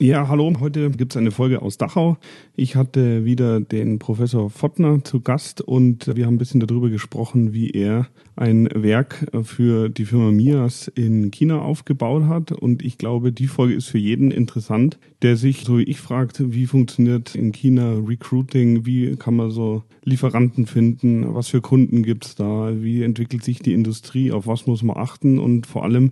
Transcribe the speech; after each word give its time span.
Ja, 0.00 0.26
hallo. 0.26 0.52
Heute 0.58 0.90
gibt 0.90 1.12
es 1.12 1.16
eine 1.16 1.30
Folge 1.30 1.62
aus 1.62 1.78
Dachau. 1.78 2.16
Ich 2.56 2.74
hatte 2.74 3.24
wieder 3.24 3.60
den 3.60 4.00
Professor 4.00 4.50
Fottner 4.50 5.04
zu 5.04 5.20
Gast 5.20 5.60
und 5.60 6.16
wir 6.16 6.26
haben 6.26 6.34
ein 6.34 6.38
bisschen 6.38 6.58
darüber 6.58 6.90
gesprochen, 6.90 7.52
wie 7.52 7.70
er 7.70 8.08
ein 8.34 8.68
Werk 8.74 9.28
für 9.44 9.88
die 9.88 10.04
Firma 10.04 10.32
Mias 10.32 10.88
in 10.88 11.30
China 11.30 11.60
aufgebaut 11.60 12.24
hat. 12.24 12.50
Und 12.50 12.84
ich 12.84 12.98
glaube, 12.98 13.30
die 13.30 13.46
Folge 13.46 13.74
ist 13.74 13.86
für 13.86 13.98
jeden 13.98 14.32
interessant, 14.32 14.98
der 15.22 15.36
sich, 15.36 15.60
so 15.60 15.78
wie 15.78 15.84
ich, 15.84 16.00
fragt, 16.00 16.42
wie 16.52 16.66
funktioniert 16.66 17.36
in 17.36 17.52
China 17.52 17.94
Recruiting, 18.04 18.84
wie 18.84 19.14
kann 19.14 19.36
man 19.36 19.52
so 19.52 19.84
Lieferanten 20.02 20.66
finden, 20.66 21.36
was 21.36 21.46
für 21.46 21.60
Kunden 21.60 22.02
gibt's 22.02 22.34
da, 22.34 22.72
wie 22.82 23.04
entwickelt 23.04 23.44
sich 23.44 23.60
die 23.60 23.72
Industrie, 23.72 24.32
auf 24.32 24.48
was 24.48 24.66
muss 24.66 24.82
man 24.82 24.96
achten 24.96 25.38
und 25.38 25.68
vor 25.68 25.84
allem, 25.84 26.10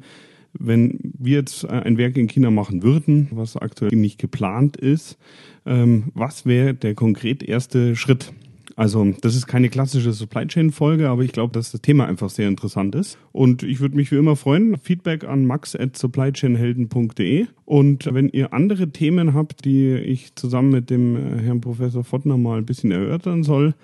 wenn 0.58 0.98
wir 1.18 1.38
jetzt 1.38 1.68
ein 1.68 1.98
Werk 1.98 2.16
in 2.16 2.28
China 2.28 2.50
machen 2.50 2.82
würden, 2.82 3.28
was 3.30 3.56
aktuell 3.56 3.96
nicht 3.96 4.18
geplant 4.18 4.76
ist, 4.76 5.18
ähm, 5.64 6.04
was 6.14 6.46
wäre 6.46 6.74
der 6.74 6.94
konkret 6.94 7.42
erste 7.42 7.96
Schritt? 7.96 8.32
Also, 8.76 9.14
das 9.20 9.36
ist 9.36 9.46
keine 9.46 9.68
klassische 9.68 10.12
Supply 10.12 10.46
Chain 10.46 10.70
Folge, 10.70 11.08
aber 11.08 11.22
ich 11.22 11.32
glaube, 11.32 11.52
dass 11.52 11.72
das 11.72 11.82
Thema 11.82 12.06
einfach 12.06 12.30
sehr 12.30 12.48
interessant 12.48 12.94
ist. 12.94 13.18
Und 13.30 13.62
ich 13.62 13.80
würde 13.80 13.96
mich 13.96 14.10
wie 14.10 14.16
immer 14.16 14.36
freuen. 14.36 14.76
Feedback 14.78 15.24
an 15.24 15.44
max 15.44 15.76
at 15.76 15.96
supplychainhelden.de. 15.96 17.46
Und 17.64 18.08
wenn 18.12 18.28
ihr 18.30 18.52
andere 18.52 18.90
Themen 18.90 19.34
habt, 19.34 19.64
die 19.64 19.94
ich 19.94 20.34
zusammen 20.36 20.70
mit 20.70 20.90
dem 20.90 21.16
äh, 21.16 21.42
Herrn 21.42 21.60
Professor 21.60 22.02
Fottner 22.02 22.38
mal 22.38 22.58
ein 22.58 22.66
bisschen 22.66 22.92
erörtern 22.92 23.42
soll, 23.42 23.74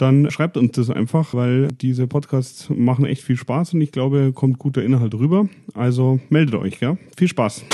dann 0.00 0.30
schreibt 0.30 0.56
uns 0.56 0.72
das 0.72 0.88
einfach, 0.88 1.34
weil 1.34 1.68
diese 1.68 2.06
Podcasts 2.06 2.70
machen 2.70 3.04
echt 3.04 3.22
viel 3.22 3.36
Spaß 3.36 3.74
und 3.74 3.82
ich 3.82 3.92
glaube, 3.92 4.32
kommt 4.32 4.58
guter 4.58 4.82
Inhalt 4.82 5.14
rüber. 5.14 5.48
Also 5.74 6.20
meldet 6.30 6.54
euch, 6.54 6.80
ja. 6.80 6.96
Viel 7.16 7.28
Spaß. 7.28 7.64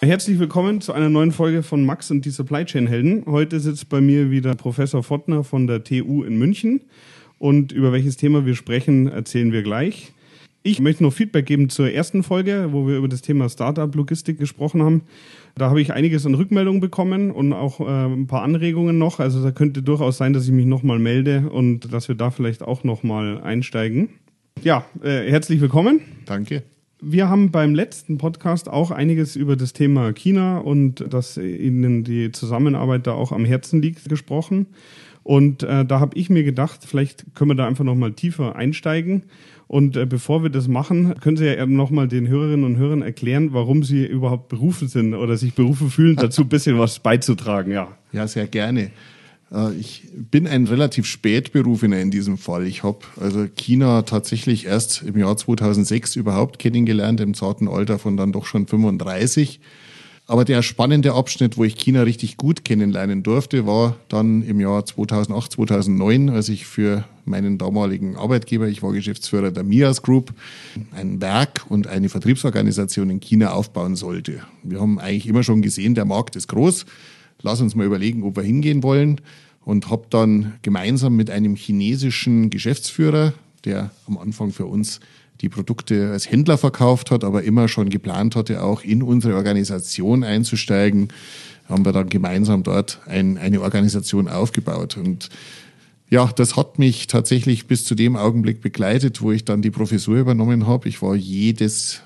Herzlich 0.00 0.38
willkommen 0.38 0.80
zu 0.80 0.92
einer 0.92 1.08
neuen 1.08 1.32
Folge 1.32 1.62
von 1.62 1.84
Max 1.86 2.10
und 2.10 2.24
die 2.24 2.30
Supply 2.30 2.64
Chain 2.64 2.86
Helden. 2.86 3.24
Heute 3.26 3.60
sitzt 3.60 3.88
bei 3.88 4.00
mir 4.00 4.30
wieder 4.30 4.54
Professor 4.54 5.02
Fottner 5.02 5.44
von 5.44 5.66
der 5.66 5.84
TU 5.84 6.24
in 6.24 6.36
München. 6.38 6.82
Und 7.38 7.72
über 7.72 7.92
welches 7.92 8.16
Thema 8.16 8.44
wir 8.44 8.54
sprechen, 8.54 9.06
erzählen 9.06 9.52
wir 9.52 9.62
gleich. 9.62 10.12
Ich 10.64 10.78
möchte 10.78 11.02
noch 11.02 11.12
Feedback 11.12 11.46
geben 11.46 11.68
zur 11.70 11.90
ersten 11.90 12.22
Folge, 12.22 12.68
wo 12.70 12.86
wir 12.86 12.96
über 12.96 13.08
das 13.08 13.20
Thema 13.20 13.48
Startup-Logistik 13.48 14.38
gesprochen 14.38 14.80
haben. 14.82 15.02
Da 15.56 15.68
habe 15.68 15.80
ich 15.80 15.92
einiges 15.92 16.24
an 16.24 16.34
Rückmeldungen 16.34 16.80
bekommen 16.80 17.32
und 17.32 17.52
auch 17.52 17.80
äh, 17.80 17.84
ein 17.84 18.28
paar 18.28 18.42
Anregungen 18.42 18.96
noch. 18.96 19.18
Also 19.18 19.42
da 19.42 19.50
könnte 19.50 19.82
durchaus 19.82 20.18
sein, 20.18 20.32
dass 20.32 20.44
ich 20.44 20.52
mich 20.52 20.66
nochmal 20.66 21.00
melde 21.00 21.50
und 21.50 21.92
dass 21.92 22.06
wir 22.06 22.14
da 22.14 22.30
vielleicht 22.30 22.62
auch 22.62 22.84
nochmal 22.84 23.40
einsteigen. 23.40 24.10
Ja, 24.62 24.84
äh, 25.02 25.28
herzlich 25.28 25.60
willkommen. 25.60 26.00
Danke. 26.26 26.62
Wir 27.00 27.28
haben 27.28 27.50
beim 27.50 27.74
letzten 27.74 28.18
Podcast 28.18 28.68
auch 28.68 28.92
einiges 28.92 29.34
über 29.34 29.56
das 29.56 29.72
Thema 29.72 30.12
China 30.12 30.58
und 30.58 31.12
dass 31.12 31.38
Ihnen 31.38 32.04
die 32.04 32.30
Zusammenarbeit 32.30 33.08
da 33.08 33.14
auch 33.14 33.32
am 33.32 33.44
Herzen 33.44 33.82
liegt 33.82 34.08
gesprochen. 34.08 34.66
Und 35.24 35.64
äh, 35.64 35.84
da 35.84 35.98
habe 35.98 36.16
ich 36.16 36.30
mir 36.30 36.44
gedacht, 36.44 36.80
vielleicht 36.86 37.34
können 37.34 37.50
wir 37.50 37.54
da 37.56 37.66
einfach 37.66 37.84
nochmal 37.84 38.12
tiefer 38.12 38.54
einsteigen 38.54 39.24
und 39.72 39.96
äh, 39.96 40.04
bevor 40.04 40.42
wir 40.42 40.50
das 40.50 40.68
machen, 40.68 41.14
können 41.22 41.38
Sie 41.38 41.46
ja 41.46 41.64
nochmal 41.64 42.06
den 42.06 42.28
Hörerinnen 42.28 42.66
und 42.66 42.76
Hörern 42.76 43.00
erklären, 43.00 43.54
warum 43.54 43.84
Sie 43.84 44.04
überhaupt 44.04 44.48
berufen 44.50 44.86
sind 44.86 45.14
oder 45.14 45.38
sich 45.38 45.54
berufen 45.54 45.88
fühlen, 45.88 46.16
dazu 46.16 46.42
ein 46.42 46.50
bisschen 46.50 46.78
was 46.78 46.98
beizutragen. 46.98 47.72
Ja, 47.72 47.88
ja 48.12 48.28
sehr 48.28 48.46
gerne. 48.46 48.90
Äh, 49.50 49.72
ich 49.80 50.02
bin 50.12 50.46
ein 50.46 50.66
relativ 50.66 51.06
Spätberufener 51.06 51.98
in 52.00 52.10
diesem 52.10 52.36
Fall. 52.36 52.66
Ich 52.66 52.82
habe 52.82 52.98
also 53.18 53.46
China 53.56 54.02
tatsächlich 54.02 54.66
erst 54.66 55.04
im 55.04 55.16
Jahr 55.16 55.38
2006 55.38 56.16
überhaupt 56.16 56.58
kennengelernt, 56.58 57.22
im 57.22 57.32
zarten 57.32 57.66
Alter 57.66 57.98
von 57.98 58.18
dann 58.18 58.30
doch 58.30 58.44
schon 58.44 58.66
35. 58.66 59.58
Aber 60.26 60.44
der 60.44 60.62
spannende 60.62 61.14
Abschnitt, 61.14 61.56
wo 61.56 61.64
ich 61.64 61.76
China 61.76 62.02
richtig 62.02 62.36
gut 62.36 62.64
kennenlernen 62.64 63.22
durfte, 63.22 63.66
war 63.66 63.96
dann 64.08 64.42
im 64.42 64.60
Jahr 64.60 64.86
2008, 64.86 65.52
2009, 65.52 66.30
als 66.30 66.48
ich 66.48 66.64
für 66.64 67.04
meinen 67.24 67.58
damaligen 67.58 68.16
Arbeitgeber, 68.16 68.68
ich 68.68 68.82
war 68.82 68.92
Geschäftsführer 68.92 69.50
der 69.50 69.64
Mias 69.64 70.02
Group, 70.02 70.32
ein 70.92 71.20
Werk 71.20 71.66
und 71.68 71.88
eine 71.88 72.08
Vertriebsorganisation 72.08 73.10
in 73.10 73.20
China 73.20 73.52
aufbauen 73.52 73.96
sollte. 73.96 74.40
Wir 74.62 74.80
haben 74.80 74.98
eigentlich 74.98 75.26
immer 75.26 75.42
schon 75.42 75.60
gesehen, 75.60 75.94
der 75.94 76.04
Markt 76.04 76.36
ist 76.36 76.48
groß. 76.48 76.86
Lass 77.42 77.60
uns 77.60 77.74
mal 77.74 77.86
überlegen, 77.86 78.22
ob 78.22 78.36
wir 78.36 78.44
hingehen 78.44 78.82
wollen. 78.82 79.20
Und 79.64 79.90
habe 79.90 80.06
dann 80.10 80.54
gemeinsam 80.62 81.14
mit 81.14 81.30
einem 81.30 81.54
chinesischen 81.54 82.50
Geschäftsführer, 82.50 83.32
der 83.64 83.92
am 84.08 84.18
Anfang 84.18 84.50
für 84.50 84.66
uns 84.66 84.98
die 85.42 85.48
Produkte 85.48 86.10
als 86.12 86.30
Händler 86.30 86.56
verkauft 86.56 87.10
hat, 87.10 87.24
aber 87.24 87.42
immer 87.42 87.68
schon 87.68 87.90
geplant 87.90 88.36
hatte, 88.36 88.62
auch 88.62 88.82
in 88.82 89.02
unsere 89.02 89.34
Organisation 89.34 90.22
einzusteigen, 90.22 91.08
haben 91.68 91.84
wir 91.84 91.92
dann 91.92 92.08
gemeinsam 92.08 92.62
dort 92.62 93.00
ein, 93.06 93.38
eine 93.38 93.60
Organisation 93.60 94.28
aufgebaut. 94.28 94.96
Und 94.96 95.28
ja, 96.08 96.26
das 96.26 96.56
hat 96.56 96.78
mich 96.78 97.08
tatsächlich 97.08 97.66
bis 97.66 97.84
zu 97.84 97.94
dem 97.94 98.16
Augenblick 98.16 98.60
begleitet, 98.60 99.20
wo 99.20 99.32
ich 99.32 99.44
dann 99.44 99.62
die 99.62 99.70
Professur 99.70 100.16
übernommen 100.16 100.66
habe. 100.66 100.88
Ich 100.88 101.02
war 101.02 101.16
jedes 101.16 102.02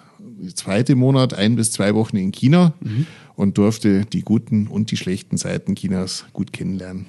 zweite 0.55 0.95
Monat 0.95 1.35
ein 1.35 1.57
bis 1.57 1.73
zwei 1.73 1.95
Wochen 1.95 2.17
in 2.17 2.33
China 2.33 2.73
mhm. 2.81 3.07
und 3.35 3.59
durfte 3.59 4.07
die 4.07 4.23
guten 4.23 4.67
und 4.67 4.91
die 4.91 4.97
schlechten 4.97 5.37
Seiten 5.37 5.75
Chinas 5.75 6.25
gut 6.33 6.53
kennenlernen. 6.53 7.07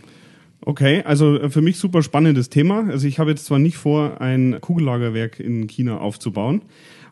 Okay, 0.67 1.01
also 1.05 1.39
äh, 1.39 1.49
für 1.49 1.61
mich 1.61 1.77
super 1.77 2.03
spannendes 2.03 2.49
Thema. 2.49 2.89
Also 2.89 3.07
ich 3.07 3.19
habe 3.19 3.29
jetzt 3.29 3.45
zwar 3.45 3.57
nicht 3.57 3.77
vor, 3.77 4.19
ein 4.19 4.57
Kugellagerwerk 4.59 5.39
in 5.39 5.65
China 5.67 5.99
aufzubauen, 5.99 6.61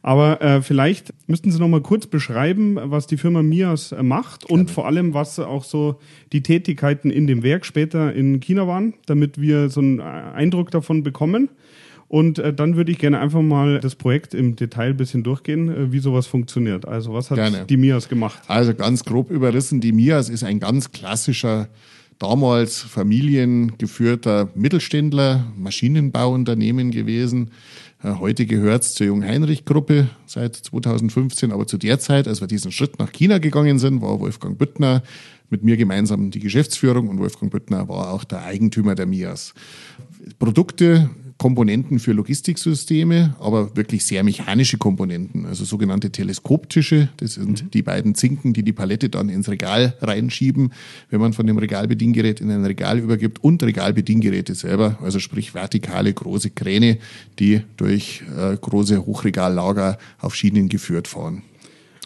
aber 0.02 0.42
äh, 0.42 0.62
vielleicht 0.62 1.14
müssten 1.28 1.52
Sie 1.52 1.60
noch 1.60 1.70
mal 1.70 1.80
kurz 1.80 2.06
beschreiben, 2.06 2.78
was 2.82 3.08
die 3.08 3.16
Firma 3.16 3.44
Mias 3.44 3.96
macht 4.02 4.46
Gerne. 4.46 4.60
und 4.62 4.72
vor 4.72 4.86
allem, 4.86 5.14
was 5.14 5.40
auch 5.40 5.64
so 5.64 6.00
die 6.34 6.42
Tätigkeiten 6.42 7.10
in 7.10 7.28
dem 7.28 7.44
Werk 7.44 7.66
später 7.66 8.12
in 8.12 8.42
China 8.42 8.68
waren, 8.68 8.94
damit 9.06 9.40
wir 9.40 9.70
so 9.70 9.80
einen 9.80 10.00
äh, 10.00 10.02
Eindruck 10.02 10.70
davon 10.72 11.04
bekommen. 11.04 11.48
Und 12.10 12.40
äh, 12.40 12.54
dann 12.54 12.76
würde 12.76 12.92
ich 12.92 12.98
gerne 12.98 13.22
einfach 13.22 13.42
mal 13.42 13.80
das 13.80 13.96
Projekt 13.96 14.34
im 14.34 14.58
Detail 14.58 14.90
ein 14.90 14.98
bisschen 14.98 15.24
durchgehen, 15.24 15.70
äh, 15.70 15.92
wie 15.94 16.00
sowas 16.00 16.28
funktioniert. 16.28 16.86
Also 16.86 17.14
was 17.14 17.32
hat 17.32 17.38
gerne. 17.38 17.66
die 17.70 17.78
Mias 17.78 18.10
gemacht? 18.10 18.42
Also 18.48 18.74
ganz 18.74 19.06
grob 19.06 19.32
überrissen, 19.32 19.80
die 19.80 19.94
Mias 19.94 20.28
ist 20.28 20.44
ein 20.44 20.60
ganz 20.60 20.92
klassischer 20.92 21.70
damals 22.20 22.80
familiengeführter 22.80 24.50
Mittelständler, 24.56 25.46
Maschinenbauunternehmen 25.58 26.92
gewesen. 26.92 27.52
Äh, 28.04 28.14
heute 28.20 28.46
gehört 28.46 28.84
es 28.84 28.94
zur 28.94 29.08
Jung-Heinrich-Gruppe 29.08 30.10
seit 30.26 30.56
2015, 30.56 31.52
aber 31.52 31.68
zu 31.68 31.78
der 31.78 32.00
Zeit, 32.00 32.28
als 32.28 32.42
wir 32.42 32.48
diesen 32.48 32.72
Schritt 32.72 33.00
nach 33.00 33.12
China 33.12 33.38
gegangen 33.38 33.80
sind, 33.80 34.02
war 34.02 34.20
Wolfgang 34.20 34.58
Büttner 34.58 35.04
mit 35.50 35.64
mir 35.64 35.78
gemeinsam 35.78 36.32
die 36.32 36.40
Geschäftsführung 36.40 37.08
und 37.08 37.20
Wolfgang 37.20 37.52
Büttner 37.52 37.88
war 37.88 38.12
auch 38.12 38.24
der 38.24 38.44
Eigentümer 38.44 38.96
der 38.96 39.06
MIAS. 39.06 39.54
Produkte 40.40 41.10
Komponenten 41.38 42.00
für 42.00 42.14
Logistiksysteme, 42.14 43.36
aber 43.40 43.76
wirklich 43.76 44.06
sehr 44.06 44.24
mechanische 44.24 44.78
Komponenten, 44.78 45.46
also 45.46 45.66
sogenannte 45.66 46.10
Teleskoptische. 46.10 47.10
Das 47.18 47.34
sind 47.34 47.64
mhm. 47.64 47.72
die 47.72 47.82
beiden 47.82 48.16
Zinken, 48.16 48.54
die 48.54 48.64
die 48.64 48.72
Palette 48.72 49.10
dann 49.10 49.28
ins 49.28 49.50
Regal 49.50 49.96
reinschieben, 50.02 50.72
wenn 51.10 51.20
man 51.20 51.34
von 51.34 51.46
dem 51.46 51.58
Regalbediengerät 51.58 52.40
in 52.40 52.50
ein 52.52 52.64
Regal 52.64 53.00
übergibt 53.00 53.44
und 53.44 53.62
Regalbediengeräte 53.62 54.56
selber, 54.56 54.98
also 55.02 55.20
sprich 55.20 55.54
vertikale 55.54 56.14
große 56.14 56.52
Kräne, 56.52 57.00
die 57.38 57.62
durch 57.76 58.24
äh, 58.38 58.56
große 58.56 59.06
Hochregallager 59.06 59.98
auf 60.20 60.36
Schienen 60.36 60.70
geführt 60.70 61.10
fahren. 61.10 61.44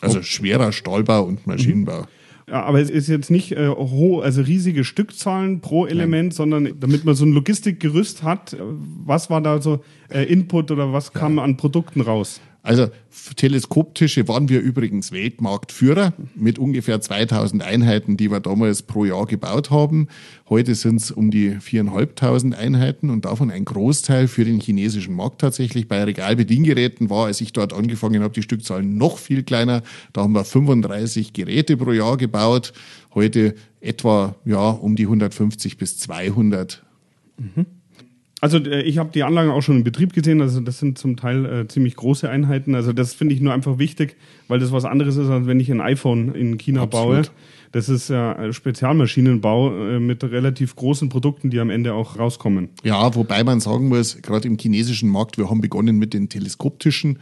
Also 0.01 0.23
schwerer 0.23 0.71
Stahlbau 0.71 1.23
und 1.23 1.45
Maschinenbau. 1.45 2.01
Mhm. 2.01 2.18
Ja, 2.49 2.63
aber 2.63 2.81
es 2.81 2.89
ist 2.89 3.07
jetzt 3.07 3.29
nicht 3.29 3.51
äh, 3.51 3.67
hoch, 3.67 4.23
also 4.23 4.41
riesige 4.41 4.83
Stückzahlen 4.83 5.61
pro 5.61 5.85
Element, 5.85 6.29
Nein. 6.29 6.31
sondern 6.31 6.79
damit 6.79 7.05
man 7.05 7.13
so 7.13 7.25
ein 7.25 7.31
Logistikgerüst 7.31 8.23
hat, 8.23 8.57
was 8.59 9.29
war 9.29 9.41
da 9.41 9.61
so 9.61 9.83
äh, 10.09 10.23
Input 10.23 10.71
oder 10.71 10.91
was 10.91 11.13
kam 11.13 11.37
ja. 11.37 11.43
an 11.43 11.57
Produkten 11.57 12.01
raus? 12.01 12.41
Also 12.61 12.87
Teleskoptische 13.35 14.27
waren 14.27 14.49
wir 14.49 14.59
übrigens 14.59 15.11
Weltmarktführer 15.11 16.13
mit 16.35 16.59
ungefähr 16.59 16.99
2000 16.99 17.63
Einheiten, 17.63 18.17
die 18.17 18.29
wir 18.29 18.41
damals 18.41 18.81
pro 18.81 19.05
Jahr 19.05 19.25
gebaut 19.25 19.71
haben. 19.71 20.07
Heute 20.49 20.75
sind 20.75 20.97
es 20.97 21.09
um 21.09 21.31
die 21.31 21.51
4.500 21.51 22.53
Einheiten 22.53 23.09
und 23.09 23.25
davon 23.25 23.49
ein 23.49 23.63
Großteil 23.63 24.27
für 24.27 24.43
den 24.43 24.59
chinesischen 24.59 25.15
Markt 25.15 25.39
tatsächlich. 25.39 25.87
Bei 25.87 26.03
Regalbediengeräten 26.03 27.09
war, 27.09 27.27
als 27.27 27.39
ich 27.39 27.53
dort 27.53 27.71
angefangen 27.71 28.23
habe, 28.23 28.33
die 28.33 28.43
Stückzahl 28.43 28.83
noch 28.83 29.17
viel 29.19 29.43
kleiner. 29.43 29.81
Da 30.11 30.21
haben 30.21 30.33
wir 30.33 30.43
35 30.43 31.31
Geräte 31.31 31.77
pro 31.77 31.93
Jahr 31.93 32.17
gebaut. 32.17 32.73
Heute 33.13 33.55
etwa 33.79 34.35
ja 34.43 34.69
um 34.69 34.97
die 34.97 35.05
150 35.05 35.77
bis 35.77 35.97
200. 35.97 36.83
Mhm. 37.37 37.65
Also 38.41 38.57
äh, 38.57 38.81
ich 38.81 38.97
habe 38.97 39.09
die 39.13 39.23
Anlagen 39.23 39.49
auch 39.49 39.61
schon 39.61 39.77
in 39.77 39.83
Betrieb 39.83 40.13
gesehen. 40.13 40.41
Also 40.41 40.59
das 40.61 40.79
sind 40.79 40.97
zum 40.97 41.17
Teil 41.17 41.45
äh, 41.45 41.67
ziemlich 41.67 41.95
große 41.95 42.29
Einheiten. 42.29 42.75
Also 42.75 42.93
das 42.93 43.13
finde 43.13 43.35
ich 43.35 43.41
nur 43.41 43.53
einfach 43.53 43.77
wichtig, 43.77 44.15
weil 44.47 44.59
das 44.59 44.71
was 44.71 44.85
anderes 44.85 45.17
ist, 45.17 45.29
als 45.29 45.47
wenn 45.47 45.59
ich 45.59 45.71
ein 45.71 45.81
iPhone 45.81 46.33
in 46.33 46.57
China 46.57 46.83
Absolut. 46.83 47.07
baue. 47.07 47.21
Das 47.71 47.87
ist 47.87 48.09
ja 48.09 48.51
Spezialmaschinenbau 48.51 49.95
äh, 49.95 49.99
mit 49.99 50.23
relativ 50.23 50.75
großen 50.75 51.09
Produkten, 51.09 51.49
die 51.49 51.59
am 51.59 51.69
Ende 51.69 51.93
auch 51.93 52.17
rauskommen. 52.17 52.69
Ja, 52.83 53.13
wobei 53.13 53.43
man 53.43 53.59
sagen 53.59 53.89
muss, 53.89 54.21
gerade 54.21 54.47
im 54.47 54.57
chinesischen 54.57 55.09
Markt, 55.09 55.37
wir 55.37 55.49
haben 55.49 55.61
begonnen 55.61 55.97
mit 55.97 56.13
den 56.13 56.29
Teleskoptischen. 56.29 57.19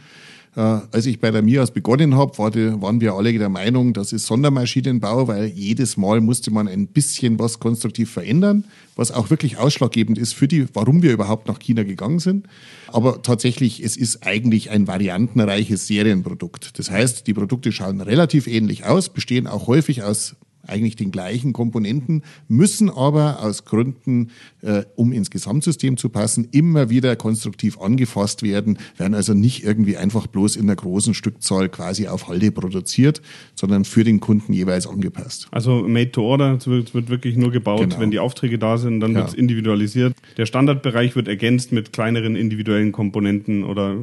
Äh, 0.58 0.80
als 0.90 1.06
ich 1.06 1.20
bei 1.20 1.30
der 1.30 1.42
MIAS 1.42 1.70
begonnen 1.70 2.16
habe, 2.16 2.36
waren 2.36 3.00
wir 3.00 3.12
alle 3.12 3.32
der 3.32 3.48
Meinung, 3.48 3.92
das 3.92 4.12
ist 4.12 4.26
Sondermaschinenbau, 4.26 5.28
weil 5.28 5.46
jedes 5.46 5.96
Mal 5.96 6.20
musste 6.20 6.50
man 6.50 6.66
ein 6.66 6.88
bisschen 6.88 7.38
was 7.38 7.60
konstruktiv 7.60 8.10
verändern, 8.10 8.64
was 8.96 9.12
auch 9.12 9.30
wirklich 9.30 9.58
ausschlaggebend 9.58 10.18
ist 10.18 10.34
für 10.34 10.48
die, 10.48 10.66
warum 10.74 11.00
wir 11.00 11.12
überhaupt 11.12 11.46
nach 11.46 11.60
China 11.60 11.84
gegangen 11.84 12.18
sind. 12.18 12.48
Aber 12.88 13.22
tatsächlich, 13.22 13.84
es 13.84 13.96
ist 13.96 14.26
eigentlich 14.26 14.70
ein 14.70 14.88
variantenreiches 14.88 15.86
Serienprodukt. 15.86 16.76
Das 16.76 16.90
heißt, 16.90 17.28
die 17.28 17.34
Produkte 17.34 17.70
schauen 17.70 18.00
relativ 18.00 18.48
ähnlich 18.48 18.84
aus, 18.84 19.10
bestehen 19.10 19.46
auch 19.46 19.68
häufig 19.68 20.02
aus 20.02 20.34
eigentlich 20.68 20.96
den 20.96 21.10
gleichen 21.10 21.52
Komponenten, 21.52 22.22
müssen 22.48 22.90
aber 22.90 23.42
aus 23.42 23.64
Gründen, 23.64 24.30
äh, 24.62 24.84
um 24.96 25.12
ins 25.12 25.30
Gesamtsystem 25.30 25.96
zu 25.96 26.08
passen, 26.08 26.48
immer 26.52 26.90
wieder 26.90 27.16
konstruktiv 27.16 27.78
angefasst 27.80 28.42
werden, 28.42 28.78
werden 28.96 29.14
also 29.14 29.34
nicht 29.34 29.64
irgendwie 29.64 29.96
einfach 29.96 30.26
bloß 30.26 30.56
in 30.56 30.66
der 30.66 30.76
großen 30.76 31.14
Stückzahl 31.14 31.68
quasi 31.68 32.08
auf 32.08 32.28
Halde 32.28 32.52
produziert, 32.52 33.22
sondern 33.54 33.84
für 33.84 34.04
den 34.04 34.20
Kunden 34.20 34.52
jeweils 34.52 34.86
angepasst. 34.86 35.48
Also 35.50 35.86
made 35.86 36.12
to 36.12 36.22
order, 36.22 36.56
es 36.58 36.66
wird, 36.66 36.94
wird 36.94 37.08
wirklich 37.08 37.36
nur 37.36 37.50
gebaut, 37.50 37.80
genau. 37.80 38.00
wenn 38.00 38.10
die 38.10 38.18
Aufträge 38.18 38.58
da 38.58 38.78
sind, 38.78 39.00
dann 39.00 39.12
ja. 39.12 39.18
wird 39.18 39.28
es 39.28 39.34
individualisiert. 39.34 40.14
Der 40.36 40.46
Standardbereich 40.46 41.16
wird 41.16 41.28
ergänzt 41.28 41.72
mit 41.72 41.92
kleineren 41.92 42.36
individuellen 42.36 42.92
Komponenten 42.92 43.64
oder 43.64 43.96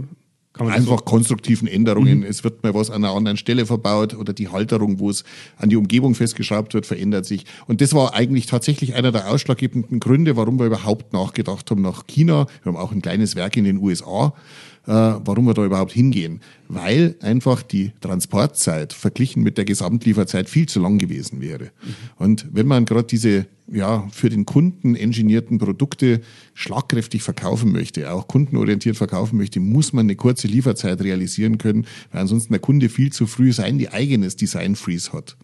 Einfach 0.57 0.99
so? 0.99 1.05
konstruktiven 1.05 1.67
Änderungen. 1.67 2.19
Mhm. 2.19 2.25
Es 2.25 2.43
wird 2.43 2.63
mal 2.63 2.73
was 2.73 2.89
an 2.89 3.03
einer 3.03 3.13
anderen 3.13 3.37
Stelle 3.37 3.65
verbaut 3.65 4.13
oder 4.13 4.33
die 4.33 4.47
Halterung, 4.47 4.99
wo 4.99 5.09
es 5.09 5.23
an 5.57 5.69
die 5.69 5.75
Umgebung 5.75 6.15
festgeschraubt 6.15 6.73
wird, 6.73 6.85
verändert 6.85 7.25
sich. 7.25 7.45
Und 7.67 7.81
das 7.81 7.93
war 7.93 8.13
eigentlich 8.13 8.45
tatsächlich 8.45 8.95
einer 8.95 9.11
der 9.11 9.29
ausschlaggebenden 9.29 9.99
Gründe, 9.99 10.37
warum 10.37 10.59
wir 10.59 10.65
überhaupt 10.65 11.13
nachgedacht 11.13 11.69
haben 11.71 11.81
nach 11.81 12.07
China. 12.07 12.47
Wir 12.63 12.73
haben 12.73 12.77
auch 12.77 12.91
ein 12.91 13.01
kleines 13.01 13.35
Werk 13.35 13.57
in 13.57 13.65
den 13.65 13.77
USA 13.77 14.33
warum 14.85 15.45
wir 15.45 15.53
da 15.53 15.65
überhaupt 15.65 15.91
hingehen. 15.91 16.41
Weil 16.67 17.15
einfach 17.21 17.61
die 17.61 17.91
Transportzeit 18.01 18.93
verglichen 18.93 19.43
mit 19.43 19.57
der 19.57 19.65
Gesamtlieferzeit 19.65 20.49
viel 20.49 20.67
zu 20.67 20.79
lang 20.79 20.97
gewesen 20.97 21.41
wäre. 21.41 21.71
Und 22.17 22.47
wenn 22.51 22.67
man 22.67 22.85
gerade 22.85 23.07
diese 23.07 23.47
ja, 23.71 24.07
für 24.11 24.29
den 24.29 24.45
Kunden 24.45 24.95
engineerten 24.95 25.57
Produkte 25.57 26.21
schlagkräftig 26.53 27.23
verkaufen 27.23 27.71
möchte, 27.71 28.11
auch 28.11 28.27
kundenorientiert 28.27 28.95
verkaufen 28.95 29.37
möchte, 29.37 29.59
muss 29.59 29.91
man 29.91 30.05
eine 30.05 30.15
kurze 30.15 30.47
Lieferzeit 30.47 31.01
realisieren 31.01 31.57
können, 31.57 31.87
weil 32.11 32.21
ansonsten 32.21 32.53
der 32.53 32.59
Kunde 32.59 32.89
viel 32.89 33.11
zu 33.11 33.25
früh 33.25 33.53
sein 33.53 33.85
eigenes 33.87 34.35
Design 34.35 34.75
Freeze 34.75 35.13
hat. 35.13 35.35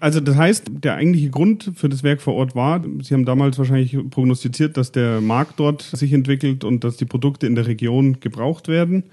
Also 0.00 0.20
das 0.20 0.36
heißt, 0.36 0.64
der 0.70 0.94
eigentliche 0.94 1.30
Grund 1.30 1.72
für 1.74 1.88
das 1.88 2.02
Werk 2.02 2.20
vor 2.20 2.34
Ort 2.34 2.54
war, 2.54 2.82
Sie 3.02 3.14
haben 3.14 3.24
damals 3.24 3.58
wahrscheinlich 3.58 3.96
prognostiziert, 4.10 4.76
dass 4.76 4.92
der 4.92 5.20
Markt 5.20 5.58
dort 5.58 5.82
sich 5.82 6.12
entwickelt 6.12 6.64
und 6.64 6.84
dass 6.84 6.96
die 6.96 7.04
Produkte 7.04 7.46
in 7.46 7.54
der 7.54 7.66
Region 7.66 8.20
gebraucht 8.20 8.68
werden. 8.68 9.04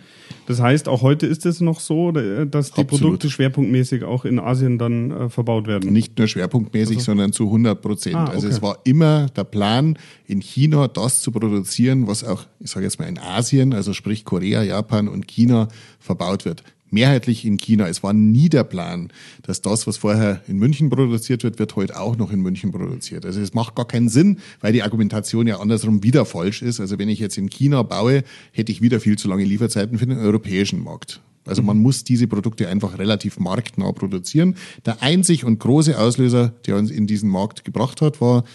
Das 0.47 0.59
heißt, 0.59 0.87
auch 0.87 1.01
heute 1.01 1.25
ist 1.25 1.45
es 1.45 1.61
noch 1.61 1.79
so, 1.79 2.11
dass 2.11 2.71
die 2.71 2.81
Absolut. 2.81 2.87
Produkte 2.87 3.29
schwerpunktmäßig 3.29 4.03
auch 4.03 4.25
in 4.25 4.39
Asien 4.39 4.77
dann 4.77 5.11
äh, 5.11 5.29
verbaut 5.29 5.67
werden. 5.67 5.91
Nicht 5.93 6.17
nur 6.17 6.27
schwerpunktmäßig, 6.27 6.97
also. 6.97 7.05
sondern 7.05 7.33
zu 7.33 7.45
100 7.45 7.81
Prozent. 7.81 8.15
Ah, 8.15 8.25
okay. 8.25 8.35
Also 8.35 8.47
es 8.47 8.61
war 8.61 8.79
immer 8.83 9.27
der 9.27 9.45
Plan, 9.45 9.97
in 10.27 10.41
China 10.41 10.87
das 10.87 11.21
zu 11.21 11.31
produzieren, 11.31 12.07
was 12.07 12.23
auch, 12.23 12.45
ich 12.59 12.71
sage 12.71 12.85
jetzt 12.85 12.99
mal 12.99 13.07
in 13.07 13.17
Asien, 13.17 13.73
also 13.73 13.93
sprich 13.93 14.25
Korea, 14.25 14.63
Japan 14.63 15.07
und 15.07 15.27
China 15.27 15.67
verbaut 15.99 16.45
wird 16.45 16.63
mehrheitlich 16.93 17.43
in 17.43 17.57
China. 17.57 17.87
Es 17.87 18.03
war 18.03 18.13
nie 18.13 18.47
der 18.47 18.63
Plan, 18.63 19.09
dass 19.41 19.61
das, 19.61 19.87
was 19.87 19.97
vorher 19.97 20.41
in 20.47 20.57
München 20.57 20.89
produziert 20.89 21.43
wird, 21.43 21.59
wird 21.59 21.75
heute 21.75 21.99
auch 21.99 22.15
noch 22.15 22.31
in 22.31 22.39
München 22.39 22.71
produziert. 22.71 23.25
Also 23.25 23.41
es 23.41 23.53
macht 23.53 23.75
gar 23.75 23.87
keinen 23.87 24.09
Sinn, 24.09 24.37
weil 24.61 24.71
die 24.71 24.83
Argumentation 24.83 25.47
ja 25.47 25.59
andersrum 25.59 26.03
wieder 26.03 26.25
falsch 26.25 26.61
ist. 26.61 26.79
Also 26.79 26.99
wenn 26.99 27.09
ich 27.09 27.19
jetzt 27.19 27.37
in 27.37 27.49
China 27.49 27.83
baue, 27.83 28.23
hätte 28.51 28.71
ich 28.71 28.81
wieder 28.81 28.99
viel 28.99 29.17
zu 29.17 29.27
lange 29.27 29.43
Lieferzeiten 29.43 29.97
für 29.97 30.07
den 30.07 30.17
europäischen 30.17 30.81
Markt. 30.81 31.19
Also 31.45 31.61
man 31.61 31.77
muss 31.77 32.05
diese 32.05 32.27
Produkte 32.27 32.69
einfach 32.69 32.97
relativ 32.97 33.37
marktnah 33.37 33.91
produzieren. 33.91 34.55
Der 34.85 35.01
einzig 35.01 35.43
und 35.43 35.59
große 35.59 35.99
Auslöser, 35.99 36.53
der 36.65 36.77
uns 36.77 36.89
in 36.89 37.05
diesen 37.05 37.29
Markt 37.29 37.65
gebracht 37.65 38.01
hat, 38.01 38.21
war 38.21 38.45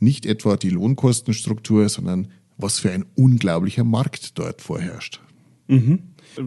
nicht 0.00 0.26
etwa 0.26 0.56
die 0.56 0.70
Lohnkostenstruktur, 0.70 1.88
sondern 1.88 2.28
was 2.58 2.80
für 2.80 2.90
ein 2.90 3.04
unglaublicher 3.14 3.84
Markt 3.84 4.38
dort 4.38 4.60
vorherrscht. 4.60 5.20
Mhm. 5.68 6.00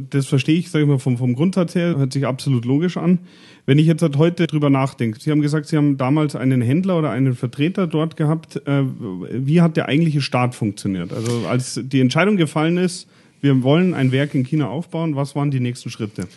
Das 0.10 0.26
verstehe 0.28 0.58
ich, 0.58 0.70
sage 0.70 0.84
ich 0.84 0.90
mal, 0.90 1.00
vom, 1.00 1.18
vom 1.18 1.36
Grundsatz 1.36 1.76
her, 1.76 1.98
hört 1.98 2.14
sich 2.14 2.26
absolut 2.26 2.66
logisch 2.66 2.98
an. 2.98 3.20
Wenn 3.66 3.80
ich 3.80 3.88
jetzt 3.88 4.02
halt 4.02 4.18
heute 4.18 4.48
drüber 4.48 4.70
nachdenke, 4.70 5.20
Sie 5.20 5.32
haben 5.32 5.42
gesagt, 5.42 5.68
Sie 5.68 5.78
haben 5.78 5.98
damals 5.98 6.36
einen 6.36 6.62
Händler 6.62 6.98
oder 7.00 7.10
einen 7.12 7.36
Vertreter 7.36 7.88
dort 7.88 8.16
gehabt. 8.16 8.58
Äh, 8.68 8.84
wie 9.32 9.62
hat 9.62 9.78
der 9.78 9.88
eigentliche 9.88 10.22
Start 10.22 10.56
funktioniert? 10.56 11.12
Also 11.14 11.48
als 11.48 11.80
die 11.84 12.00
Entscheidung 12.00 12.38
gefallen 12.38 12.78
ist, 12.78 13.08
wir 13.42 13.64
wollen 13.64 13.94
ein 13.94 14.12
Werk 14.12 14.34
in 14.34 14.44
China 14.44 14.70
aufbauen, 14.70 15.16
was 15.16 15.36
waren 15.36 15.52
die 15.52 15.60
nächsten 15.60 15.90
Schritte? 15.90 16.28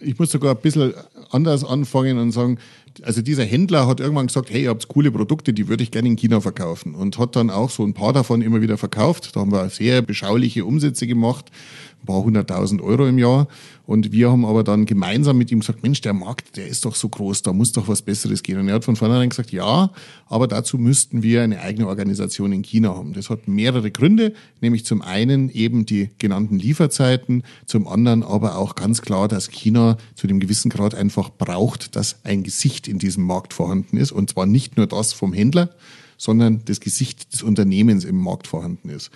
Ich 0.00 0.18
muss 0.18 0.30
sogar 0.30 0.54
ein 0.54 0.60
bisschen 0.60 0.92
anders 1.30 1.64
anfangen 1.64 2.18
und 2.18 2.32
sagen, 2.32 2.58
also 3.02 3.22
dieser 3.22 3.44
Händler 3.44 3.86
hat 3.86 4.00
irgendwann 4.00 4.26
gesagt, 4.26 4.50
hey, 4.50 4.64
ihr 4.64 4.70
habt 4.70 4.88
coole 4.88 5.10
Produkte, 5.10 5.52
die 5.52 5.68
würde 5.68 5.82
ich 5.82 5.90
gerne 5.90 6.08
in 6.08 6.16
China 6.16 6.40
verkaufen 6.40 6.94
und 6.94 7.18
hat 7.18 7.36
dann 7.36 7.50
auch 7.50 7.70
so 7.70 7.84
ein 7.84 7.94
paar 7.94 8.12
davon 8.12 8.42
immer 8.42 8.60
wieder 8.60 8.78
verkauft. 8.78 9.34
Da 9.34 9.40
haben 9.40 9.52
wir 9.52 9.68
sehr 9.70 10.02
beschauliche 10.02 10.64
Umsätze 10.64 11.06
gemacht 11.06 11.50
ein 12.02 12.06
paar 12.06 12.22
hunderttausend 12.22 12.80
Euro 12.80 13.06
im 13.06 13.18
Jahr. 13.18 13.48
Und 13.86 14.12
wir 14.12 14.30
haben 14.30 14.44
aber 14.44 14.62
dann 14.62 14.86
gemeinsam 14.86 15.36
mit 15.36 15.50
ihm 15.50 15.60
gesagt, 15.60 15.82
Mensch, 15.82 16.00
der 16.00 16.12
Markt, 16.12 16.56
der 16.56 16.68
ist 16.68 16.84
doch 16.84 16.94
so 16.94 17.08
groß, 17.08 17.42
da 17.42 17.52
muss 17.52 17.72
doch 17.72 17.88
was 17.88 18.02
Besseres 18.02 18.42
gehen. 18.42 18.58
Und 18.58 18.68
er 18.68 18.76
hat 18.76 18.84
von 18.84 18.94
vornherein 18.94 19.30
gesagt, 19.30 19.50
ja, 19.50 19.90
aber 20.26 20.46
dazu 20.46 20.78
müssten 20.78 21.22
wir 21.22 21.42
eine 21.42 21.60
eigene 21.60 21.88
Organisation 21.88 22.52
in 22.52 22.62
China 22.62 22.90
haben. 22.90 23.14
Das 23.14 23.30
hat 23.30 23.48
mehrere 23.48 23.90
Gründe, 23.90 24.32
nämlich 24.60 24.84
zum 24.84 25.02
einen 25.02 25.50
eben 25.50 25.86
die 25.86 26.10
genannten 26.18 26.58
Lieferzeiten, 26.58 27.42
zum 27.66 27.88
anderen 27.88 28.22
aber 28.22 28.56
auch 28.56 28.76
ganz 28.76 29.02
klar, 29.02 29.26
dass 29.26 29.50
China 29.50 29.96
zu 30.14 30.26
dem 30.28 30.38
gewissen 30.38 30.70
Grad 30.70 30.94
einfach 30.94 31.30
braucht, 31.30 31.96
dass 31.96 32.24
ein 32.24 32.44
Gesicht 32.44 32.86
in 32.86 32.98
diesem 32.98 33.24
Markt 33.24 33.52
vorhanden 33.52 33.96
ist. 33.96 34.12
Und 34.12 34.30
zwar 34.30 34.46
nicht 34.46 34.76
nur 34.76 34.86
das 34.86 35.12
vom 35.12 35.32
Händler, 35.32 35.70
sondern 36.20 36.60
das 36.66 36.80
Gesicht 36.80 37.32
des 37.32 37.42
Unternehmens 37.42 38.04
im 38.04 38.16
Markt 38.16 38.46
vorhanden 38.46 38.90
ist. 38.90 39.10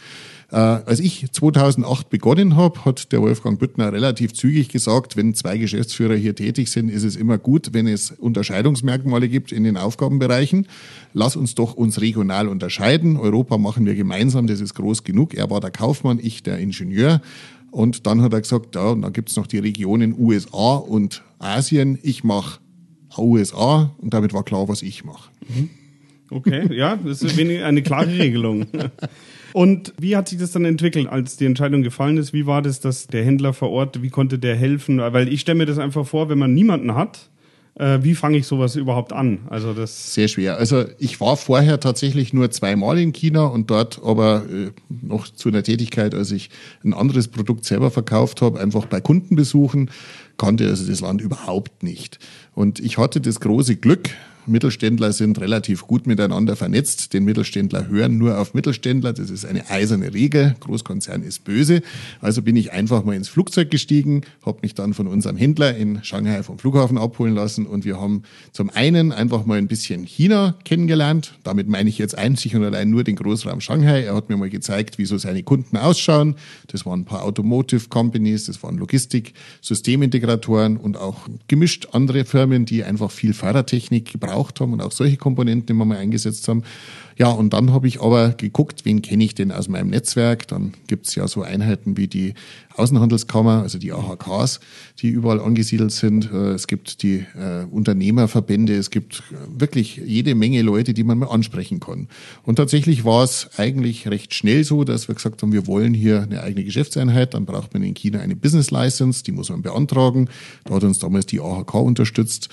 Äh, 0.51 0.56
als 0.56 1.01
ich 1.01 1.31
2008 1.31 2.09
begonnen 2.09 2.56
habe, 2.56 2.87
hat 2.87 3.12
der 3.12 3.21
Wolfgang 3.21 3.58
Büttner 3.58 3.93
relativ 3.93 4.32
zügig 4.32 4.70
gesagt, 4.70 5.15
wenn 5.15 5.34
zwei 5.34 5.58
Geschäftsführer 5.58 6.15
hier 6.15 6.34
tätig 6.34 6.70
sind, 6.70 6.89
ist 6.89 7.05
es 7.05 7.17
immer 7.17 7.37
gut, 7.37 7.75
wenn 7.75 7.87
es 7.87 8.11
Unterscheidungsmerkmale 8.11 9.29
gibt 9.29 9.53
in 9.53 9.65
den 9.65 9.77
Aufgabenbereichen. 9.77 10.67
Lass 11.13 11.37
uns 11.37 11.55
doch 11.55 11.75
uns 11.75 12.01
regional 12.01 12.49
unterscheiden. 12.49 13.19
Europa 13.19 13.58
machen 13.58 13.84
wir 13.84 13.94
gemeinsam, 13.94 14.46
das 14.46 14.61
ist 14.61 14.73
groß 14.73 15.05
genug. 15.05 15.34
Er 15.34 15.51
war 15.51 15.61
der 15.61 15.70
Kaufmann, 15.70 16.19
ich 16.23 16.43
der 16.43 16.58
Ingenieur. 16.58 17.20
Und 17.70 18.06
dann 18.06 18.23
hat 18.23 18.32
er 18.32 18.41
gesagt, 18.41 18.77
ja, 18.77 18.94
dann 18.94 19.13
gibt's 19.13 19.37
noch 19.37 19.46
die 19.46 19.58
Regionen 19.58 20.19
USA 20.19 20.77
und 20.77 21.23
Asien. 21.39 21.99
Ich 22.03 22.25
mache 22.25 22.61
USA 23.19 23.94
und 23.99 24.15
damit 24.15 24.32
war 24.32 24.43
klar, 24.43 24.69
was 24.69 24.81
ich 24.81 25.05
mache. 25.05 25.29
Mhm. 25.49 25.69
Okay, 26.34 26.74
ja, 26.74 26.96
das 26.96 27.22
ist 27.22 27.38
eine 27.38 27.82
klare 27.82 28.19
Regelung. 28.19 28.67
Und 29.53 29.94
wie 30.00 30.17
hat 30.17 30.29
sich 30.29 30.41
das 30.41 30.50
dann 30.50 30.64
entwickelt, 30.64 31.06
als 31.06 31.36
die 31.36 31.46
Entscheidung 31.46 31.84
gefallen 31.84 32.19
ist? 32.19 32.32
Wie 32.32 32.44
war 32.44 32.60
das, 32.60 32.81
dass 32.81 33.06
der 33.06 33.24
Händler 33.24 33.53
vor 33.53 33.70
Ort, 33.70 34.03
wie 34.03 34.10
konnte 34.10 34.36
der 34.41 34.56
helfen? 34.56 34.98
Weil 34.98 35.32
ich 35.32 35.43
stelle 35.43 35.58
mir 35.58 35.67
das 35.67 35.79
einfach 35.79 36.05
vor, 36.05 36.29
wenn 36.29 36.38
man 36.38 36.53
niemanden 36.55 36.96
hat, 36.96 37.31
äh, 37.76 38.00
wie 38.03 38.17
fange 38.17 38.36
ich 38.38 38.48
sowas 38.48 38.74
überhaupt 38.74 39.12
an? 39.12 39.43
Also 39.48 39.72
das 39.74 40.12
sehr 40.12 40.26
schwer. 40.26 40.58
Also 40.58 40.84
ich 40.98 41.20
war 41.20 41.36
vorher 41.36 41.79
tatsächlich 41.79 42.32
nur 42.32 42.50
zweimal 42.50 42.98
in 42.98 43.12
China 43.12 43.44
und 43.46 43.70
dort 43.70 44.00
aber 44.05 44.43
äh, 44.50 44.70
noch 44.88 45.29
zu 45.29 45.50
einer 45.50 45.62
Tätigkeit, 45.62 46.17
als 46.17 46.32
ich 46.32 46.50
ein 46.82 46.93
anderes 46.93 47.29
Produkt 47.29 47.64
selber 47.64 47.93
verkauft 47.93 48.43
habe, 48.43 48.58
einfach 48.58 48.86
bei 48.86 49.00
Kundenbesuchen 49.00 49.88
kannte 50.36 50.67
also 50.67 50.84
das 50.84 51.00
Land 51.00 51.20
überhaupt 51.20 51.84
nicht. 51.84 52.19
Und 52.55 52.81
ich 52.81 52.98
hatte 52.98 53.20
das 53.20 53.38
große 53.38 53.76
Glück, 53.76 54.10
Mittelständler 54.46 55.13
sind 55.13 55.41
relativ 55.41 55.86
gut 55.86 56.06
miteinander 56.06 56.56
vernetzt. 56.56 57.15
Den 57.15 57.24
Mittelständler 57.24 57.89
hören 57.89 58.19
nur 58.19 58.39
auf 58.39 58.53
Mittelständler. 58.53 59.13
Das 59.13 59.31
ist 59.31 59.46
eine 59.46 59.70
eiserne 59.70 60.13
Regel. 60.13 60.55
Großkonzern 60.60 61.22
ist 61.22 61.44
böse. 61.44 61.82
Also 62.20 62.43
bin 62.43 62.56
ich 62.56 62.72
einfach 62.72 63.05
mal 63.05 63.15
ins 63.15 63.29
Flugzeug 63.29 63.70
gestiegen, 63.70 64.22
habe 64.44 64.58
mich 64.63 64.74
dann 64.74 64.93
von 64.93 65.06
unserem 65.06 65.36
Händler 65.36 65.77
in 65.77 66.05
Shanghai 66.05 66.43
vom 66.43 66.58
Flughafen 66.58 66.98
abholen 66.98 67.34
lassen 67.34 67.67
und 67.67 67.84
wir 67.84 68.01
haben 68.01 68.22
zum 68.53 68.70
einen 68.70 69.13
einfach 69.13 69.46
mal 69.46 69.58
ein 69.58 69.69
bisschen 69.69 70.05
China 70.05 70.56
kennengelernt. 70.65 71.39
Damit 71.43 71.69
meine 71.69 71.89
ich 71.89 71.98
jetzt 71.98 72.17
einzig 72.17 72.55
und 72.55 72.65
allein 72.65 72.91
nur 72.91 73.05
den 73.05 73.17
Großraum 73.17 73.60
Shanghai. 73.60 74.03
Er 74.03 74.15
hat 74.15 74.29
mir 74.29 74.36
mal 74.36 74.51
gezeigt, 74.51 74.98
wie 74.98 75.06
so 75.06 75.17
seine 75.17 75.43
Kunden 75.43 75.77
ausschauen. 75.77 76.34
Das 76.67 76.84
waren 76.84 77.01
ein 77.01 77.05
paar 77.05 77.22
Automotive 77.22 77.89
Companies, 77.89 78.44
das 78.44 78.63
waren 78.63 78.77
Logistik, 78.77 79.32
Systemintegratoren 79.63 80.77
und 80.77 80.96
auch 80.96 81.29
gemischt 81.48 81.89
andere 81.93 82.24
Firmen, 82.24 82.67
die 82.67 82.84
einfach 82.84 83.10
viel 83.10 83.32
Fahrertechnik 83.32 84.13
gebraucht 84.13 84.33
gebraucht 84.34 84.60
haben 84.60 84.72
und 84.72 84.82
auch 84.82 84.93
solche 84.93 85.17
Komponenten 85.17 85.74
immer 85.74 85.84
mal 85.84 85.98
eingesetzt 85.98 86.48
haben. 86.48 86.62
Ja, 87.17 87.29
und 87.29 87.53
dann 87.53 87.72
habe 87.72 87.86
ich 87.86 88.00
aber 88.00 88.31
geguckt, 88.31 88.84
wen 88.84 89.00
kenne 89.00 89.22
ich 89.22 89.36
denn 89.36 89.53
aus 89.53 89.69
meinem 89.69 89.91
Netzwerk. 89.91 90.48
Dann 90.48 90.74
gibt's 90.88 91.14
ja 91.14 91.29
so 91.29 91.43
Einheiten 91.43 91.96
wie 91.96 92.08
die 92.08 92.34
Außenhandelskammer, 92.76 93.62
also 93.62 93.79
die 93.79 93.93
AHKs, 93.93 94.58
die 94.98 95.10
überall 95.10 95.41
angesiedelt 95.41 95.93
sind. 95.93 96.32
Äh, 96.32 96.55
es 96.55 96.67
gibt 96.67 97.05
die 97.05 97.24
äh, 97.38 97.67
Unternehmerverbände, 97.70 98.74
es 98.74 98.91
gibt 98.91 99.22
wirklich 99.46 99.96
jede 100.05 100.34
Menge 100.34 100.62
Leute, 100.62 100.93
die 100.93 101.05
man 101.05 101.19
mal 101.19 101.29
ansprechen 101.29 101.79
kann. 101.79 102.08
Und 102.43 102.56
tatsächlich 102.56 103.05
war 103.05 103.22
es 103.22 103.48
eigentlich 103.56 104.08
recht 104.08 104.34
schnell 104.34 104.64
so, 104.64 104.82
dass 104.82 105.06
wir 105.06 105.14
gesagt 105.14 105.41
haben, 105.43 105.53
wir 105.53 105.69
wollen 105.69 105.94
hier 105.94 106.22
eine 106.22 106.43
eigene 106.43 106.64
Geschäftseinheit. 106.64 107.34
Dann 107.34 107.46
braucht 107.46 107.74
man 107.74 107.84
in 107.84 107.94
China 107.94 108.19
eine 108.19 108.34
Business 108.34 108.72
License, 108.72 109.22
die 109.22 109.31
muss 109.31 109.50
man 109.50 109.62
beantragen. 109.62 110.29
Da 110.64 110.74
hat 110.74 110.82
uns 110.82 110.98
damals 110.98 111.26
die 111.26 111.41
AHK 111.41 111.74
unterstützt. 111.74 112.48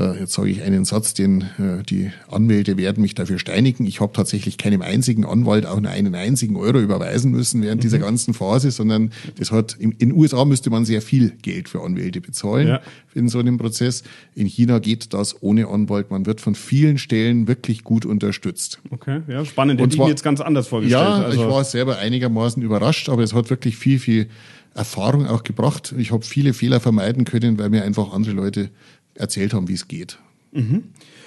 Äh, 0.00 0.20
jetzt 0.20 0.32
sage 0.32 0.50
ich 0.50 0.62
einen 0.62 0.84
Satz, 0.84 1.14
den 1.14 1.42
äh, 1.58 1.82
die 1.88 2.10
Anwälte 2.30 2.76
werden 2.76 3.02
mich 3.02 3.14
dafür 3.14 3.38
steinigen. 3.38 3.86
Ich 3.86 4.00
habe 4.00 4.12
tatsächlich 4.12 4.56
keinem 4.56 4.82
einzigen 4.82 5.24
Anwalt 5.24 5.66
auch 5.66 5.80
nur 5.80 5.90
einen 5.90 6.14
einzigen 6.14 6.56
Euro 6.56 6.80
überweisen 6.80 7.30
müssen 7.30 7.62
während 7.62 7.80
mhm. 7.80 7.82
dieser 7.82 7.98
ganzen 7.98 8.34
Phase, 8.34 8.70
sondern 8.70 9.10
das 9.38 9.52
hat 9.52 9.76
in 9.78 9.98
den 9.98 10.12
USA 10.12 10.44
müsste 10.44 10.70
man 10.70 10.84
sehr 10.84 11.02
viel 11.02 11.30
Geld 11.42 11.68
für 11.68 11.82
Anwälte 11.82 12.20
bezahlen 12.20 12.68
ja. 12.68 12.80
in 13.14 13.28
so 13.28 13.38
einem 13.38 13.58
Prozess. 13.58 14.02
In 14.34 14.46
China 14.46 14.78
geht 14.78 15.12
das 15.12 15.42
ohne 15.42 15.68
Anwalt. 15.68 16.10
Man 16.10 16.26
wird 16.26 16.40
von 16.40 16.54
vielen 16.54 16.98
Stellen 16.98 17.46
wirklich 17.46 17.84
gut 17.84 18.06
unterstützt. 18.06 18.80
Okay, 18.90 19.20
ja, 19.28 19.44
spannend. 19.44 19.80
Ich 19.80 19.98
mir 19.98 20.08
jetzt 20.08 20.24
ganz 20.24 20.40
anders 20.40 20.68
vorgestellt. 20.68 21.02
Ja, 21.02 21.24
also. 21.24 21.42
ich 21.42 21.48
war 21.48 21.64
selber 21.64 21.98
einigermaßen 21.98 22.62
überrascht, 22.62 23.08
aber 23.08 23.22
es 23.22 23.34
hat 23.34 23.50
wirklich 23.50 23.76
viel, 23.76 23.98
viel 23.98 24.28
Erfahrung 24.74 25.26
auch 25.26 25.42
gebracht. 25.42 25.94
Ich 25.98 26.12
habe 26.12 26.24
viele 26.24 26.54
Fehler 26.54 26.80
vermeiden 26.80 27.24
können, 27.24 27.58
weil 27.58 27.70
mir 27.70 27.84
einfach 27.84 28.12
andere 28.12 28.34
Leute 28.34 28.70
erzählt 29.20 29.54
haben, 29.54 29.68
wie 29.68 29.74
es 29.74 29.86
geht. 29.88 30.18
Mhm. 30.52 30.84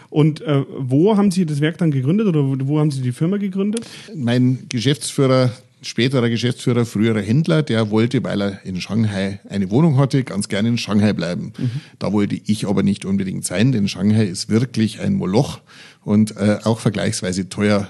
Und 0.09 0.41
äh, 0.41 0.63
wo 0.77 1.17
haben 1.17 1.31
Sie 1.31 1.45
das 1.45 1.61
Werk 1.61 1.77
dann 1.77 1.91
gegründet 1.91 2.27
oder 2.27 2.43
wo, 2.43 2.55
wo 2.67 2.79
haben 2.79 2.91
Sie 2.91 3.01
die 3.01 3.11
Firma 3.11 3.37
gegründet? 3.37 3.85
Mein 4.15 4.65
Geschäftsführer 4.69 5.51
späterer 5.85 6.29
Geschäftsführer, 6.29 6.85
früherer 6.85 7.21
Händler, 7.21 7.61
der 7.61 7.91
wollte, 7.91 8.23
weil 8.23 8.41
er 8.41 8.65
in 8.65 8.79
Shanghai 8.81 9.39
eine 9.49 9.69
Wohnung 9.69 9.97
hatte, 9.97 10.23
ganz 10.23 10.47
gerne 10.47 10.69
in 10.69 10.77
Shanghai 10.77 11.13
bleiben. 11.13 11.53
Mhm. 11.57 11.71
Da 11.99 12.11
wollte 12.13 12.39
ich 12.45 12.67
aber 12.67 12.83
nicht 12.83 13.05
unbedingt 13.05 13.45
sein, 13.45 13.71
denn 13.71 13.87
Shanghai 13.87 14.25
ist 14.25 14.49
wirklich 14.49 14.99
ein 14.99 15.13
Moloch 15.13 15.61
und 16.03 16.35
äh, 16.37 16.59
auch 16.63 16.79
vergleichsweise 16.79 17.49
teuer. 17.49 17.89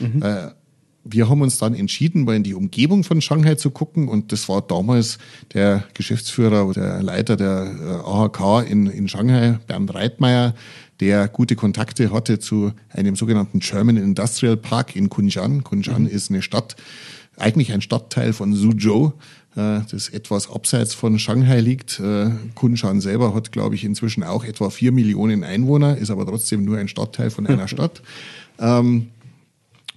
Mhm. 0.00 0.22
Äh, 0.22 0.50
wir 1.04 1.28
haben 1.28 1.42
uns 1.42 1.58
dann 1.58 1.74
entschieden, 1.74 2.24
mal 2.24 2.34
in 2.34 2.42
die 2.42 2.54
Umgebung 2.54 3.04
von 3.04 3.20
Shanghai 3.20 3.54
zu 3.56 3.70
gucken 3.70 4.08
und 4.08 4.32
das 4.32 4.48
war 4.48 4.62
damals 4.62 5.18
der 5.52 5.84
Geschäftsführer 5.92 6.66
oder 6.66 6.80
der 6.80 7.02
Leiter 7.02 7.36
der 7.36 7.70
äh, 7.80 8.08
AHK 8.08 8.68
in, 8.68 8.86
in 8.86 9.08
Shanghai, 9.08 9.58
Bernd 9.66 9.94
Reitmeier, 9.94 10.54
der 11.00 11.28
gute 11.28 11.56
Kontakte 11.56 12.10
hatte 12.10 12.38
zu 12.38 12.72
einem 12.88 13.16
sogenannten 13.16 13.58
German 13.58 13.96
Industrial 13.96 14.56
Park 14.56 14.96
in 14.96 15.10
Kunjan. 15.10 15.62
Kunjan 15.62 16.02
mhm. 16.02 16.08
ist 16.08 16.30
eine 16.30 16.40
Stadt, 16.40 16.76
eigentlich 17.36 17.72
ein 17.72 17.82
Stadtteil 17.82 18.32
von 18.32 18.54
Suzhou, 18.54 19.12
äh, 19.56 19.80
das 19.90 20.08
etwas 20.08 20.50
abseits 20.50 20.94
von 20.94 21.18
Shanghai 21.18 21.60
liegt. 21.60 22.00
Äh, 22.00 22.30
Kunshan 22.54 23.00
selber 23.00 23.34
hat, 23.34 23.52
glaube 23.52 23.74
ich, 23.74 23.84
inzwischen 23.84 24.22
auch 24.22 24.44
etwa 24.44 24.70
vier 24.70 24.92
Millionen 24.92 25.44
Einwohner, 25.44 25.98
ist 25.98 26.10
aber 26.10 26.24
trotzdem 26.26 26.64
nur 26.64 26.78
ein 26.78 26.88
Stadtteil 26.88 27.30
von 27.30 27.46
einer 27.46 27.68
Stadt. 27.68 28.02
Ähm, 28.58 29.08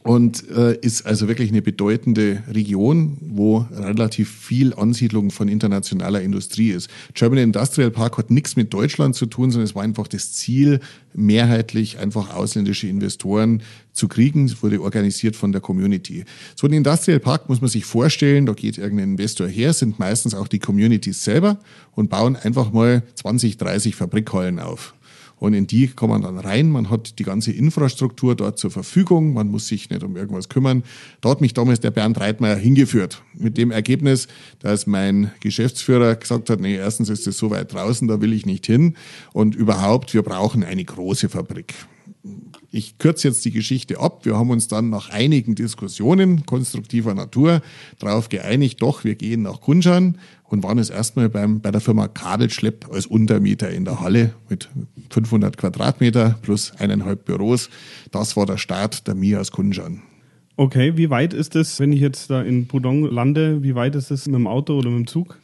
und 0.04 0.50
äh, 0.50 0.78
ist 0.80 1.06
also 1.06 1.28
wirklich 1.28 1.50
eine 1.50 1.62
bedeutende 1.62 2.44
Region, 2.50 3.18
wo 3.20 3.66
relativ 3.72 4.30
viel 4.30 4.74
Ansiedlung 4.74 5.32
von 5.32 5.50
internationaler 5.50 6.22
Industrie 6.22 6.70
ist. 6.70 6.90
German 7.14 7.40
Industrial 7.40 7.92
Park 7.92 8.18
hat 8.18 8.32
nichts 8.32 8.56
mit 8.56 8.74
Deutschland 8.74 9.16
zu 9.16 9.26
tun, 9.26 9.52
sondern 9.52 9.66
es 9.66 9.76
war 9.76 9.84
einfach 9.84 10.08
das 10.08 10.32
Ziel, 10.34 10.80
mehrheitlich 11.14 11.98
einfach 11.98 12.34
ausländische 12.34 12.88
Investoren 12.88 13.64
zu 13.92 14.08
kriegen. 14.08 14.46
Es 14.46 14.62
wurde 14.64 14.82
organisiert 14.82 15.36
von 15.36 15.52
der 15.52 15.62
Community. 15.62 16.24
So 16.56 16.68
ein 16.68 16.74
Industrial 16.74 17.20
Park 17.20 17.50
muss 17.50 17.60
man 17.60 17.70
sich 17.70 17.84
vorstellen, 17.84 18.46
da 18.46 18.54
geht 18.54 18.78
irgendein 18.78 19.12
Investor 19.12 19.48
her, 19.48 19.74
sind 19.74 20.00
meistens 20.00 20.36
auch 20.36 20.48
die 20.48 20.60
Communities 20.60 21.24
selber 21.24 21.60
und 21.96 22.10
bauen 22.10 22.36
einfach 22.36 22.72
mal 22.72 23.04
20, 23.16 23.58
30 23.58 23.96
Fabrikhallen 23.96 24.60
auf. 24.60 24.94
Und 25.40 25.54
in 25.54 25.68
die 25.68 25.88
kann 25.88 26.10
man 26.10 26.24
dann 26.24 26.40
rein. 26.40 26.72
Man 26.72 26.90
hat 26.90 27.20
die 27.20 27.24
ganze 27.24 27.52
Infrastruktur 27.52 28.36
dort 28.36 28.58
zur 28.58 28.72
Verfügung. 28.72 29.34
Man 29.34 29.50
muss 29.50 29.68
sich 29.68 29.90
nicht 29.90 30.04
um 30.04 30.16
irgendwas 30.16 30.50
kümmern. 30.50 30.84
Da 31.22 31.30
hat 31.30 31.42
mich 31.42 31.54
damals 31.54 31.80
der 31.80 31.92
Bernd 31.92 32.20
Reitmeier 32.20 32.56
hingeführt. 32.56 33.22
Mit 33.34 33.58
dem 33.58 33.72
Ergebnis, 33.72 34.28
dass 34.60 34.88
mein 34.88 35.32
Geschäftsführer 35.40 36.16
gesagt 36.16 36.50
hat, 36.50 36.60
nee, 36.60 36.76
erstens 36.76 37.10
ist 37.10 37.28
es 37.28 37.38
so 37.38 37.52
weit 37.52 37.72
draußen, 37.72 38.08
da 38.08 38.20
will 38.20 38.34
ich 38.34 38.46
nicht 38.46 38.66
hin. 38.66 38.96
Und 39.32 39.56
überhaupt, 39.56 40.14
wir 40.14 40.24
brauchen 40.24 40.64
eine 40.64 40.84
große 40.84 41.30
Fabrik. 41.30 41.76
Ich 42.72 42.98
kürze 42.98 43.28
jetzt 43.28 43.44
die 43.46 43.52
Geschichte 43.52 44.00
ab. 44.00 44.26
Wir 44.26 44.38
haben 44.38 44.50
uns 44.50 44.68
dann 44.68 44.90
nach 44.90 45.10
einigen 45.10 45.56
Diskussionen 45.56 46.46
konstruktiver 46.46 47.14
Natur 47.14 47.62
darauf 48.00 48.30
geeinigt, 48.30 48.82
doch, 48.82 49.04
wir 49.04 49.16
gehen 49.16 49.44
nach 49.44 49.62
Kunshan 49.62 50.18
und 50.44 50.64
waren 50.64 50.78
es 50.78 50.90
erstmal 50.90 51.30
beim, 51.30 51.62
bei 51.62 51.72
der 51.72 51.82
Firma 51.82 52.08
Kabelschlepp 52.08 52.88
als 52.92 53.06
Untermieter 53.06 53.70
in 53.70 53.86
der 53.86 54.00
Halle 54.00 54.34
mit 54.50 54.70
500 55.10 55.58
Quadratmeter 55.58 56.38
plus 56.42 56.74
eineinhalb 56.78 57.26
Büros. 57.26 57.70
Das 58.12 58.38
war 58.38 58.46
der 58.46 58.58
Start 58.58 59.08
der 59.08 59.16
Mia 59.16 59.40
aus 59.40 59.52
Kunshan. 59.52 60.02
Okay, 60.56 60.98
wie 60.98 61.12
weit 61.12 61.34
ist 61.34 61.56
es, 61.56 61.80
wenn 61.80 61.94
ich 61.94 62.00
jetzt 62.00 62.32
da 62.32 62.42
in 62.42 62.68
Pudong 62.68 63.06
lande, 63.12 63.62
wie 63.62 63.76
weit 63.76 63.96
ist 63.96 64.10
es 64.10 64.26
mit 64.26 64.36
dem 64.36 64.48
Auto 64.48 64.78
oder 64.78 64.90
mit 64.90 65.00
dem 65.00 65.08
Zug? 65.08 65.38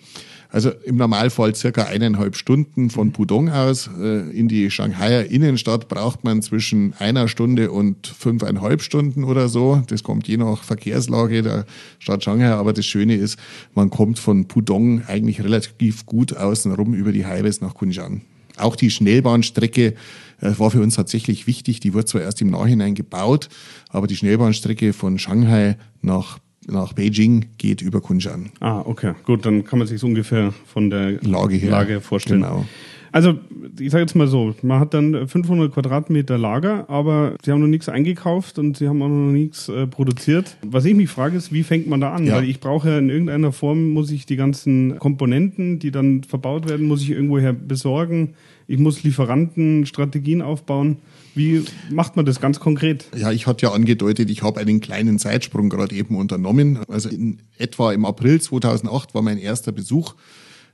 Also 0.54 0.70
im 0.86 0.98
Normalfall 0.98 1.56
circa 1.56 1.86
eineinhalb 1.86 2.36
Stunden 2.36 2.92
von 2.92 3.12
Pudong 3.12 3.50
aus. 3.50 3.90
Äh, 4.00 4.30
in 4.30 4.48
die 4.48 4.70
Shanghaier 4.70 5.26
Innenstadt 5.26 5.90
braucht 5.90 6.24
man 6.24 6.44
zwischen 6.44 6.94
einer 7.00 7.28
Stunde 7.28 7.72
und 7.72 8.06
fünfeinhalb 8.06 8.84
Stunden 8.84 9.24
oder 9.24 9.50
so. 9.50 9.82
Das 9.88 10.04
kommt 10.04 10.28
je 10.28 10.38
nach 10.38 10.64
Verkehrslage 10.64 11.42
der 11.42 11.66
Stadt 11.98 12.24
Shanghai. 12.24 12.52
Aber 12.52 12.72
das 12.72 12.86
Schöne 12.86 13.16
ist, 13.16 13.40
man 13.74 13.90
kommt 13.90 14.20
von 14.20 14.48
Pudong 14.48 15.02
eigentlich 15.08 15.44
relativ 15.44 16.06
gut 16.06 16.38
außenrum 16.38 16.94
über 16.94 17.12
die 17.12 17.26
Highways 17.26 17.60
nach 17.60 17.74
Kunshan. 17.74 18.22
Auch 18.58 18.76
die 18.76 18.92
Schnellbahnstrecke 18.92 19.96
äh, 20.40 20.52
war 20.60 20.70
für 20.70 20.82
uns 20.82 20.96
tatsächlich 20.96 21.48
wichtig. 21.48 21.80
Die 21.80 21.96
wurde 21.96 22.06
zwar 22.06 22.22
erst 22.22 22.42
im 22.44 22.52
Nachhinein 22.52 22.94
gebaut, 22.94 23.50
aber 23.90 24.06
die 24.06 24.16
Schnellbahnstrecke 24.16 24.94
von 24.94 25.18
Shanghai 25.18 25.78
nach 26.04 26.38
nach 26.68 26.94
Beijing 26.94 27.46
geht 27.58 27.82
über 27.82 28.02
Kunshan. 28.02 28.52
Ah, 28.60 28.82
okay. 28.86 29.14
Gut, 29.26 29.46
dann 29.46 29.64
kann 29.64 29.80
man 29.80 29.88
sich 29.88 30.04
ungefähr 30.04 30.54
von 30.66 30.90
der 30.90 31.22
Lage, 31.22 31.56
her. 31.56 31.72
Lage 31.72 32.02
vorstellen. 32.02 32.42
Genau. 32.42 32.66
Also, 33.14 33.36
ich 33.80 33.92
sage 33.92 34.02
jetzt 34.02 34.16
mal 34.16 34.28
so, 34.28 34.56
man 34.64 34.80
hat 34.80 34.96
dann 34.96 35.28
500 35.28 35.72
Quadratmeter 35.72 36.40
Lager, 36.40 36.90
aber 36.90 37.36
sie 37.46 37.52
haben 37.52 37.62
noch 37.62 37.68
nichts 37.68 37.88
eingekauft 37.88 38.58
und 38.58 38.76
sie 38.76 38.88
haben 38.88 39.04
auch 39.04 39.08
noch 39.08 39.32
nichts 39.32 39.70
äh, 39.70 39.86
produziert. 39.86 40.58
Was 40.66 40.84
ich 40.86 40.96
mich 40.96 41.12
frage, 41.12 41.38
ist, 41.38 41.54
wie 41.54 41.62
fängt 41.62 41.88
man 41.88 42.02
da 42.02 42.12
an? 42.12 42.26
Ja. 42.26 42.38
Weil 42.38 42.50
ich 42.50 42.60
brauche 42.60 42.90
ja 42.90 42.98
in 42.98 43.12
irgendeiner 43.12 43.52
Form, 43.52 43.92
muss 43.92 44.10
ich 44.10 44.26
die 44.26 44.36
ganzen 44.36 44.98
Komponenten, 44.98 45.78
die 45.78 45.92
dann 45.92 46.24
verbaut 46.24 46.68
werden, 46.68 46.88
muss 46.88 47.04
ich 47.04 47.12
irgendwoher 47.12 47.54
besorgen. 47.54 48.34
Ich 48.68 48.80
muss 48.80 49.04
Lieferanten, 49.04 49.86
Strategien 49.86 50.42
aufbauen. 50.42 50.98
Wie 51.36 51.64
macht 51.92 52.16
man 52.16 52.26
das 52.26 52.42
ganz 52.42 52.60
konkret? 52.60 53.06
Ja, 53.16 53.32
ich 53.32 53.46
hatte 53.46 53.68
ja 53.68 53.74
angedeutet, 53.74 54.32
ich 54.32 54.42
habe 54.42 54.60
einen 54.60 54.82
kleinen 54.82 55.20
Zeitsprung 55.20 55.70
gerade 55.70 55.96
eben 55.96 56.16
unternommen. 56.16 56.80
Also 56.88 57.10
in 57.10 57.38
etwa 57.60 57.94
im 57.94 58.06
April 58.06 58.42
2008 58.42 59.14
war 59.14 59.22
mein 59.22 59.38
erster 59.38 59.72
Besuch 59.72 60.16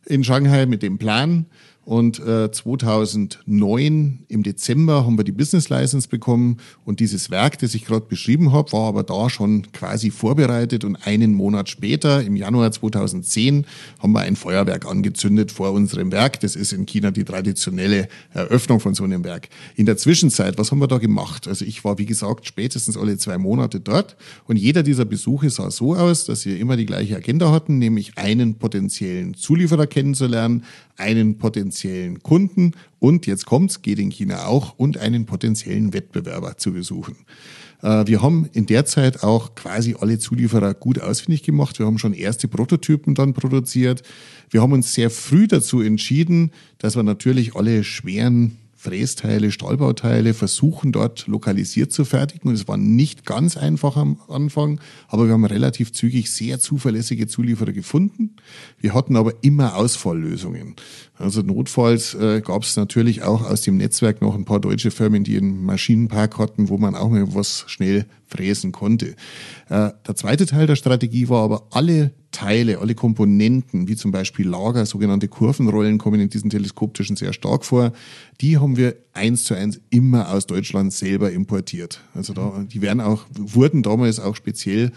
in 0.06 0.24
Shanghai 0.24 0.66
mit 0.66 0.84
dem 0.84 0.98
Plan, 0.98 1.46
und 1.86 2.20
äh, 2.20 2.52
2009 2.52 4.20
im 4.28 4.44
Dezember 4.44 5.06
haben 5.06 5.18
wir 5.18 5.24
die 5.24 5.32
Business 5.32 5.70
License 5.70 6.08
bekommen 6.08 6.58
und 6.86 7.00
dieses 7.00 7.32
Werk, 7.32 7.58
das 7.58 7.74
ich 7.74 7.86
gerade 7.86 8.06
beschrieben 8.06 8.52
habe, 8.52 8.72
war 8.74 8.90
aber 8.90 9.02
da 9.02 9.28
schon 9.30 9.72
quasi 9.72 10.12
vorbereitet 10.12 10.84
und 10.84 10.96
einen 10.98 11.34
Monat 11.34 11.68
später, 11.68 12.22
im 12.22 12.36
Januar 12.36 12.72
2010, 12.72 13.66
haben 13.98 14.12
wir 14.12 14.20
ein 14.20 14.36
Feuerwerk 14.36 14.86
angezündet 14.86 15.52
vor 15.52 15.72
unserem 15.72 16.12
Werk. 16.12 16.40
Das 16.42 16.56
ist 16.56 16.74
in 16.74 16.86
China 16.86 17.10
die 17.10 17.24
traditionelle 17.24 18.08
Eröffnung 18.34 18.80
von 18.80 18.94
so 18.94 19.04
einem 19.04 19.24
Werk. 19.24 19.50
In 19.76 19.88
der 19.88 19.98
Zwischenzeit, 19.98 20.60
was 20.60 20.72
haben 20.72 20.80
wir 20.80 20.88
da 20.88 21.00
gemacht? 21.00 21.48
Also 21.48 21.66
ich 21.66 21.84
war, 21.84 21.98
wie 21.98 22.06
gesagt, 22.06 22.46
spätestens 22.46 22.98
alle 22.98 23.18
zwei 23.18 23.40
Monate 23.40 23.80
dort 23.80 24.16
und 24.46 24.58
jeder 24.58 24.84
dieser 24.84 25.06
Besuche 25.06 25.50
sah 25.50 25.72
so 25.72 25.96
aus, 25.96 26.26
dass 26.26 26.46
wir 26.46 26.60
immer 26.60 26.78
die 26.78 26.86
gleiche 26.86 27.16
Agenda 27.16 27.52
hatten, 27.52 27.80
nämlich 27.80 28.16
einen 28.16 28.60
potenziellen 28.60 29.34
Zulieferer 29.34 29.88
kennenzulernen, 29.88 30.66
einen 30.98 31.38
potenziellen 31.38 31.79
Kunden 32.22 32.72
und 33.00 33.26
jetzt 33.26 33.46
kommt's, 33.46 33.82
geht 33.82 34.00
in 34.00 34.10
China 34.10 34.46
auch, 34.46 34.78
und 34.78 34.98
einen 34.98 35.26
potenziellen 35.26 35.94
Wettbewerber 35.94 36.58
zu 36.58 36.74
besuchen. 36.74 37.16
Äh, 37.82 38.08
wir 38.08 38.22
haben 38.22 38.50
in 38.54 38.66
der 38.66 38.86
Zeit 38.86 39.24
auch 39.24 39.56
quasi 39.56 39.96
alle 40.00 40.20
Zulieferer 40.20 40.74
gut 40.74 41.02
ausfindig 41.02 41.44
gemacht. 41.44 41.80
Wir 41.80 41.86
haben 41.86 42.00
schon 42.00 42.14
erste 42.14 42.48
Prototypen 42.48 43.16
dann 43.16 43.34
produziert. 43.34 44.04
Wir 44.50 44.62
haben 44.62 44.74
uns 44.74 44.94
sehr 44.94 45.10
früh 45.10 45.48
dazu 45.48 45.82
entschieden, 45.82 46.52
dass 46.78 46.96
wir 46.96 47.04
natürlich 47.04 47.56
alle 47.56 47.84
schweren 47.84 48.58
Frästeile, 48.82 49.52
Stahlbauteile 49.52 50.34
versuchen 50.34 50.94
dort 50.94 51.28
lokalisiert 51.28 51.92
zu 51.92 52.06
fertigen. 52.06 52.54
Es 52.54 52.66
war 52.70 52.78
nicht 52.78 53.26
ganz 53.26 53.58
einfach 53.58 53.98
am 53.98 54.22
Anfang, 54.30 54.80
aber 55.10 55.26
wir 55.26 55.34
haben 55.34 55.44
relativ 55.44 55.92
zügig 55.92 56.32
sehr 56.32 56.62
zuverlässige 56.62 57.28
Zulieferer 57.28 57.74
gefunden. 57.74 58.38
Wir 58.80 58.94
hatten 58.94 59.18
aber 59.18 59.34
immer 59.42 59.76
Ausfalllösungen. 59.76 60.78
Also 61.18 61.42
notfalls 61.42 62.14
äh, 62.14 62.40
gab 62.40 62.64
es 62.64 62.78
natürlich 62.78 63.22
auch 63.22 63.44
aus 63.44 63.64
dem 63.64 63.76
Netzwerk 63.76 64.22
noch 64.22 64.34
ein 64.34 64.46
paar 64.46 64.62
deutsche 64.62 64.92
Firmen, 64.92 65.26
die 65.26 65.36
einen 65.36 65.66
Maschinenpark 65.66 66.38
hatten, 66.38 66.70
wo 66.70 66.78
man 66.78 66.96
auch 66.96 67.10
mal 67.10 67.36
was 67.36 67.66
schnell 67.68 68.06
fräsen 68.28 68.72
konnte. 68.72 69.08
Äh, 69.68 69.92
der 70.08 70.16
zweite 70.16 70.46
Teil 70.46 70.68
der 70.68 70.78
Strategie 70.78 71.28
war 71.28 71.44
aber 71.44 71.68
alle 71.72 72.12
Teile, 72.32 72.80
alle 72.80 72.96
Komponenten, 72.96 73.88
wie 73.88 73.96
zum 73.96 74.12
Beispiel 74.12 74.48
Lager, 74.48 74.86
sogenannte 74.86 75.28
Kurvenrollen, 75.28 75.98
kommen 75.98 76.20
in 76.20 76.30
diesen 76.30 76.50
teleskoptischen 76.50 77.16
sehr 77.16 77.34
stark 77.34 77.66
vor. 77.66 77.92
Die 78.42 78.58
haben 78.58 78.78
wir 78.78 78.96
eins 79.14 79.46
zu 79.46 79.56
eins 79.56 79.82
immer 79.90 80.32
aus 80.32 80.46
Deutschland 80.46 80.94
selber 80.94 81.32
importiert. 81.32 82.02
Also 82.14 82.34
da, 82.34 82.66
die 82.72 82.82
werden 82.82 83.02
auch, 83.02 83.26
wurden 83.36 83.82
damals 83.82 84.20
auch 84.20 84.36
speziell 84.36 84.92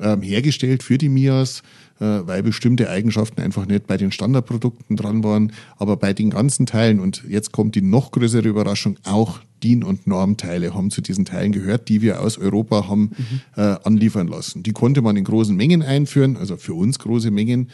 ähm, 0.00 0.22
hergestellt 0.22 0.82
für 0.82 0.98
die 0.98 1.08
MIAs 1.08 1.62
weil 2.04 2.42
bestimmte 2.42 2.90
Eigenschaften 2.90 3.40
einfach 3.40 3.66
nicht 3.66 3.86
bei 3.86 3.96
den 3.96 4.12
Standardprodukten 4.12 4.96
dran 4.96 5.22
waren. 5.24 5.52
Aber 5.76 5.96
bei 5.96 6.12
den 6.12 6.30
ganzen 6.30 6.66
Teilen, 6.66 7.00
und 7.00 7.24
jetzt 7.28 7.52
kommt 7.52 7.74
die 7.74 7.82
noch 7.82 8.10
größere 8.10 8.48
Überraschung, 8.48 8.96
auch 9.04 9.40
DIN- 9.62 9.84
und 9.84 10.06
Normteile 10.06 10.74
haben 10.74 10.90
zu 10.90 11.00
diesen 11.00 11.24
Teilen 11.24 11.52
gehört, 11.52 11.88
die 11.88 12.02
wir 12.02 12.20
aus 12.20 12.38
Europa 12.38 12.88
haben 12.88 13.12
mhm. 13.16 13.40
äh, 13.56 13.76
anliefern 13.84 14.26
lassen. 14.26 14.62
Die 14.62 14.72
konnte 14.72 15.02
man 15.02 15.16
in 15.16 15.24
großen 15.24 15.54
Mengen 15.56 15.82
einführen, 15.82 16.36
also 16.36 16.56
für 16.56 16.74
uns 16.74 16.98
große 16.98 17.30
Mengen. 17.30 17.70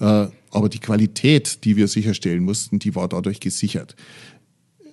Äh, 0.00 0.26
aber 0.50 0.68
die 0.68 0.78
Qualität, 0.78 1.64
die 1.64 1.76
wir 1.76 1.88
sicherstellen 1.88 2.42
mussten, 2.42 2.78
die 2.78 2.94
war 2.94 3.08
dadurch 3.08 3.40
gesichert. 3.40 3.96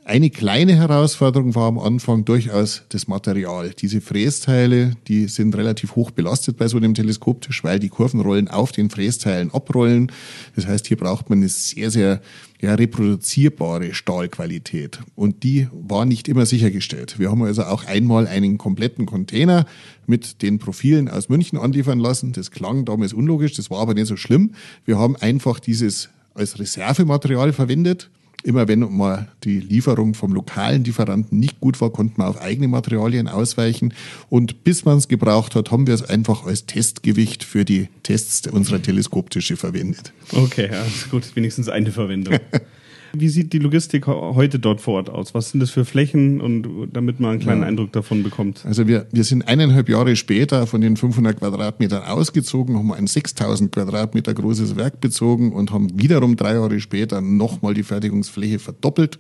Eine 0.08 0.30
kleine 0.30 0.76
Herausforderung 0.76 1.56
war 1.56 1.68
am 1.68 1.80
Anfang 1.80 2.26
durchaus 2.26 2.84
das 2.90 3.08
Material. 3.08 3.72
Diese 3.72 4.02
Frästeile, 4.02 4.92
die 5.08 5.28
sind 5.28 5.56
relativ 5.56 5.96
hoch 5.96 6.12
belastet 6.12 6.58
bei 6.58 6.68
so 6.68 6.78
einem 6.78 6.94
Teleskoptisch, 6.94 7.64
weil 7.64 7.80
die 7.80 7.90
Kurvenrollen 7.90 8.48
auf 8.48 8.72
den 8.72 8.92
Frästeilen 8.92 9.52
abrollen. 9.52 10.12
Das 10.56 10.68
heißt, 10.68 10.86
hier 10.86 10.98
braucht 10.98 11.32
man 11.32 11.40
eine 11.40 11.50
sehr, 11.50 11.90
sehr 11.90 12.22
ja, 12.62 12.76
reproduzierbare 12.76 13.96
Stahlqualität. 13.96 15.00
Und 15.16 15.42
die 15.42 15.70
war 15.72 16.06
nicht 16.06 16.28
immer 16.28 16.46
sichergestellt. 16.46 17.18
Wir 17.18 17.32
haben 17.32 17.42
also 17.42 17.64
auch 17.64 17.86
einmal 17.86 18.28
einen 18.28 18.60
kompletten 18.60 19.08
Container 19.08 19.66
mit 20.06 20.44
den 20.44 20.60
Profilen 20.60 21.10
aus 21.10 21.30
München 21.30 21.58
anliefern 21.58 21.98
lassen. 21.98 22.32
Das 22.32 22.52
klang 22.52 22.86
damals 22.86 23.12
unlogisch, 23.12 23.54
das 23.54 23.72
war 23.72 23.80
aber 23.80 23.96
nicht 23.96 24.06
so 24.06 24.18
schlimm. 24.18 24.54
Wir 24.86 25.00
haben 25.00 25.16
einfach 25.16 25.60
dieses 25.60 26.10
als 26.36 26.60
Reservematerial 26.60 27.54
verwendet 27.54 28.12
Immer 28.46 28.68
wenn 28.68 28.82
mal 28.96 29.28
die 29.44 29.60
Lieferung 29.60 30.14
vom 30.14 30.32
lokalen 30.32 30.84
Lieferanten 30.84 31.40
nicht 31.40 31.60
gut 31.60 31.82
war, 31.82 31.90
konnte 31.90 32.14
man 32.18 32.28
auf 32.28 32.40
eigene 32.40 32.68
Materialien 32.68 33.28
ausweichen. 33.28 33.92
Und 34.30 34.64
bis 34.64 34.86
man 34.86 35.00
es 35.00 35.08
gebraucht 35.08 35.56
hat, 35.56 35.72
haben 35.72 35.88
wir 35.88 35.96
es 35.96 36.04
einfach 36.04 36.46
als 36.46 36.68
Testgewicht 36.68 37.44
für 37.44 37.66
die 37.66 37.90
Tests 38.04 38.48
unserer 38.48 38.80
Teleskoptische 38.80 39.58
verwendet. 39.58 40.14
Okay, 40.32 40.70
ja, 40.72 40.86
gut, 41.10 41.36
wenigstens 41.36 41.70
eine 41.70 41.92
Verwendung. 41.92 42.36
Wie 43.20 43.30
sieht 43.30 43.54
die 43.54 43.60
Logistik 43.60 44.08
heute 44.08 44.60
dort 44.60 44.82
vor 44.82 44.96
Ort 44.96 45.10
aus? 45.10 45.34
Was 45.34 45.52
sind 45.52 45.60
das 45.60 45.70
für 45.70 45.86
Flächen 45.86 46.42
und 46.42 46.90
damit 46.92 47.20
man 47.20 47.32
einen 47.32 47.40
kleinen 47.40 47.62
ja. 47.62 47.68
Eindruck 47.68 47.92
davon 47.92 48.24
bekommt? 48.24 48.66
Also 48.66 48.88
wir, 48.88 49.08
wir 49.12 49.24
sind 49.24 49.48
eineinhalb 49.48 49.90
Jahre 49.90 50.16
später 50.16 50.68
von 50.68 50.82
den 50.82 50.98
500 50.98 51.40
Quadratmetern 51.40 52.04
ausgezogen, 52.04 52.78
haben 52.78 52.94
ein 52.94 53.08
6000 53.08 53.72
Quadratmeter 53.72 54.34
großes 54.34 54.76
Werk 54.76 55.02
bezogen 55.02 55.54
und 55.54 55.72
haben 55.72 56.00
wiederum 56.00 56.36
drei 56.36 56.54
Jahre 56.54 56.80
später 56.80 57.22
nochmal 57.22 57.74
die 57.74 57.84
Fertigungsfläche 57.84 58.60
verdoppelt 58.60 59.20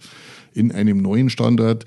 in 0.53 0.71
einem 0.71 0.97
neuen 0.97 1.29
Standort. 1.29 1.85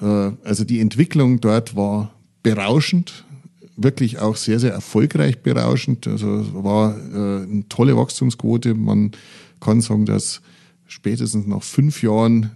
Äh, 0.00 0.04
also 0.44 0.64
die 0.64 0.80
Entwicklung 0.80 1.40
dort 1.40 1.76
war 1.76 2.14
berauschend, 2.42 3.24
wirklich 3.76 4.18
auch 4.18 4.36
sehr, 4.36 4.58
sehr 4.58 4.72
erfolgreich 4.72 5.38
berauschend. 5.40 6.06
Also 6.06 6.46
war 6.52 6.96
äh, 6.96 7.42
eine 7.42 7.64
tolle 7.68 7.96
Wachstumsquote. 7.96 8.74
Man 8.74 9.12
kann 9.60 9.80
sagen, 9.80 10.04
dass 10.04 10.42
spätestens 10.88 11.46
nach 11.46 11.62
fünf 11.62 12.02
Jahren 12.02 12.50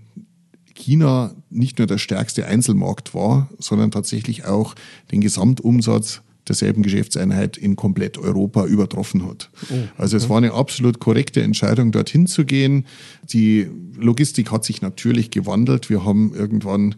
China 0.75 1.35
nicht 1.51 1.79
nur 1.79 1.87
der 1.87 1.99
stärkste 1.99 2.47
Einzelmarkt 2.47 3.15
war, 3.15 3.49
sondern 3.59 3.91
tatsächlich 3.91 4.45
auch 4.45 4.75
den 5.13 5.21
Gesamtumsatz 5.21 6.23
derselben 6.49 6.83
Geschäftseinheit 6.83 7.57
in 7.57 7.77
komplett 7.77 8.19
Europa 8.19 8.67
übertroffen 8.67 9.25
hat. 9.29 9.51
Oh, 9.55 9.75
okay. 9.75 9.89
Also 9.97 10.17
es 10.17 10.29
war 10.29 10.39
eine 10.39 10.53
absolut 10.55 10.99
korrekte 10.99 11.43
Entscheidung, 11.43 11.93
dorthin 11.93 12.27
zu 12.27 12.45
gehen. 12.45 12.87
Die 13.33 13.69
Logistik 13.97 14.51
hat 14.51 14.65
sich 14.65 14.83
natürlich 14.83 15.31
gewandelt. 15.31 15.89
Wir 15.89 16.05
haben 16.05 16.35
irgendwann 16.35 16.97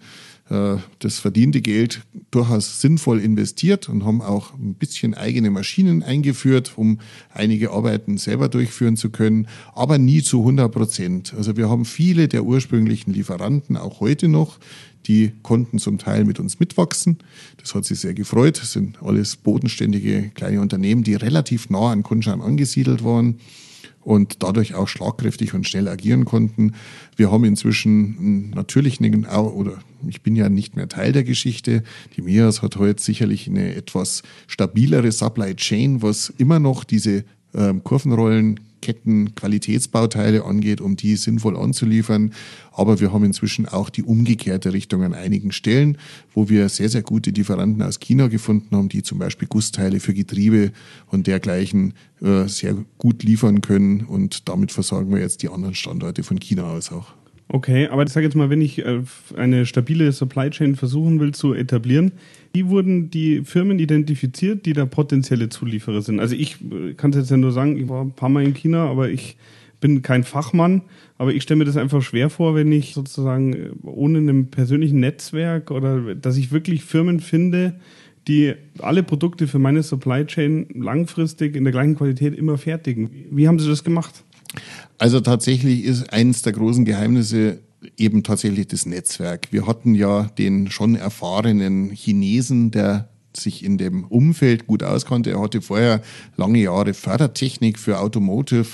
äh, 0.54 0.76
das 1.00 1.18
verdiente 1.18 1.60
Geld 1.60 2.02
durchaus 2.30 2.80
sinnvoll 2.80 3.20
investiert 3.20 3.88
und 3.88 4.04
haben 4.04 4.22
auch 4.22 4.54
ein 4.54 4.74
bisschen 4.74 5.14
eigene 5.14 5.50
Maschinen 5.50 6.02
eingeführt, 6.02 6.72
um 6.76 7.00
einige 7.32 7.72
Arbeiten 7.72 8.16
selber 8.18 8.48
durchführen 8.48 8.96
zu 8.96 9.10
können, 9.10 9.48
aber 9.74 9.98
nie 9.98 10.22
zu 10.22 10.40
100 10.40 10.70
Prozent. 10.70 11.34
Also 11.36 11.56
wir 11.56 11.68
haben 11.68 11.84
viele 11.84 12.28
der 12.28 12.44
ursprünglichen 12.44 13.12
Lieferanten 13.12 13.76
auch 13.76 14.00
heute 14.00 14.28
noch, 14.28 14.58
die 15.06 15.32
konnten 15.42 15.78
zum 15.78 15.98
Teil 15.98 16.24
mit 16.24 16.40
uns 16.40 16.60
mitwachsen. 16.60 17.18
Das 17.58 17.74
hat 17.74 17.84
sie 17.84 17.94
sehr 17.94 18.14
gefreut. 18.14 18.58
Das 18.60 18.72
sind 18.72 19.02
alles 19.02 19.36
bodenständige 19.36 20.30
kleine 20.30 20.60
Unternehmen, 20.60 21.02
die 21.02 21.14
relativ 21.14 21.68
nah 21.68 21.90
an 21.90 22.02
Kunshan 22.02 22.40
angesiedelt 22.40 23.04
waren 23.04 23.38
und 24.04 24.42
dadurch 24.42 24.74
auch 24.74 24.88
schlagkräftig 24.88 25.54
und 25.54 25.66
schnell 25.66 25.88
agieren 25.88 26.24
konnten. 26.24 26.72
Wir 27.16 27.32
haben 27.32 27.44
inzwischen 27.44 28.50
natürlich 28.50 29.00
eine, 29.00 29.26
oder 29.26 29.78
ich 30.06 30.22
bin 30.22 30.36
ja 30.36 30.48
nicht 30.48 30.76
mehr 30.76 30.88
Teil 30.88 31.12
der 31.12 31.24
Geschichte. 31.24 31.82
Die 32.16 32.22
Mias 32.22 32.62
hat 32.62 32.76
heute 32.76 33.02
sicherlich 33.02 33.48
eine 33.48 33.74
etwas 33.74 34.22
stabilere 34.46 35.10
Supply 35.10 35.54
Chain, 35.56 36.02
was 36.02 36.32
immer 36.36 36.58
noch 36.58 36.84
diese 36.84 37.24
ähm, 37.54 37.82
Kurvenrollen 37.84 38.60
Ketten 38.84 39.34
Qualitätsbauteile 39.34 40.44
angeht, 40.44 40.82
um 40.82 40.94
die 40.94 41.16
sinnvoll 41.16 41.56
anzuliefern. 41.56 42.34
Aber 42.70 43.00
wir 43.00 43.14
haben 43.14 43.24
inzwischen 43.24 43.66
auch 43.66 43.88
die 43.88 44.02
umgekehrte 44.02 44.74
Richtung 44.74 45.02
an 45.02 45.14
einigen 45.14 45.52
Stellen, 45.52 45.96
wo 46.34 46.50
wir 46.50 46.68
sehr, 46.68 46.90
sehr 46.90 47.02
gute 47.02 47.30
Lieferanten 47.30 47.82
aus 47.82 47.98
China 47.98 48.28
gefunden 48.28 48.76
haben, 48.76 48.90
die 48.90 49.02
zum 49.02 49.18
Beispiel 49.18 49.48
Gussteile 49.48 50.00
für 50.00 50.12
Getriebe 50.12 50.70
und 51.10 51.26
dergleichen 51.26 51.94
äh, 52.20 52.46
sehr 52.46 52.76
gut 52.98 53.22
liefern 53.22 53.62
können. 53.62 54.02
Und 54.02 54.50
damit 54.50 54.70
versorgen 54.70 55.14
wir 55.14 55.20
jetzt 55.20 55.42
die 55.42 55.48
anderen 55.48 55.74
Standorte 55.74 56.22
von 56.22 56.38
China 56.38 56.64
aus 56.64 56.92
auch. 56.92 57.14
Okay, 57.48 57.88
aber 57.88 58.02
ich 58.02 58.10
sage 58.10 58.26
jetzt 58.26 58.34
mal, 58.34 58.50
wenn 58.50 58.62
ich 58.62 58.78
äh, 58.78 59.02
eine 59.36 59.66
stabile 59.66 60.10
Supply 60.12 60.50
Chain 60.50 60.76
versuchen 60.76 61.20
will 61.20 61.32
zu 61.32 61.52
etablieren, 61.52 62.12
wie 62.52 62.68
wurden 62.68 63.10
die 63.10 63.42
Firmen 63.44 63.78
identifiziert, 63.78 64.64
die 64.66 64.72
da 64.72 64.86
potenzielle 64.86 65.50
Zulieferer 65.50 66.00
sind? 66.02 66.20
Also 66.20 66.34
ich 66.34 66.56
äh, 66.62 66.94
kann 66.94 67.10
es 67.10 67.16
jetzt 67.16 67.30
ja 67.30 67.36
nur 67.36 67.52
sagen, 67.52 67.76
ich 67.76 67.88
war 67.88 68.02
ein 68.02 68.12
paar 68.12 68.30
Mal 68.30 68.44
in 68.44 68.54
China, 68.54 68.88
aber 68.88 69.10
ich 69.10 69.36
bin 69.80 70.00
kein 70.00 70.24
Fachmann, 70.24 70.82
aber 71.18 71.34
ich 71.34 71.42
stelle 71.42 71.58
mir 71.58 71.64
das 71.66 71.76
einfach 71.76 72.00
schwer 72.00 72.30
vor, 72.30 72.54
wenn 72.54 72.72
ich 72.72 72.94
sozusagen 72.94 73.52
äh, 73.52 73.70
ohne 73.82 74.18
einem 74.18 74.46
persönlichen 74.46 75.00
Netzwerk 75.00 75.70
oder 75.70 76.14
dass 76.14 76.38
ich 76.38 76.50
wirklich 76.50 76.84
Firmen 76.84 77.20
finde, 77.20 77.74
die 78.26 78.54
alle 78.78 79.02
Produkte 79.02 79.46
für 79.46 79.58
meine 79.58 79.82
Supply 79.82 80.24
Chain 80.24 80.66
langfristig 80.74 81.56
in 81.56 81.64
der 81.64 81.72
gleichen 81.72 81.96
Qualität 81.96 82.34
immer 82.34 82.56
fertigen. 82.56 83.10
Wie 83.30 83.46
haben 83.46 83.58
Sie 83.58 83.68
das 83.68 83.84
gemacht? 83.84 84.24
Also 84.98 85.20
tatsächlich 85.20 85.84
ist 85.84 86.12
eines 86.12 86.42
der 86.42 86.52
großen 86.52 86.84
Geheimnisse 86.84 87.60
eben 87.96 88.22
tatsächlich 88.22 88.68
das 88.68 88.86
Netzwerk. 88.86 89.48
Wir 89.50 89.66
hatten 89.66 89.94
ja 89.94 90.24
den 90.38 90.70
schon 90.70 90.94
erfahrenen 90.94 91.90
Chinesen, 91.90 92.70
der 92.70 93.08
sich 93.36 93.64
in 93.64 93.78
dem 93.78 94.04
Umfeld 94.04 94.66
gut 94.66 94.82
auskannte. 94.82 95.30
Er 95.30 95.40
hatte 95.40 95.60
vorher 95.60 96.00
lange 96.36 96.60
Jahre 96.60 96.94
Fördertechnik 96.94 97.78
für 97.78 97.98
Automotive 97.98 98.68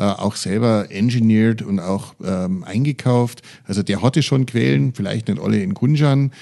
äh, 0.00 0.04
auch 0.04 0.34
selber 0.34 0.86
engineered 0.90 1.60
und 1.60 1.78
auch 1.78 2.14
ähm, 2.24 2.64
eingekauft. 2.64 3.42
Also 3.66 3.82
der 3.82 4.02
hatte 4.02 4.22
schon 4.22 4.46
Quellen, 4.46 4.94
vielleicht 4.94 5.28
nicht 5.28 5.40
alle 5.40 5.62
in 5.62 5.74
Kunshan, 5.74 6.32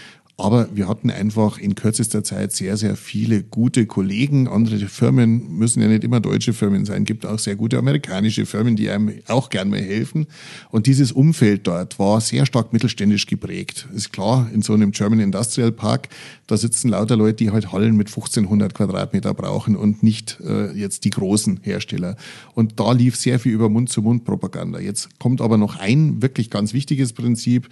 aber 0.41 0.69
wir 0.73 0.87
hatten 0.87 1.11
einfach 1.11 1.59
in 1.59 1.75
kürzester 1.75 2.23
Zeit 2.23 2.53
sehr, 2.53 2.77
sehr 2.77 2.95
viele 2.95 3.43
gute 3.43 3.87
Kollegen. 3.87 4.47
Andere 4.47 4.79
Firmen 4.87 5.59
müssen 5.59 5.83
ja 5.83 5.89
nicht 5.89 6.05
immer 6.05 6.21
deutsche 6.21 6.53
Firmen 6.53 6.85
sein, 6.85 7.05
gibt 7.05 7.27
auch 7.27 7.41
sehr 7.41 7.57
gute 7.57 7.77
amerikanische 7.77 8.47
Firmen, 8.47 8.77
die 8.77 8.89
einem 8.89 9.15
auch 9.27 9.51
gern 9.51 9.69
mal 9.69 9.81
helfen. 9.83 10.29
Und 10.71 10.87
dieses 10.87 11.11
Umfeld 11.11 11.67
dort 11.67 11.99
war 11.99 12.21
sehr 12.21 12.47
stark 12.47 12.73
mittelständisch 12.73 13.27
geprägt. 13.27 13.89
Ist 13.93 14.13
klar, 14.13 14.49
in 14.55 14.63
so 14.63 14.75
einem 14.75 14.93
German 14.93 15.19
Industrial 15.19 15.73
Park, 15.73 16.09
da 16.47 16.57
sitzen 16.57 16.91
lauter 16.91 17.17
Leute, 17.17 17.39
die 17.39 17.51
halt 17.51 17.73
Hallen 17.73 17.97
mit 17.97 18.07
1500 18.07 18.75
Quadratmeter 18.75 19.35
brauchen 19.35 19.75
und 19.75 20.05
nicht 20.05 20.39
äh, 20.47 20.71
jetzt 20.71 21.05
die 21.05 21.11
großen 21.11 21.59
Hersteller. 21.63 22.17
Und 22.55 22.79
da 22.79 22.93
lief 22.93 23.17
sehr 23.17 23.41
viel 23.41 23.51
über 23.51 23.69
Mund-zu-Mund-Propaganda. 23.69 24.79
Jetzt 24.79 25.19
kommt 25.19 25.41
aber 25.41 25.59
noch 25.59 25.81
ein 25.81 26.23
wirklich 26.23 26.49
ganz 26.49 26.73
wichtiges 26.75 27.13
Prinzip 27.13 27.69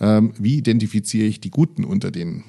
ähm, 0.00 0.32
wie 0.38 0.56
identifiziere 0.56 1.26
ich 1.26 1.40
die 1.40 1.50
Guten 1.50 1.84
unter 1.84 2.10
denen. 2.10 2.44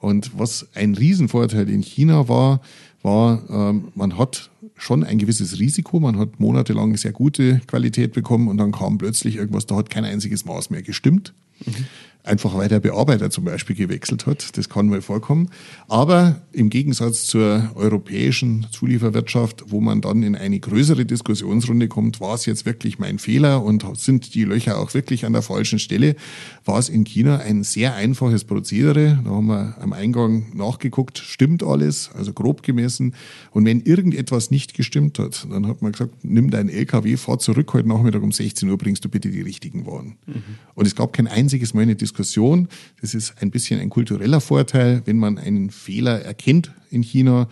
Und 0.00 0.38
was 0.38 0.68
ein 0.74 0.94
Riesenvorteil 0.94 1.70
in 1.70 1.82
China 1.82 2.28
war, 2.28 2.60
war, 3.02 3.42
ähm, 3.48 3.88
man 3.94 4.18
hat 4.18 4.50
schon 4.76 5.04
ein 5.04 5.18
gewisses 5.18 5.58
Risiko, 5.58 6.00
man 6.00 6.18
hat 6.18 6.40
monatelang 6.40 6.96
sehr 6.96 7.12
gute 7.12 7.60
Qualität 7.66 8.12
bekommen 8.12 8.48
und 8.48 8.56
dann 8.56 8.72
kam 8.72 8.98
plötzlich 8.98 9.36
irgendwas, 9.36 9.66
da 9.66 9.76
hat 9.76 9.90
kein 9.90 10.04
einziges 10.04 10.44
Maß 10.44 10.70
mehr 10.70 10.82
gestimmt. 10.82 11.32
Mhm. 11.64 11.86
Einfach 12.26 12.54
weil 12.54 12.68
der 12.68 12.80
Bearbeiter 12.80 13.28
zum 13.28 13.44
Beispiel 13.44 13.76
gewechselt 13.76 14.24
hat. 14.24 14.56
Das 14.56 14.70
kann 14.70 14.88
mal 14.88 15.02
vorkommen. 15.02 15.50
Aber 15.88 16.40
im 16.52 16.70
Gegensatz 16.70 17.26
zur 17.26 17.70
europäischen 17.74 18.66
Zulieferwirtschaft, 18.72 19.64
wo 19.66 19.82
man 19.82 20.00
dann 20.00 20.22
in 20.22 20.34
eine 20.34 20.58
größere 20.58 21.04
Diskussionsrunde 21.04 21.86
kommt, 21.86 22.22
war 22.22 22.34
es 22.34 22.46
jetzt 22.46 22.64
wirklich 22.64 22.98
mein 22.98 23.18
Fehler 23.18 23.62
und 23.62 23.84
sind 23.98 24.34
die 24.34 24.44
Löcher 24.44 24.78
auch 24.78 24.94
wirklich 24.94 25.26
an 25.26 25.34
der 25.34 25.42
falschen 25.42 25.78
Stelle, 25.78 26.16
war 26.64 26.78
es 26.78 26.88
in 26.88 27.04
China 27.04 27.38
ein 27.38 27.62
sehr 27.62 27.94
einfaches 27.94 28.44
Prozedere. 28.44 29.18
Da 29.24 29.30
haben 29.30 29.46
wir 29.46 29.76
am 29.80 29.92
Eingang 29.92 30.46
nachgeguckt, 30.54 31.18
stimmt 31.18 31.62
alles, 31.62 32.10
also 32.14 32.32
grob 32.32 32.62
gemessen. 32.62 33.14
Und 33.50 33.66
wenn 33.66 33.80
irgendetwas 33.80 34.50
nicht 34.50 34.74
gestimmt 34.74 35.18
hat, 35.18 35.46
dann 35.50 35.66
hat 35.66 35.82
man 35.82 35.92
gesagt, 35.92 36.24
nimm 36.24 36.50
deinen 36.50 36.70
LKW, 36.70 37.16
fahr 37.16 37.38
zurück, 37.38 37.72
heute 37.74 37.88
Nachmittag 37.88 38.22
um 38.22 38.32
16 38.32 38.68
Uhr 38.68 38.78
bringst 38.78 39.04
du 39.04 39.08
bitte 39.08 39.30
die 39.30 39.42
richtigen 39.42 39.86
Waren. 39.86 40.16
Mhm. 40.26 40.42
Und 40.74 40.86
es 40.86 40.94
gab 40.94 41.12
kein 41.12 41.26
einziges 41.26 41.74
Mal 41.74 41.82
eine 41.82 41.96
Diskussion. 41.96 42.68
Das 43.00 43.14
ist 43.14 43.34
ein 43.42 43.50
bisschen 43.50 43.78
ein 43.80 43.90
kultureller 43.90 44.40
Vorteil. 44.40 45.02
Wenn 45.04 45.18
man 45.18 45.38
einen 45.38 45.70
Fehler 45.70 46.22
erkennt 46.22 46.72
in 46.90 47.02
China, 47.02 47.48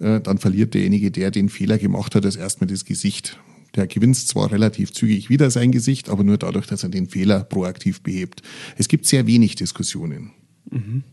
äh, 0.00 0.20
dann 0.20 0.38
verliert 0.38 0.74
derjenige, 0.74 1.10
der 1.10 1.30
den 1.30 1.48
Fehler 1.48 1.78
gemacht 1.78 2.14
hat, 2.14 2.24
das 2.24 2.36
erstmal 2.36 2.68
das 2.68 2.84
Gesicht. 2.84 3.38
Der 3.74 3.86
gewinnt 3.86 4.16
zwar 4.16 4.50
relativ 4.50 4.92
zügig 4.92 5.28
wieder 5.28 5.50
sein 5.50 5.70
Gesicht, 5.72 6.08
aber 6.08 6.24
nur 6.24 6.38
dadurch, 6.38 6.66
dass 6.66 6.82
er 6.82 6.88
den 6.88 7.08
Fehler 7.08 7.44
proaktiv 7.44 8.02
behebt. 8.02 8.42
Es 8.76 8.88
gibt 8.88 9.06
sehr 9.06 9.26
wenig 9.26 9.56
Diskussionen. 9.56 10.32
Mhm. 10.70 11.04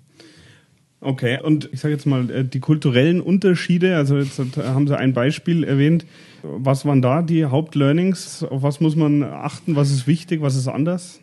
Okay, 1.02 1.40
und 1.40 1.70
ich 1.72 1.82
sage 1.82 1.94
jetzt 1.94 2.08
mal, 2.08 2.30
äh, 2.32 2.44
die 2.44 2.60
kulturellen 2.60 3.22
Unterschiede, 3.22 3.96
also 3.96 4.18
jetzt 4.18 4.40
haben 4.58 4.88
Sie 4.88 4.98
ein 4.98 5.14
Beispiel 5.14 5.64
erwähnt. 5.64 6.06
Was 6.42 6.86
waren 6.86 7.02
da 7.02 7.22
die 7.22 7.46
Hauptlearnings? 7.46 8.44
Auf 8.44 8.64
was 8.64 8.80
muss 8.80 8.96
man 8.96 9.22
achten? 9.22 9.76
Was 9.76 9.92
ist 9.92 10.08
wichtig? 10.08 10.42
Was 10.42 10.56
ist 10.56 10.68
anders? 10.68 11.22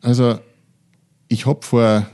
Also 0.00 0.38
ich 1.28 1.46
habe 1.46 1.62
vor 1.62 2.06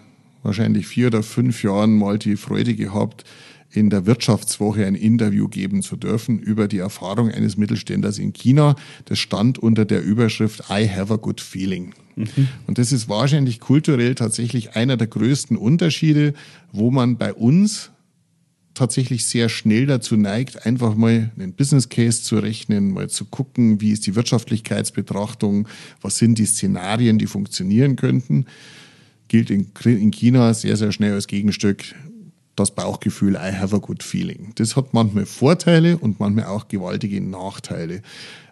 wahrscheinlich 0.42 0.86
vier 0.86 1.08
oder 1.08 1.22
fünf 1.22 1.62
Jahren 1.62 1.96
mal 1.98 2.18
die 2.18 2.36
Freude 2.36 2.74
gehabt, 2.74 3.24
in 3.72 3.90
der 3.90 4.06
Wirtschaftswoche 4.06 4.86
ein 4.86 4.94
Interview 4.94 5.48
geben 5.48 5.82
zu 5.82 5.96
dürfen 5.96 6.38
über 6.38 6.68
die 6.68 6.78
Erfahrung 6.78 7.30
eines 7.30 7.56
Mittelständlers 7.56 8.18
in 8.18 8.32
China. 8.32 8.76
Das 9.06 9.18
stand 9.18 9.58
unter 9.58 9.84
der 9.84 10.02
Überschrift 10.02 10.64
I 10.70 10.88
have 10.88 11.12
a 11.12 11.16
good 11.16 11.40
feeling. 11.40 11.94
Mhm. 12.16 12.48
Und 12.66 12.78
das 12.78 12.92
ist 12.92 13.08
wahrscheinlich 13.08 13.60
kulturell 13.60 14.14
tatsächlich 14.14 14.76
einer 14.76 14.96
der 14.96 15.06
größten 15.06 15.56
Unterschiede, 15.56 16.34
wo 16.70 16.90
man 16.90 17.16
bei 17.16 17.32
uns 17.32 17.90
tatsächlich 18.74 19.26
sehr 19.26 19.48
schnell 19.48 19.86
dazu 19.86 20.16
neigt, 20.16 20.64
einfach 20.64 20.94
mal 20.94 21.30
einen 21.38 21.52
Business 21.52 21.88
Case 21.88 22.22
zu 22.22 22.38
rechnen, 22.38 22.92
mal 22.92 23.10
zu 23.10 23.26
gucken, 23.26 23.80
wie 23.80 23.92
ist 23.92 24.06
die 24.06 24.14
Wirtschaftlichkeitsbetrachtung, 24.14 25.68
was 26.00 26.16
sind 26.16 26.38
die 26.38 26.46
Szenarien, 26.46 27.18
die 27.18 27.26
funktionieren 27.26 27.96
könnten 27.96 28.46
gilt 29.32 29.48
in, 29.50 29.72
in 29.84 30.10
China 30.10 30.52
sehr, 30.52 30.76
sehr 30.76 30.92
schnell 30.92 31.14
als 31.14 31.26
Gegenstück 31.26 31.94
das 32.56 32.74
Bauchgefühl, 32.74 33.34
I 33.34 33.52
have 33.54 33.74
a 33.74 33.78
good 33.78 34.02
feeling. 34.02 34.52
Das 34.56 34.76
hat 34.76 34.92
manchmal 34.92 35.26
Vorteile 35.26 35.96
und 35.96 36.20
manchmal 36.20 36.46
auch 36.46 36.68
gewaltige 36.68 37.20
Nachteile. 37.20 38.02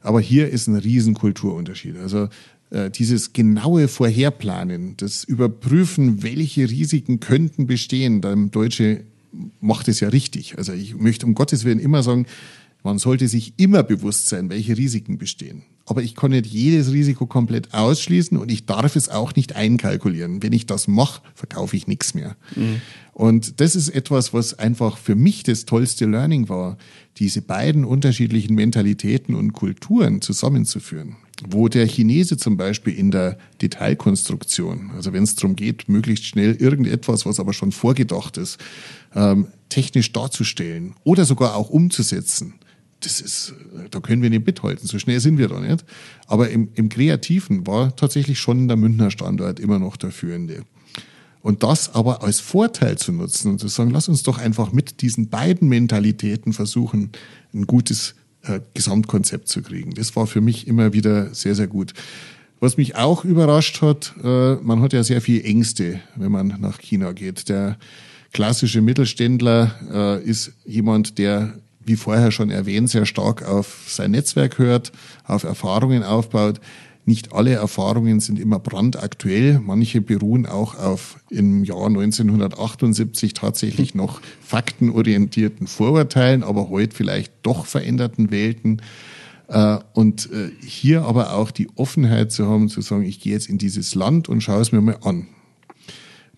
Aber 0.02 0.20
hier 0.20 0.48
ist 0.48 0.66
ein 0.68 0.76
riesen 0.76 1.14
Kulturunterschied. 1.14 1.96
Also 1.98 2.28
äh, 2.70 2.90
dieses 2.90 3.32
genaue 3.32 3.88
Vorherplanen, 3.88 4.96
das 4.96 5.24
Überprüfen, 5.24 6.22
welche 6.22 6.70
Risiken 6.70 7.20
könnten 7.20 7.66
bestehen, 7.66 8.22
der 8.22 8.36
Deutsche 8.36 9.04
macht 9.60 9.88
es 9.88 10.00
ja 10.00 10.08
richtig. 10.08 10.56
Also 10.58 10.72
ich 10.72 10.96
möchte 10.96 11.26
um 11.26 11.34
Gottes 11.34 11.64
Willen 11.64 11.78
immer 11.78 12.02
sagen, 12.02 12.26
man 12.82 12.98
sollte 12.98 13.28
sich 13.28 13.54
immer 13.56 13.82
bewusst 13.82 14.28
sein, 14.28 14.50
welche 14.50 14.76
Risiken 14.76 15.18
bestehen. 15.18 15.62
Aber 15.86 16.02
ich 16.02 16.14
kann 16.14 16.30
nicht 16.30 16.46
jedes 16.46 16.92
Risiko 16.92 17.26
komplett 17.26 17.74
ausschließen 17.74 18.38
und 18.38 18.50
ich 18.50 18.64
darf 18.64 18.94
es 18.94 19.08
auch 19.08 19.34
nicht 19.34 19.56
einkalkulieren. 19.56 20.42
Wenn 20.42 20.52
ich 20.52 20.66
das 20.66 20.86
mache, 20.86 21.20
verkaufe 21.34 21.76
ich 21.76 21.88
nichts 21.88 22.14
mehr. 22.14 22.36
Mhm. 22.54 22.80
Und 23.12 23.60
das 23.60 23.74
ist 23.74 23.88
etwas, 23.88 24.32
was 24.32 24.58
einfach 24.58 24.96
für 24.96 25.16
mich 25.16 25.42
das 25.42 25.64
tollste 25.64 26.06
Learning 26.06 26.48
war, 26.48 26.78
diese 27.18 27.42
beiden 27.42 27.84
unterschiedlichen 27.84 28.54
Mentalitäten 28.54 29.34
und 29.34 29.52
Kulturen 29.52 30.22
zusammenzuführen. 30.22 31.16
Wo 31.48 31.68
der 31.68 31.86
Chinese 31.86 32.36
zum 32.36 32.56
Beispiel 32.56 32.94
in 32.94 33.10
der 33.10 33.36
Detailkonstruktion, 33.60 34.92
also 34.94 35.12
wenn 35.12 35.24
es 35.24 35.34
darum 35.34 35.56
geht, 35.56 35.88
möglichst 35.88 36.26
schnell 36.26 36.54
irgendetwas, 36.54 37.26
was 37.26 37.40
aber 37.40 37.52
schon 37.52 37.72
vorgedacht 37.72 38.36
ist, 38.36 38.58
ähm, 39.14 39.48
technisch 39.70 40.12
darzustellen 40.12 40.94
oder 41.02 41.24
sogar 41.24 41.56
auch 41.56 41.68
umzusetzen, 41.68 42.54
das 43.00 43.20
ist, 43.20 43.54
da 43.90 44.00
können 44.00 44.22
wir 44.22 44.30
nicht 44.30 44.46
mithalten, 44.46 44.86
so 44.86 44.98
schnell 44.98 45.20
sind 45.20 45.38
wir 45.38 45.48
da 45.48 45.60
nicht. 45.60 45.84
Aber 46.26 46.50
im, 46.50 46.68
im 46.74 46.88
Kreativen 46.88 47.66
war 47.66 47.94
tatsächlich 47.96 48.38
schon 48.38 48.68
der 48.68 48.76
Münchner 48.76 49.10
Standort 49.10 49.58
immer 49.58 49.78
noch 49.78 49.96
der 49.96 50.10
führende. 50.10 50.64
Und 51.42 51.62
das 51.62 51.94
aber 51.94 52.22
als 52.22 52.40
Vorteil 52.40 52.98
zu 52.98 53.12
nutzen 53.12 53.52
und 53.52 53.58
zu 53.58 53.68
sagen, 53.68 53.90
lass 53.90 54.08
uns 54.08 54.22
doch 54.22 54.38
einfach 54.38 54.72
mit 54.72 55.00
diesen 55.00 55.28
beiden 55.28 55.68
Mentalitäten 55.68 56.52
versuchen, 56.52 57.10
ein 57.54 57.66
gutes 57.66 58.14
äh, 58.42 58.60
Gesamtkonzept 58.74 59.48
zu 59.48 59.62
kriegen. 59.62 59.94
Das 59.94 60.14
war 60.16 60.26
für 60.26 60.42
mich 60.42 60.68
immer 60.68 60.92
wieder 60.92 61.34
sehr, 61.34 61.54
sehr 61.54 61.66
gut. 61.66 61.94
Was 62.60 62.76
mich 62.76 62.96
auch 62.96 63.24
überrascht 63.24 63.80
hat, 63.80 64.14
äh, 64.22 64.56
man 64.56 64.82
hat 64.82 64.92
ja 64.92 65.02
sehr 65.02 65.22
viel 65.22 65.42
Ängste, 65.44 66.00
wenn 66.16 66.30
man 66.30 66.56
nach 66.60 66.78
China 66.78 67.12
geht. 67.12 67.48
Der 67.48 67.78
klassische 68.32 68.82
Mittelständler 68.82 70.20
äh, 70.20 70.24
ist 70.24 70.52
jemand, 70.66 71.16
der 71.16 71.54
wie 71.90 71.96
vorher 71.96 72.30
schon 72.30 72.50
erwähnt, 72.50 72.88
sehr 72.88 73.04
stark 73.04 73.46
auf 73.46 73.84
sein 73.88 74.12
Netzwerk 74.12 74.58
hört, 74.58 74.92
auf 75.26 75.42
Erfahrungen 75.42 76.04
aufbaut. 76.04 76.60
Nicht 77.04 77.32
alle 77.32 77.54
Erfahrungen 77.54 78.20
sind 78.20 78.38
immer 78.38 78.60
brandaktuell. 78.60 79.58
Manche 79.58 80.00
beruhen 80.00 80.46
auch 80.46 80.78
auf 80.78 81.18
im 81.30 81.64
Jahr 81.64 81.86
1978 81.86 83.34
tatsächlich 83.34 83.96
noch 83.96 84.20
faktenorientierten 84.40 85.66
Vorurteilen, 85.66 86.44
aber 86.44 86.68
heute 86.68 86.94
vielleicht 86.94 87.32
doch 87.42 87.66
veränderten 87.66 88.30
Welten. 88.30 88.82
Äh, 89.48 89.78
und 89.92 90.30
äh, 90.32 90.50
hier 90.64 91.02
aber 91.02 91.34
auch 91.34 91.50
die 91.50 91.68
Offenheit 91.74 92.30
zu 92.30 92.46
haben, 92.46 92.68
zu 92.68 92.82
sagen, 92.82 93.02
ich 93.02 93.18
gehe 93.18 93.32
jetzt 93.32 93.48
in 93.48 93.58
dieses 93.58 93.96
Land 93.96 94.28
und 94.28 94.42
schaue 94.42 94.60
es 94.60 94.70
mir 94.70 94.80
mal 94.80 94.98
an. 95.02 95.26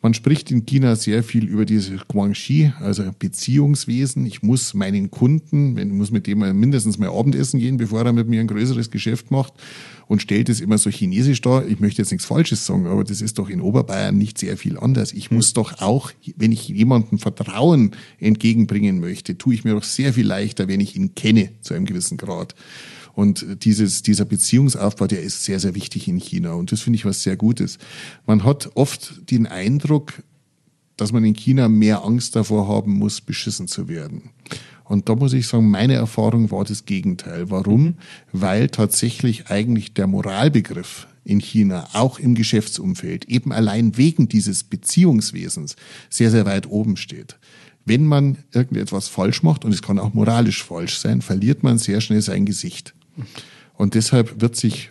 Man 0.05 0.15
spricht 0.15 0.51
in 0.51 0.67
China 0.67 0.97
sehr 0.97 1.23
viel 1.23 1.47
über 1.47 1.65
diese 1.65 1.97
Guangxi, 2.09 2.73
also 2.81 3.05
Beziehungswesen. 3.17 4.27
Ich 4.27 4.43
muss 4.43 4.75
meinen 4.75 5.13
Kunden, 5.13 5.79
ich 5.79 5.85
muss 5.87 6.11
mit 6.11 6.27
dem 6.27 6.41
mindestens 6.59 6.99
mal 6.99 7.09
Abendessen 7.09 7.61
gehen, 7.61 7.77
bevor 7.77 8.05
er 8.05 8.13
mit 8.13 8.27
mir 8.27 8.41
ein 8.41 8.49
größeres 8.49 8.91
Geschäft 8.91 9.31
macht 9.31 9.53
und 10.09 10.21
stellt 10.21 10.49
es 10.49 10.61
immer 10.61 10.77
so 10.77 10.91
chinesisch 10.91 11.41
dar. 11.41 11.65
Ich 11.69 11.79
möchte 11.79 12.03
jetzt 12.03 12.11
nichts 12.11 12.27
Falsches 12.27 12.67
sagen, 12.67 12.89
aber 12.89 13.05
das 13.05 13.21
ist 13.21 13.39
doch 13.39 13.49
in 13.49 13.61
Oberbayern 13.61 14.19
nicht 14.19 14.39
sehr 14.39 14.57
viel 14.57 14.77
anders. 14.77 15.13
Ich 15.13 15.31
muss 15.31 15.53
doch 15.53 15.81
auch, 15.81 16.11
wenn 16.37 16.51
ich 16.51 16.67
jemandem 16.67 17.21
Vertrauen 17.21 17.93
entgegenbringen 18.19 18.99
möchte, 18.99 19.39
tue 19.39 19.55
ich 19.55 19.63
mir 19.63 19.75
doch 19.75 19.85
sehr 19.85 20.13
viel 20.13 20.27
leichter, 20.27 20.67
wenn 20.67 20.81
ich 20.81 20.97
ihn 20.97 21.15
kenne 21.15 21.51
zu 21.61 21.75
einem 21.75 21.85
gewissen 21.85 22.17
Grad. 22.17 22.57
Und 23.15 23.65
dieses, 23.65 24.03
dieser 24.03 24.25
Beziehungsaufbau, 24.25 25.07
der 25.07 25.23
ist 25.23 25.45
sehr, 25.45 25.61
sehr 25.61 25.75
wichtig 25.75 26.09
in 26.09 26.19
China. 26.19 26.53
Und 26.53 26.73
das 26.73 26.81
finde 26.81 26.97
ich 26.97 27.05
was 27.05 27.23
sehr 27.23 27.37
Gutes. 27.37 27.79
Man 28.27 28.45
hat 28.45 28.71
oft 28.75 29.31
den 29.31 29.47
Eindruck, 29.47 30.13
dass 30.97 31.13
man 31.13 31.25
in 31.25 31.35
China 31.35 31.69
mehr 31.69 32.05
Angst 32.05 32.37
davor 32.37 32.69
haben 32.69 32.95
muss, 32.95 33.21
beschissen 33.21 33.69
zu 33.69 33.89
werden. 33.89 34.31
Und 34.85 35.09
da 35.09 35.15
muss 35.15 35.33
ich 35.33 35.47
sagen, 35.47 35.71
meine 35.71 35.95
Erfahrung 35.95 36.51
war 36.51 36.65
das 36.65 36.85
Gegenteil. 36.85 37.51
Warum? 37.51 37.95
Weil 38.33 38.69
tatsächlich 38.69 39.49
eigentlich 39.49 39.95
der 39.95 40.07
Moralbegriff 40.07 41.07
in 41.25 41.39
China, 41.39 41.89
auch 41.93 42.19
im 42.19 42.35
Geschäftsumfeld, 42.35 43.27
eben 43.27 43.53
allein 43.53 43.97
wegen 43.97 44.29
dieses 44.29 44.65
Beziehungswesens 44.65 45.77
sehr, 46.11 46.31
sehr 46.31 46.47
weit 46.47 46.69
oben 46.69 46.97
steht 46.97 47.39
wenn 47.85 48.07
man 48.07 48.39
irgendetwas 48.53 49.09
falsch 49.09 49.43
macht, 49.43 49.65
und 49.65 49.73
es 49.73 49.83
kann 49.83 49.99
auch 49.99 50.15
moralisch 50.15 50.63
falsch 50.63 50.99
sein, 50.99 51.23
verliert 51.23 51.63
man 51.63 51.79
sehr 51.79 52.01
schnell 52.01 52.23
sein 52.23 52.45
Gesicht. 52.45 52.95
Und 53.75 53.95
deshalb 53.95 54.41
wird 54.41 54.57
sich, 54.57 54.91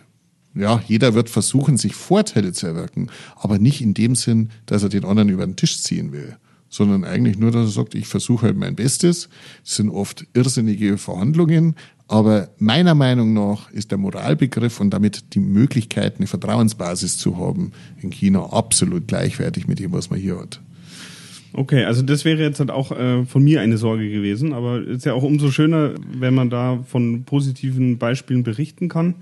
ja, 0.54 0.82
jeder 0.86 1.14
wird 1.14 1.30
versuchen, 1.30 1.76
sich 1.76 1.94
Vorteile 1.94 2.52
zu 2.52 2.66
erwirken, 2.66 3.08
aber 3.36 3.58
nicht 3.58 3.80
in 3.80 3.94
dem 3.94 4.14
Sinn, 4.14 4.50
dass 4.66 4.82
er 4.82 4.88
den 4.88 5.04
anderen 5.04 5.28
über 5.28 5.46
den 5.46 5.56
Tisch 5.56 5.80
ziehen 5.80 6.12
will, 6.12 6.36
sondern 6.68 7.04
eigentlich 7.04 7.38
nur, 7.38 7.50
dass 7.50 7.68
er 7.68 7.72
sagt, 7.72 7.94
ich 7.94 8.06
versuche 8.06 8.46
halt 8.46 8.56
mein 8.56 8.76
Bestes. 8.76 9.28
Das 9.64 9.76
sind 9.76 9.88
oft 9.88 10.26
irrsinnige 10.34 10.98
Verhandlungen, 10.98 11.76
aber 12.08 12.50
meiner 12.58 12.94
Meinung 12.94 13.32
nach 13.32 13.70
ist 13.70 13.90
der 13.90 13.98
Moralbegriff 13.98 14.80
und 14.80 14.90
damit 14.90 15.34
die 15.34 15.40
Möglichkeit, 15.40 16.16
eine 16.18 16.26
Vertrauensbasis 16.26 17.16
zu 17.16 17.38
haben, 17.38 17.72
in 18.02 18.10
China 18.10 18.50
absolut 18.52 19.08
gleichwertig 19.08 19.66
mit 19.66 19.78
dem, 19.78 19.92
was 19.92 20.10
man 20.10 20.18
hier 20.18 20.38
hat. 20.38 20.60
Okay, 21.54 21.84
also 21.84 22.02
das 22.02 22.24
wäre 22.24 22.40
jetzt 22.42 22.60
halt 22.60 22.70
auch 22.70 22.92
äh, 22.92 23.24
von 23.24 23.42
mir 23.42 23.60
eine 23.60 23.76
Sorge 23.76 24.10
gewesen, 24.10 24.52
aber 24.52 24.80
es 24.80 24.98
ist 24.98 25.04
ja 25.04 25.14
auch 25.14 25.22
umso 25.22 25.50
schöner, 25.50 25.94
wenn 26.18 26.34
man 26.34 26.50
da 26.50 26.82
von 26.86 27.24
positiven 27.24 27.98
Beispielen 27.98 28.42
berichten 28.42 28.88
kann. 28.88 29.14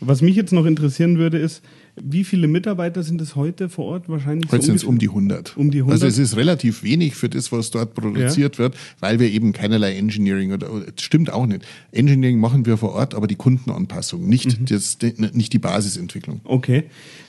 Was 0.00 0.22
mich 0.22 0.36
jetzt 0.36 0.52
noch 0.52 0.66
interessieren 0.66 1.18
würde, 1.18 1.38
ist, 1.38 1.62
Wie 2.00 2.24
viele 2.24 2.48
Mitarbeiter 2.48 3.02
sind 3.02 3.20
es 3.20 3.36
heute 3.36 3.68
vor 3.68 3.84
Ort? 3.84 4.08
Wahrscheinlich 4.08 4.50
heute 4.50 4.62
so 4.62 4.66
sind 4.68 4.76
es 4.76 4.84
um 4.84 4.98
die 4.98 5.08
100. 5.08 5.56
Um 5.58 5.70
die 5.70 5.78
100. 5.78 5.92
Also 5.92 6.06
es 6.06 6.16
ist 6.16 6.36
relativ 6.38 6.82
wenig 6.82 7.16
für 7.16 7.28
das, 7.28 7.52
was 7.52 7.70
dort 7.70 7.94
produziert 7.94 8.54
ja. 8.56 8.58
wird, 8.58 8.76
weil 9.00 9.18
wir 9.20 9.30
eben 9.30 9.52
keinerlei 9.52 9.96
Engineering 9.96 10.52
oder, 10.52 10.72
oder 10.72 10.86
stimmt 10.98 11.30
auch 11.30 11.46
nicht. 11.46 11.66
Engineering 11.90 12.40
machen 12.40 12.64
wir 12.64 12.78
vor 12.78 12.92
Ort, 12.94 13.14
aber 13.14 13.26
die 13.26 13.36
Kundenanpassung, 13.36 14.26
nicht, 14.26 14.58
mhm. 14.58 14.64
das, 14.66 14.96
nicht 15.34 15.52
die 15.52 15.58
Basisentwicklung. 15.58 16.40
Okay. 16.44 16.84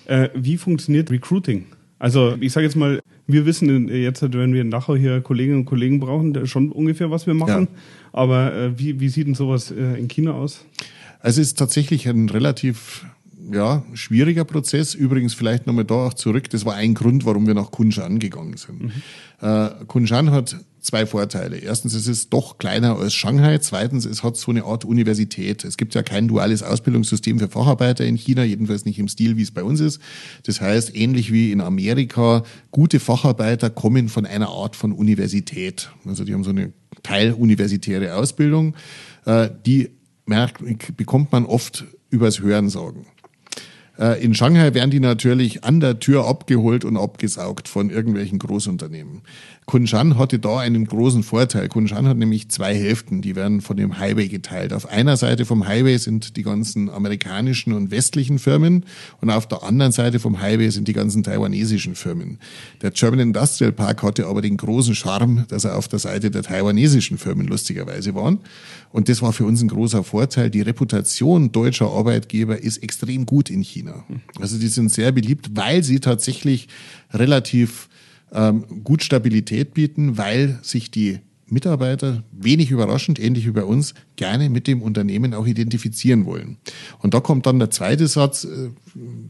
Äh, 0.05 0.29
wie 0.33 0.55
funktioniert 0.55 1.11
Recruiting? 1.11 1.65
Also 2.03 2.35
ich 2.41 2.51
sage 2.51 2.65
jetzt 2.65 2.75
mal, 2.75 2.99
wir 3.27 3.45
wissen 3.45 3.87
jetzt, 3.87 4.21
wenn 4.33 4.53
wir 4.53 4.59
in 4.59 4.71
Dachau 4.71 4.93
hier 4.93 5.21
Kolleginnen 5.21 5.59
und 5.59 5.65
Kollegen 5.65 6.01
brauchen, 6.01 6.45
schon 6.47 6.69
ungefähr, 6.69 7.09
was 7.11 7.27
wir 7.27 7.33
machen. 7.33 7.69
Ja. 7.71 7.79
Aber 8.11 8.53
äh, 8.53 8.77
wie, 8.77 8.99
wie 8.99 9.07
sieht 9.07 9.25
denn 9.25 9.35
sowas 9.35 9.71
äh, 9.71 9.97
in 9.97 10.09
China 10.09 10.33
aus? 10.33 10.65
Also 11.21 11.39
es 11.39 11.47
ist 11.47 11.59
tatsächlich 11.59 12.09
ein 12.09 12.27
relativ 12.27 13.05
ja, 13.53 13.83
schwieriger 13.93 14.43
Prozess. 14.43 14.95
Übrigens 14.95 15.33
vielleicht 15.33 15.65
nochmal 15.65 15.85
da 15.85 15.95
auch 15.95 16.13
zurück. 16.13 16.49
Das 16.49 16.65
war 16.65 16.75
ein 16.75 16.93
Grund, 16.93 17.25
warum 17.25 17.47
wir 17.47 17.53
nach 17.53 17.71
Kunshan 17.71 18.19
gegangen 18.19 18.57
sind. 18.57 18.83
Mhm. 18.83 18.91
Äh, 19.39 19.69
Kunshan 19.87 20.31
hat 20.31 20.57
zwei 20.84 21.06
Vorteile. 21.06 21.58
Erstens, 21.58 21.93
es 21.93 22.08
ist 22.08 22.32
doch 22.34 22.58
kleiner 22.58 22.98
als 22.98 23.13
Shanghai. 23.13 23.58
Zweitens, 23.58 24.06
es 24.06 24.22
hat 24.22 24.38
so 24.38 24.52
eine 24.52 24.65
Art 24.65 24.86
Universität. 24.86 25.63
Es 25.63 25.78
gibt 25.78 25.96
ja 25.96 26.04
kein 26.04 26.28
duales 26.28 26.62
Ausbildungssystem 26.62 27.39
für 27.39 27.48
Facharbeiter 27.48 28.06
in 28.06 28.17
China, 28.17 28.43
jedenfalls 28.43 28.86
nicht 28.86 29.00
im 29.00 29.08
Stil, 29.08 29.38
wie 29.38 29.43
es 29.43 29.52
bei 29.52 29.63
uns 29.63 29.80
ist. 29.80 30.00
Das 30.43 30.62
heißt, 30.62 30.96
ähnlich 30.96 31.32
wie 31.32 31.52
in 31.52 31.62
Amerika, 31.62 32.43
gute 32.72 33.00
Facharbeiter 33.00 33.69
kommen 33.69 34.10
von 34.10 34.26
einer 34.26 34.50
Art 34.50 34.76
von 34.76 34.91
Universität. 34.91 35.89
Also 36.06 36.26
die 36.26 36.34
haben 36.34 36.43
so 36.43 36.52
eine 36.52 36.74
teiluniversitäre 37.02 38.15
Ausbildung. 38.15 38.76
Äh, 39.26 39.50
die 39.65 39.89
merkt, 40.26 40.62
bekommt 40.98 41.32
man 41.32 41.46
oft 41.46 41.86
übers 42.10 42.41
Hörensagen. 42.41 43.02
Äh, 43.02 43.12
in 44.21 44.34
Shanghai 44.34 44.73
werden 44.73 44.89
die 44.89 44.99
natürlich 44.99 45.63
an 45.63 45.79
der 45.79 45.99
Tür 45.99 46.25
abgeholt 46.27 46.84
und 46.84 46.97
abgesaugt 46.97 47.67
von 47.67 47.91
irgendwelchen 47.91 48.39
Großunternehmen. 48.39 49.21
Kunshan 49.65 50.17
hatte 50.17 50.39
da 50.39 50.60
einen 50.60 50.86
großen 50.86 51.23
Vorteil. 51.23 51.69
Kunshan 51.69 52.08
hat 52.08 52.17
nämlich 52.17 52.49
zwei 52.49 52.75
Hälften, 52.75 53.21
die 53.21 53.36
werden 53.36 53.62
von 53.62 53.77
dem 53.77 53.97
Highway 53.97 54.27
geteilt. 54.27 54.73
Auf 54.73 54.89
einer 54.89 55.15
Seite 55.15 55.45
vom 55.45 55.67
Highway 55.67 55.97
sind 55.97 56.36
die 56.36 56.43
ganzen 56.43 56.89
amerikanischen 56.89 57.71
und 57.73 57.91
westlichen 57.91 58.39
Firmen 58.39 58.86
und 59.21 59.29
auf 59.29 59.47
der 59.47 59.63
anderen 59.63 59.91
Seite 59.91 60.19
vom 60.19 60.41
Highway 60.41 60.69
sind 60.69 60.88
die 60.88 60.93
ganzen 60.93 61.23
taiwanesischen 61.23 61.95
Firmen. 61.95 62.39
Der 62.82 62.91
German 62.91 63.19
Industrial 63.19 63.71
Park 63.71 64.03
hatte 64.03 64.27
aber 64.27 64.41
den 64.41 64.58
großen 64.58 64.95
Charme, 64.95 65.45
dass 65.47 65.63
er 65.63 65.77
auf 65.77 65.88
der 65.88 65.99
Seite 65.99 66.29
der 66.29 66.43
taiwanesischen 66.43 67.17
Firmen 67.17 67.47
lustigerweise 67.47 68.15
war. 68.15 68.38
Und 68.91 69.10
das 69.10 69.21
war 69.21 69.34
für 69.34 69.45
uns 69.45 69.62
ein 69.62 69.69
großer 69.69 70.03
Vorteil. 70.03 70.49
Die 70.49 70.62
Reputation 70.62 71.51
deutscher 71.51 71.89
Arbeitgeber 71.89 72.62
ist 72.62 72.84
extrem 72.84 73.25
gut 73.25 73.49
in 73.49 73.62
China. 73.62 73.92
Also 74.39 74.58
die 74.58 74.67
sind 74.67 74.91
sehr 74.91 75.12
beliebt, 75.12 75.51
weil 75.53 75.84
sie 75.84 75.99
tatsächlich 75.99 76.67
relativ 77.12 77.89
ähm, 78.32 78.84
gut 78.84 79.03
Stabilität 79.03 79.73
bieten, 79.73 80.17
weil 80.17 80.60
sich 80.62 80.91
die 80.91 81.19
Mitarbeiter, 81.53 82.23
wenig 82.32 82.71
überraschend, 82.71 83.19
ähnlich 83.19 83.45
wie 83.45 83.51
bei 83.51 83.63
uns, 83.63 83.93
gerne 84.15 84.49
mit 84.49 84.67
dem 84.67 84.82
Unternehmen 84.82 85.34
auch 85.34 85.45
identifizieren 85.45 86.25
wollen. 86.25 86.58
Und 86.99 87.13
da 87.13 87.19
kommt 87.19 87.45
dann 87.45 87.60
der 87.60 87.69
zweite 87.69 88.08
Satz. 88.08 88.43
Äh, 88.43 88.69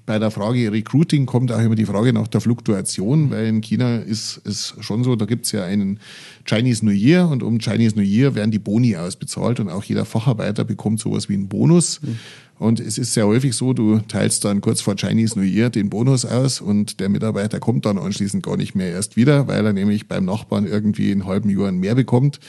bei 0.05 0.19
der 0.19 0.31
Frage 0.31 0.71
Recruiting 0.71 1.25
kommt 1.25 1.51
auch 1.51 1.59
immer 1.59 1.75
die 1.75 1.85
Frage 1.85 2.13
nach 2.13 2.27
der 2.27 2.41
Fluktuation, 2.41 3.29
weil 3.29 3.45
in 3.45 3.61
China 3.61 3.97
ist 3.97 4.41
es 4.45 4.75
schon 4.79 5.03
so, 5.03 5.15
da 5.15 5.25
gibt 5.25 5.45
es 5.45 5.51
ja 5.51 5.63
einen 5.63 5.99
Chinese 6.45 6.85
New 6.85 6.91
Year 6.91 7.27
und 7.27 7.43
um 7.43 7.59
Chinese 7.59 7.95
New 7.95 8.03
Year 8.03 8.35
werden 8.35 8.51
die 8.51 8.59
Boni 8.59 8.95
ausbezahlt 8.95 9.59
und 9.59 9.69
auch 9.69 9.83
jeder 9.83 10.05
Facharbeiter 10.05 10.63
bekommt 10.63 10.99
sowas 10.99 11.29
wie 11.29 11.33
einen 11.33 11.47
Bonus. 11.47 12.01
Mhm. 12.01 12.19
Und 12.59 12.79
es 12.79 12.97
ist 12.97 13.13
sehr 13.13 13.27
häufig 13.27 13.55
so, 13.55 13.73
du 13.73 13.99
teilst 13.99 14.45
dann 14.45 14.61
kurz 14.61 14.81
vor 14.81 14.95
Chinese 14.95 15.37
New 15.37 15.45
Year 15.45 15.69
den 15.69 15.89
Bonus 15.89 16.23
aus 16.23 16.61
und 16.61 16.99
der 16.99 17.09
Mitarbeiter 17.09 17.59
kommt 17.59 17.85
dann 17.85 17.97
anschließend 17.97 18.43
gar 18.43 18.57
nicht 18.57 18.75
mehr 18.75 18.91
erst 18.91 19.15
wieder, 19.15 19.47
weil 19.47 19.65
er 19.65 19.73
nämlich 19.73 20.07
beim 20.07 20.25
Nachbarn 20.25 20.65
irgendwie 20.65 21.11
in 21.11 21.25
halben 21.25 21.49
Jahren 21.49 21.77
mehr 21.77 21.95
bekommt. 21.95 22.39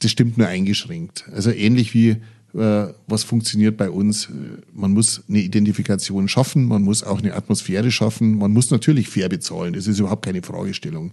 Das 0.00 0.10
stimmt 0.10 0.38
nur 0.38 0.46
eingeschränkt. 0.46 1.24
Also 1.32 1.50
ähnlich 1.50 1.94
wie 1.94 2.16
äh, 2.54 2.88
was 3.06 3.24
funktioniert 3.24 3.76
bei 3.76 3.90
uns. 3.90 4.28
Man 4.74 4.92
muss 4.92 5.22
eine 5.28 5.40
Identifikation 5.40 6.28
schaffen, 6.28 6.66
man 6.66 6.82
muss 6.82 7.02
auch 7.02 7.18
eine 7.18 7.34
Atmosphäre 7.34 7.90
schaffen, 7.90 8.36
man 8.36 8.52
muss 8.52 8.70
natürlich 8.70 9.08
fair 9.08 9.28
bezahlen. 9.28 9.72
Das 9.72 9.86
ist 9.86 9.98
überhaupt 10.00 10.24
keine 10.24 10.42
Fragestellung 10.42 11.12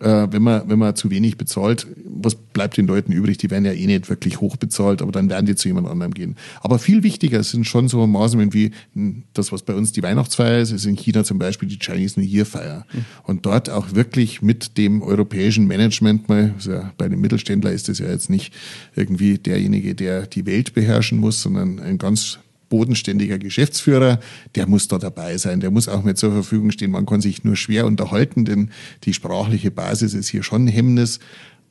äh, 0.00 0.28
wenn, 0.30 0.42
man, 0.42 0.68
wenn 0.68 0.78
man 0.78 0.94
zu 0.94 1.10
wenig 1.10 1.36
bezahlt, 1.36 1.86
was 2.04 2.34
bleibt 2.34 2.76
den 2.76 2.86
Leuten 2.86 3.12
übrig? 3.12 3.38
Die 3.38 3.50
werden 3.50 3.64
ja 3.64 3.72
eh 3.72 3.86
nicht 3.86 4.08
wirklich 4.08 4.40
hoch 4.40 4.56
bezahlt, 4.56 5.02
aber 5.02 5.12
dann 5.12 5.28
werden 5.30 5.46
die 5.46 5.56
zu 5.56 5.68
jemand 5.68 5.88
anderem 5.88 6.14
gehen. 6.14 6.36
Aber 6.60 6.78
viel 6.78 7.02
wichtiger 7.02 7.42
sind 7.42 7.64
schon 7.64 7.88
so 7.88 8.06
Maßnahmen 8.06 8.52
wie 8.52 8.72
hm, 8.94 9.24
das, 9.34 9.52
was 9.52 9.62
bei 9.62 9.74
uns 9.74 9.92
die 9.92 10.02
Weihnachtsfeier 10.02 10.60
ist, 10.60 10.72
ist 10.72 10.86
in 10.86 10.96
China 10.96 11.24
zum 11.24 11.38
Beispiel 11.38 11.68
die 11.68 11.78
Chinese 11.78 12.20
New 12.20 12.26
Year 12.26 12.46
Feier. 12.46 12.86
Mhm. 12.92 13.04
Und 13.24 13.46
dort 13.46 13.70
auch 13.70 13.94
wirklich 13.94 14.42
mit 14.42 14.78
dem 14.78 15.02
europäischen 15.02 15.66
Management 15.66 16.28
mal, 16.28 16.54
also 16.54 16.80
bei 16.96 17.06
einem 17.06 17.20
Mittelständler 17.20 17.72
ist 17.72 17.88
das 17.88 17.98
ja 17.98 18.08
jetzt 18.08 18.30
nicht 18.30 18.52
irgendwie 18.94 19.38
derjenige, 19.38 19.94
der 19.94 20.26
die 20.26 20.46
Welt 20.46 20.74
beherrschen 20.74 21.18
muss, 21.18 21.42
sondern 21.42 21.80
ein 21.80 21.98
ganz 21.98 22.38
bodenständiger 22.68 23.38
Geschäftsführer, 23.38 24.20
der 24.54 24.66
muss 24.66 24.88
da 24.88 24.98
dabei 24.98 25.38
sein, 25.38 25.60
der 25.60 25.70
muss 25.70 25.88
auch 25.88 26.02
mit 26.02 26.18
zur 26.18 26.32
Verfügung 26.32 26.70
stehen. 26.70 26.90
Man 26.90 27.06
kann 27.06 27.20
sich 27.20 27.44
nur 27.44 27.56
schwer 27.56 27.86
unterhalten, 27.86 28.44
denn 28.44 28.70
die 29.04 29.14
sprachliche 29.14 29.70
Basis 29.70 30.14
ist 30.14 30.28
hier 30.28 30.42
schon 30.42 30.64
ein 30.64 30.68
Hemmnis. 30.68 31.20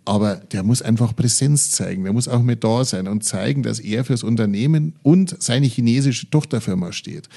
Aber 0.06 0.36
der 0.36 0.64
muss 0.64 0.82
einfach 0.82 1.14
Präsenz 1.14 1.72
zeigen, 1.72 2.06
der 2.06 2.14
muss 2.14 2.30
auch 2.30 2.42
mit 2.42 2.64
da 2.64 2.86
sein 2.86 3.10
und 3.10 3.26
zeigen, 3.26 3.62
dass 3.62 3.80
er 3.80 4.06
fürs 4.06 4.24
Unternehmen 4.24 4.96
und 5.04 5.36
seine 5.44 5.66
chinesische 5.66 6.30
Tochterfirma 6.30 6.94
steht. 6.94 7.28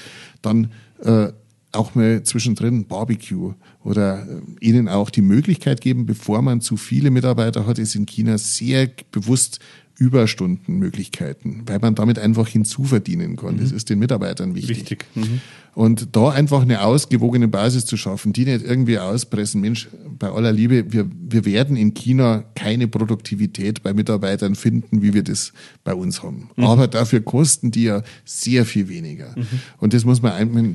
Dann 0.41 0.71
äh, 1.03 1.33
auch 1.73 1.95
mal 1.95 2.23
zwischendrin 2.23 2.85
Barbecue 2.85 3.53
oder 3.83 4.27
äh, 4.27 4.65
ihnen 4.65 4.87
auch 4.87 5.09
die 5.09 5.21
Möglichkeit 5.21 5.81
geben, 5.81 6.05
bevor 6.05 6.41
man 6.41 6.61
zu 6.61 6.77
viele 6.77 7.11
Mitarbeiter 7.11 7.65
hat, 7.65 7.79
ist 7.79 7.95
in 7.95 8.05
China 8.05 8.37
sehr 8.37 8.89
bewusst 9.11 9.59
Überstundenmöglichkeiten, 9.97 11.63
weil 11.65 11.79
man 11.79 11.95
damit 11.95 12.19
einfach 12.19 12.47
hinzuverdienen 12.47 13.35
kann. 13.35 13.55
Mhm. 13.55 13.59
Das 13.59 13.71
ist 13.71 13.89
den 13.89 13.99
Mitarbeitern 13.99 14.55
wichtig. 14.55 14.77
Wichtig. 14.77 15.05
Mhm. 15.15 15.41
Und 15.73 16.15
da 16.15 16.29
einfach 16.29 16.61
eine 16.61 16.81
ausgewogene 16.81 17.47
Basis 17.47 17.85
zu 17.85 17.95
schaffen, 17.95 18.33
die 18.33 18.45
nicht 18.45 18.65
irgendwie 18.65 18.99
auspressen. 18.99 19.61
Mensch, 19.61 19.87
bei 20.19 20.29
aller 20.29 20.51
Liebe, 20.51 20.91
wir, 20.91 21.09
wir 21.09 21.45
werden 21.45 21.77
in 21.77 21.93
China 21.93 22.43
keine 22.55 22.87
Produktivität 22.87 23.81
bei 23.81 23.93
Mitarbeitern 23.93 24.55
finden, 24.55 25.01
wie 25.01 25.13
wir 25.13 25.23
das 25.23 25.53
bei 25.83 25.93
uns 25.93 26.23
haben. 26.23 26.49
Mhm. 26.57 26.65
Aber 26.65 26.87
dafür 26.87 27.21
kosten 27.21 27.71
die 27.71 27.83
ja 27.83 28.03
sehr 28.25 28.65
viel 28.65 28.89
weniger. 28.89 29.33
Mhm. 29.35 29.47
Und 29.77 29.93
das 29.93 30.03
muss 30.03 30.21
man 30.21 30.33
einmal, 30.33 30.73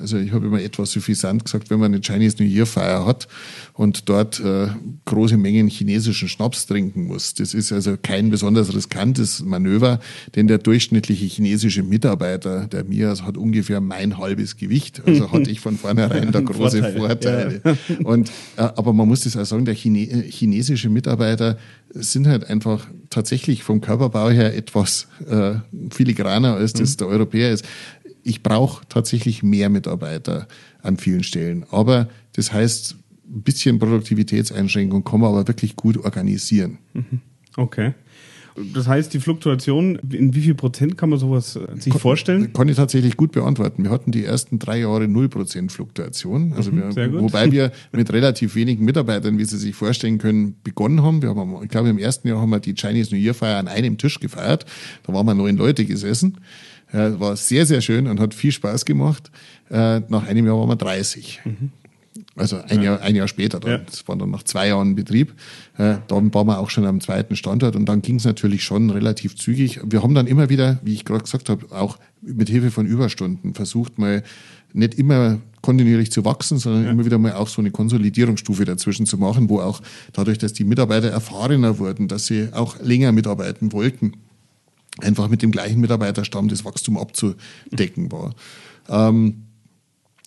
also 0.00 0.16
ich 0.16 0.32
habe 0.32 0.46
immer 0.46 0.62
etwas 0.62 0.92
suffisant 0.92 1.44
gesagt, 1.44 1.68
wenn 1.68 1.78
man 1.78 1.92
eine 1.92 2.00
Chinese 2.00 2.42
New 2.42 2.48
Year 2.48 2.66
Feier 2.66 3.04
hat 3.04 3.28
und 3.74 4.08
dort 4.08 4.40
äh, 4.40 4.68
große 5.04 5.36
Mengen 5.36 5.68
chinesischen 5.68 6.28
Schnaps 6.28 6.66
trinken 6.66 7.04
muss. 7.04 7.34
Das 7.34 7.52
ist 7.52 7.70
also 7.70 7.96
kein 8.00 8.30
besonders 8.30 8.74
riskantes 8.74 9.42
Manöver, 9.42 10.00
denn 10.34 10.48
der 10.48 10.58
durchschnittliche 10.58 11.26
chinesische 11.26 11.82
Mitarbeiter, 11.82 12.66
der 12.66 12.84
MIAS, 12.84 13.22
hat 13.22 13.36
ungefähr 13.36 13.80
mein 13.80 14.18
halbes 14.22 14.56
Gewicht. 14.56 15.02
Also 15.06 15.30
hatte 15.32 15.50
ich 15.50 15.60
von 15.60 15.76
vornherein 15.76 16.32
da 16.32 16.40
große 16.40 16.82
Vorteile. 16.94 17.60
Vorteile. 17.62 17.78
Ja. 17.88 18.06
Und, 18.06 18.30
äh, 18.56 18.62
aber 18.62 18.92
man 18.92 19.08
muss 19.08 19.24
das 19.24 19.36
auch 19.36 19.44
sagen, 19.44 19.64
der 19.64 19.74
Chine 19.74 20.22
chinesische 20.28 20.88
Mitarbeiter 20.88 21.58
sind 21.90 22.26
halt 22.26 22.48
einfach 22.48 22.86
tatsächlich 23.10 23.62
vom 23.62 23.80
Körperbau 23.80 24.30
her 24.30 24.56
etwas 24.56 25.08
äh, 25.28 25.54
filigraner, 25.90 26.54
als 26.54 26.72
das 26.72 26.92
mhm. 26.92 26.96
der 26.98 27.06
Europäer 27.08 27.52
ist. 27.52 27.64
Ich 28.22 28.42
brauche 28.42 28.86
tatsächlich 28.88 29.42
mehr 29.42 29.68
Mitarbeiter 29.68 30.46
an 30.82 30.96
vielen 30.96 31.24
Stellen. 31.24 31.66
Aber 31.70 32.08
das 32.34 32.52
heißt, 32.52 32.96
ein 33.26 33.42
bisschen 33.42 33.78
Produktivitätseinschränkung 33.78 35.04
kann 35.04 35.20
man 35.20 35.30
aber 35.30 35.48
wirklich 35.48 35.76
gut 35.76 35.98
organisieren. 35.98 36.78
Mhm. 36.94 37.20
Okay. 37.56 37.94
Das 38.74 38.86
heißt, 38.86 39.14
die 39.14 39.20
Fluktuation, 39.20 39.98
in 40.10 40.34
wie 40.34 40.42
viel 40.42 40.54
Prozent 40.54 40.98
kann 40.98 41.10
man 41.10 41.18
sowas 41.18 41.56
äh, 41.56 41.80
sich 41.80 41.94
vorstellen? 41.94 42.52
Kann 42.52 42.68
ich 42.68 42.76
tatsächlich 42.76 43.16
gut 43.16 43.32
beantworten. 43.32 43.84
Wir 43.84 43.90
hatten 43.90 44.10
die 44.10 44.24
ersten 44.24 44.58
drei 44.58 44.80
Jahre 44.80 45.08
0 45.08 45.28
Prozent 45.28 45.72
Fluktuation. 45.72 46.52
Also 46.54 46.70
mhm, 46.70 46.94
wir, 46.94 47.12
wobei 47.14 47.50
wir 47.50 47.72
mit 47.92 48.12
relativ 48.12 48.54
wenigen 48.54 48.84
Mitarbeitern, 48.84 49.38
wie 49.38 49.44
Sie 49.44 49.58
sich 49.58 49.74
vorstellen 49.74 50.18
können, 50.18 50.56
begonnen 50.64 51.02
haben. 51.02 51.22
Wir 51.22 51.30
haben, 51.30 51.62
ich 51.62 51.68
glaube, 51.68 51.88
im 51.88 51.98
ersten 51.98 52.28
Jahr 52.28 52.40
haben 52.40 52.50
wir 52.50 52.60
die 52.60 52.74
Chinese 52.74 53.14
New 53.14 53.20
Year 53.20 53.34
Feier 53.34 53.58
an 53.58 53.68
einem 53.68 53.96
Tisch 53.96 54.20
gefeiert. 54.20 54.66
Da 55.04 55.12
waren 55.12 55.26
wir 55.26 55.34
neun 55.34 55.56
Leute 55.56 55.84
gesessen. 55.84 56.38
War 56.92 57.36
sehr, 57.36 57.64
sehr 57.64 57.80
schön 57.80 58.06
und 58.06 58.20
hat 58.20 58.34
viel 58.34 58.52
Spaß 58.52 58.84
gemacht. 58.84 59.30
Äh, 59.70 60.00
nach 60.08 60.26
einem 60.26 60.44
Jahr 60.44 60.58
waren 60.58 60.68
wir 60.68 60.76
30. 60.76 61.40
Mhm. 61.44 61.70
Also 62.34 62.56
ein, 62.56 62.78
ja. 62.78 62.92
Jahr, 62.92 63.00
ein 63.02 63.14
Jahr 63.14 63.28
später, 63.28 63.60
dann, 63.60 63.70
ja. 63.70 63.78
das 63.78 64.08
war 64.08 64.16
dann 64.16 64.30
nach 64.30 64.42
zwei 64.42 64.68
Jahren 64.68 64.94
Betrieb. 64.94 65.34
Äh, 65.76 65.96
dann 66.08 66.32
waren 66.32 66.46
wir 66.46 66.58
auch 66.58 66.70
schon 66.70 66.86
am 66.86 67.00
zweiten 67.00 67.36
Standort 67.36 67.76
und 67.76 67.86
dann 67.86 68.00
ging 68.00 68.16
es 68.16 68.24
natürlich 68.24 68.64
schon 68.64 68.88
relativ 68.88 69.36
zügig. 69.36 69.80
Wir 69.84 70.02
haben 70.02 70.14
dann 70.14 70.26
immer 70.26 70.48
wieder, 70.48 70.78
wie 70.82 70.94
ich 70.94 71.04
gerade 71.04 71.24
gesagt 71.24 71.50
habe, 71.50 71.66
auch 71.76 71.98
mit 72.22 72.48
Hilfe 72.48 72.70
von 72.70 72.86
Überstunden 72.86 73.52
versucht, 73.52 73.98
mal 73.98 74.22
nicht 74.72 74.94
immer 74.94 75.40
kontinuierlich 75.60 76.10
zu 76.10 76.24
wachsen, 76.24 76.58
sondern 76.58 76.84
ja. 76.84 76.90
immer 76.90 77.04
wieder 77.04 77.18
mal 77.18 77.34
auch 77.34 77.48
so 77.48 77.60
eine 77.60 77.70
Konsolidierungsstufe 77.70 78.64
dazwischen 78.64 79.04
zu 79.04 79.18
machen, 79.18 79.50
wo 79.50 79.60
auch 79.60 79.82
dadurch, 80.12 80.38
dass 80.38 80.54
die 80.54 80.64
Mitarbeiter 80.64 81.08
erfahrener 81.08 81.78
wurden, 81.78 82.08
dass 82.08 82.26
sie 82.26 82.48
auch 82.52 82.80
länger 82.80 83.12
mitarbeiten 83.12 83.72
wollten, 83.72 84.14
einfach 85.00 85.28
mit 85.28 85.42
dem 85.42 85.52
gleichen 85.52 85.80
Mitarbeiterstamm 85.80 86.48
das 86.48 86.64
Wachstum 86.64 86.96
abzudecken 86.96 88.10
war. 88.10 88.34
Ähm, 88.88 89.44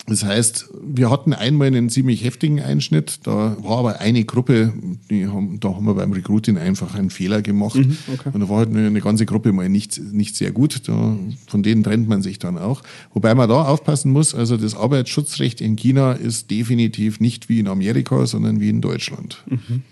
das 0.06 0.24
heißt, 0.24 0.68
wir 0.82 1.10
hatten 1.10 1.32
einmal 1.32 1.66
einen 1.66 1.90
ziemlich 1.90 2.22
heftigen 2.24 2.60
Einschnitt. 2.60 3.20
Da 3.24 3.56
war 3.60 3.78
aber 3.78 4.00
eine 4.00 4.24
Gruppe, 4.24 4.72
die 5.10 5.26
haben, 5.26 5.58
da 5.58 5.74
haben 5.74 5.84
wir 5.84 5.94
beim 5.94 6.12
Recruiting 6.12 6.58
einfach 6.58 6.94
einen 6.94 7.10
Fehler 7.10 7.42
gemacht. 7.42 7.74
Mhm, 7.74 7.96
okay. 8.14 8.30
Und 8.32 8.40
da 8.40 8.48
war 8.48 8.58
halt 8.58 8.68
eine, 8.68 9.00
ganze 9.00 9.26
Gruppe 9.26 9.52
mal 9.52 9.68
nicht, 9.68 10.00
nicht 10.00 10.36
sehr 10.36 10.52
gut. 10.52 10.88
Da, 10.88 11.16
von 11.48 11.62
denen 11.64 11.82
trennt 11.82 12.08
man 12.08 12.22
sich 12.22 12.38
dann 12.38 12.56
auch. 12.56 12.82
Wobei 13.14 13.34
man 13.34 13.48
da 13.48 13.64
aufpassen 13.64 14.12
muss, 14.12 14.32
also 14.32 14.56
das 14.56 14.76
Arbeitsschutzrecht 14.76 15.60
in 15.60 15.74
China 15.74 16.12
ist 16.12 16.52
definitiv 16.52 17.18
nicht 17.18 17.48
wie 17.48 17.58
in 17.58 17.66
Amerika, 17.66 18.26
sondern 18.26 18.60
wie 18.60 18.68
in 18.68 18.80
Deutschland. 18.80 19.42
Mhm. 19.46 19.82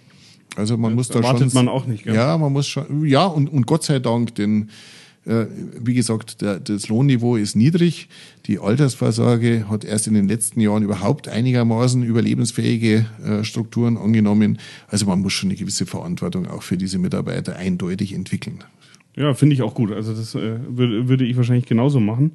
Also 0.55 0.77
man 0.77 0.93
ja, 0.93 0.97
muss 0.97 1.09
da 1.09 1.15
schon. 1.15 1.25
Erwartet 1.25 1.55
man 1.55 1.69
auch 1.69 1.87
nicht, 1.87 2.05
gell? 2.05 2.15
Ja, 2.15 2.39
man 2.39 2.53
muss 2.53 2.69
schon, 2.69 3.05
ja, 3.05 3.27
und, 3.27 3.49
und 3.49 3.67
Gott 3.67 3.83
sei 3.83 3.99
Dank, 3.99 4.37
denn 4.37 4.71
wie 5.27 5.95
gesagt, 5.95 6.43
das 6.43 6.89
Lohnniveau 6.89 7.37
ist 7.37 7.57
niedrig. 7.57 8.09
Die 8.47 8.59
Altersvorsorge 8.59 9.67
hat 9.71 9.85
erst 9.85 10.07
in 10.07 10.15
den 10.15 10.29
letzten 10.29 10.61
Jahren 10.61 10.83
überhaupt 10.83 11.29
einigermaßen 11.29 12.03
überlebensfähige 12.03 13.07
äh, 13.25 13.43
Strukturen 13.43 13.97
angenommen. 13.97 14.59
Also 14.89 15.07
man 15.07 15.21
muss 15.21 15.33
schon 15.33 15.49
eine 15.49 15.59
gewisse 15.59 15.87
Verantwortung 15.87 16.47
auch 16.47 16.63
für 16.63 16.77
diese 16.77 16.99
Mitarbeiter 16.99 17.57
eindeutig 17.57 18.13
entwickeln. 18.13 18.65
Ja, 19.17 19.35
finde 19.35 19.55
ich 19.55 19.63
auch 19.63 19.75
gut. 19.75 19.93
Also 19.93 20.13
das 20.13 20.35
äh, 20.35 20.59
würde, 20.69 21.09
würde 21.09 21.25
ich 21.25 21.37
wahrscheinlich 21.37 21.67
genauso 21.67 22.01
machen. 22.01 22.33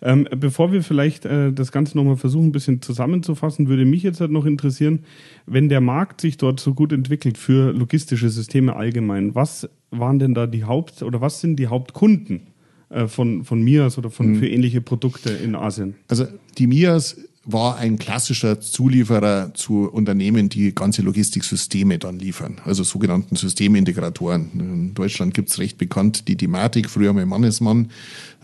Ähm, 0.00 0.28
bevor 0.36 0.72
wir 0.72 0.82
vielleicht 0.82 1.24
äh, 1.24 1.52
das 1.52 1.72
Ganze 1.72 1.96
nochmal 1.96 2.16
versuchen, 2.16 2.48
ein 2.48 2.52
bisschen 2.52 2.82
zusammenzufassen, 2.82 3.68
würde 3.68 3.84
mich 3.84 4.02
jetzt 4.02 4.20
halt 4.20 4.30
noch 4.30 4.46
interessieren, 4.46 5.00
wenn 5.46 5.68
der 5.68 5.80
Markt 5.80 6.20
sich 6.20 6.36
dort 6.36 6.60
so 6.60 6.74
gut 6.74 6.92
entwickelt 6.92 7.38
für 7.38 7.72
logistische 7.72 8.28
Systeme 8.28 8.76
allgemein, 8.76 9.34
was 9.34 9.68
waren 9.90 10.18
denn 10.18 10.34
da 10.34 10.46
die 10.46 10.64
Haupt- 10.64 11.02
oder 11.02 11.20
was 11.20 11.40
sind 11.40 11.56
die 11.56 11.66
Hauptkunden 11.66 12.42
äh, 12.90 13.06
von, 13.06 13.44
von 13.44 13.62
MIAS 13.62 13.98
oder 13.98 14.10
von, 14.10 14.32
mhm. 14.32 14.36
für 14.36 14.48
ähnliche 14.48 14.80
Produkte 14.80 15.30
in 15.30 15.56
Asien? 15.56 15.94
Also 16.08 16.26
die 16.58 16.66
MIAS 16.66 17.27
war 17.50 17.78
ein 17.78 17.98
klassischer 17.98 18.60
Zulieferer 18.60 19.54
zu 19.54 19.88
Unternehmen, 19.90 20.50
die 20.50 20.74
ganze 20.74 21.00
Logistiksysteme 21.00 21.98
dann 21.98 22.18
liefern, 22.18 22.60
also 22.66 22.84
sogenannten 22.84 23.36
Systemintegratoren. 23.36 24.50
In 24.52 24.94
Deutschland 24.94 25.32
gibt's 25.32 25.58
recht 25.58 25.78
bekannt 25.78 26.28
die 26.28 26.36
Thematik, 26.36 26.90
früher 26.90 27.14
mal 27.14 27.24
Mannesmann, 27.24 27.90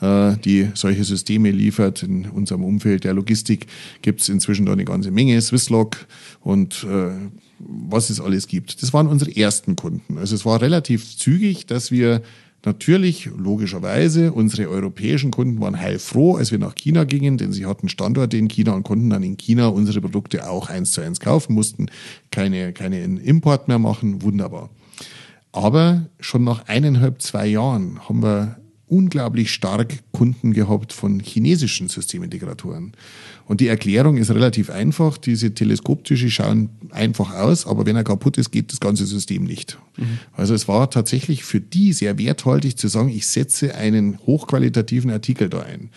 äh, 0.01 0.37
die 0.38 0.71
solche 0.73 1.05
Systeme 1.05 1.51
liefert. 1.51 2.03
In 2.03 2.31
unserem 2.31 2.64
Umfeld 2.64 3.05
der 3.05 3.12
Logistik 3.12 3.67
gibt's 4.01 4.31
inzwischen 4.31 4.64
da 4.64 4.73
eine 4.73 4.87
ganze 4.87 5.11
Menge, 5.11 5.38
Swisslog 5.43 6.07
und 6.40 6.85
äh, 6.85 7.11
was 7.59 8.09
es 8.09 8.21
alles 8.21 8.49
gibt. 8.49 8.83
Das 8.83 8.95
waren 8.95 9.07
unsere 9.07 9.37
ersten 9.37 9.77
Kunden. 9.77 10.17
Also 10.17 10.35
es 10.35 10.47
war 10.47 10.62
relativ 10.62 11.19
zügig, 11.19 11.67
dass 11.67 11.90
wir 11.90 12.23
Natürlich, 12.64 13.29
logischerweise, 13.37 14.33
unsere 14.33 14.70
europäischen 14.70 15.31
Kunden 15.31 15.61
waren 15.61 15.79
heilfroh, 15.79 16.37
als 16.37 16.50
wir 16.50 16.59
nach 16.59 16.74
China 16.74 17.05
gingen, 17.05 17.37
denn 17.37 17.53
sie 17.53 17.66
hatten 17.66 17.90
Standorte 17.90 18.38
in 18.38 18.48
China 18.48 18.72
und 18.72 18.85
konnten 18.85 19.11
dann 19.11 19.22
in 19.22 19.37
China 19.37 19.68
unsere 19.68 20.00
Produkte 20.00 20.48
auch 20.48 20.70
eins 20.70 20.92
zu 20.92 21.03
eins 21.03 21.20
kaufen, 21.20 21.53
mussten 21.53 21.90
keine, 22.31 22.72
keine 22.72 23.03
Import 23.03 23.68
mehr 23.68 23.79
machen. 23.79 24.22
Wunderbar. 24.22 24.70
Aber 25.53 26.07
schon 26.20 26.42
nach 26.44 26.66
eineinhalb, 26.66 27.20
zwei 27.20 27.46
Jahren 27.46 28.09
haben 28.09 28.22
wir 28.22 28.57
unglaublich 28.87 29.53
stark 29.53 29.98
Kunden 30.12 30.53
gehabt 30.53 30.92
von 30.92 31.20
chinesischen 31.20 31.88
Systemintegratoren. 31.88 32.92
Und 33.46 33.61
die 33.61 33.68
Erklärung 33.68 34.16
ist 34.16 34.30
relativ 34.30 34.70
einfach. 34.70 35.18
Diese 35.18 35.52
Teleskoptische 35.52 36.30
schauen 36.30 36.70
einfach 36.90 37.35
aus, 37.35 37.66
aber 37.66 37.85
wenn 37.85 37.96
er 37.96 38.04
kaputt 38.04 38.38
ist, 38.38 38.50
geht 38.50 38.72
das 38.72 38.80
ganze 38.80 39.04
System 39.04 39.44
nicht. 39.44 39.78
Mhm. 39.96 40.18
Also 40.33 40.54
es 40.54 40.66
war 40.66 40.90
tatsächlich 40.90 41.44
für 41.44 41.61
die 41.61 41.92
sehr 41.92 42.18
werthaltig 42.18 42.78
zu 42.78 42.88
sagen, 42.88 43.09
ich 43.09 43.26
setze 43.26 43.74
einen 43.74 44.18
hochqualitativen 44.26 45.11
Artikel 45.11 45.48
da 45.48 45.61
ein. 45.61 45.90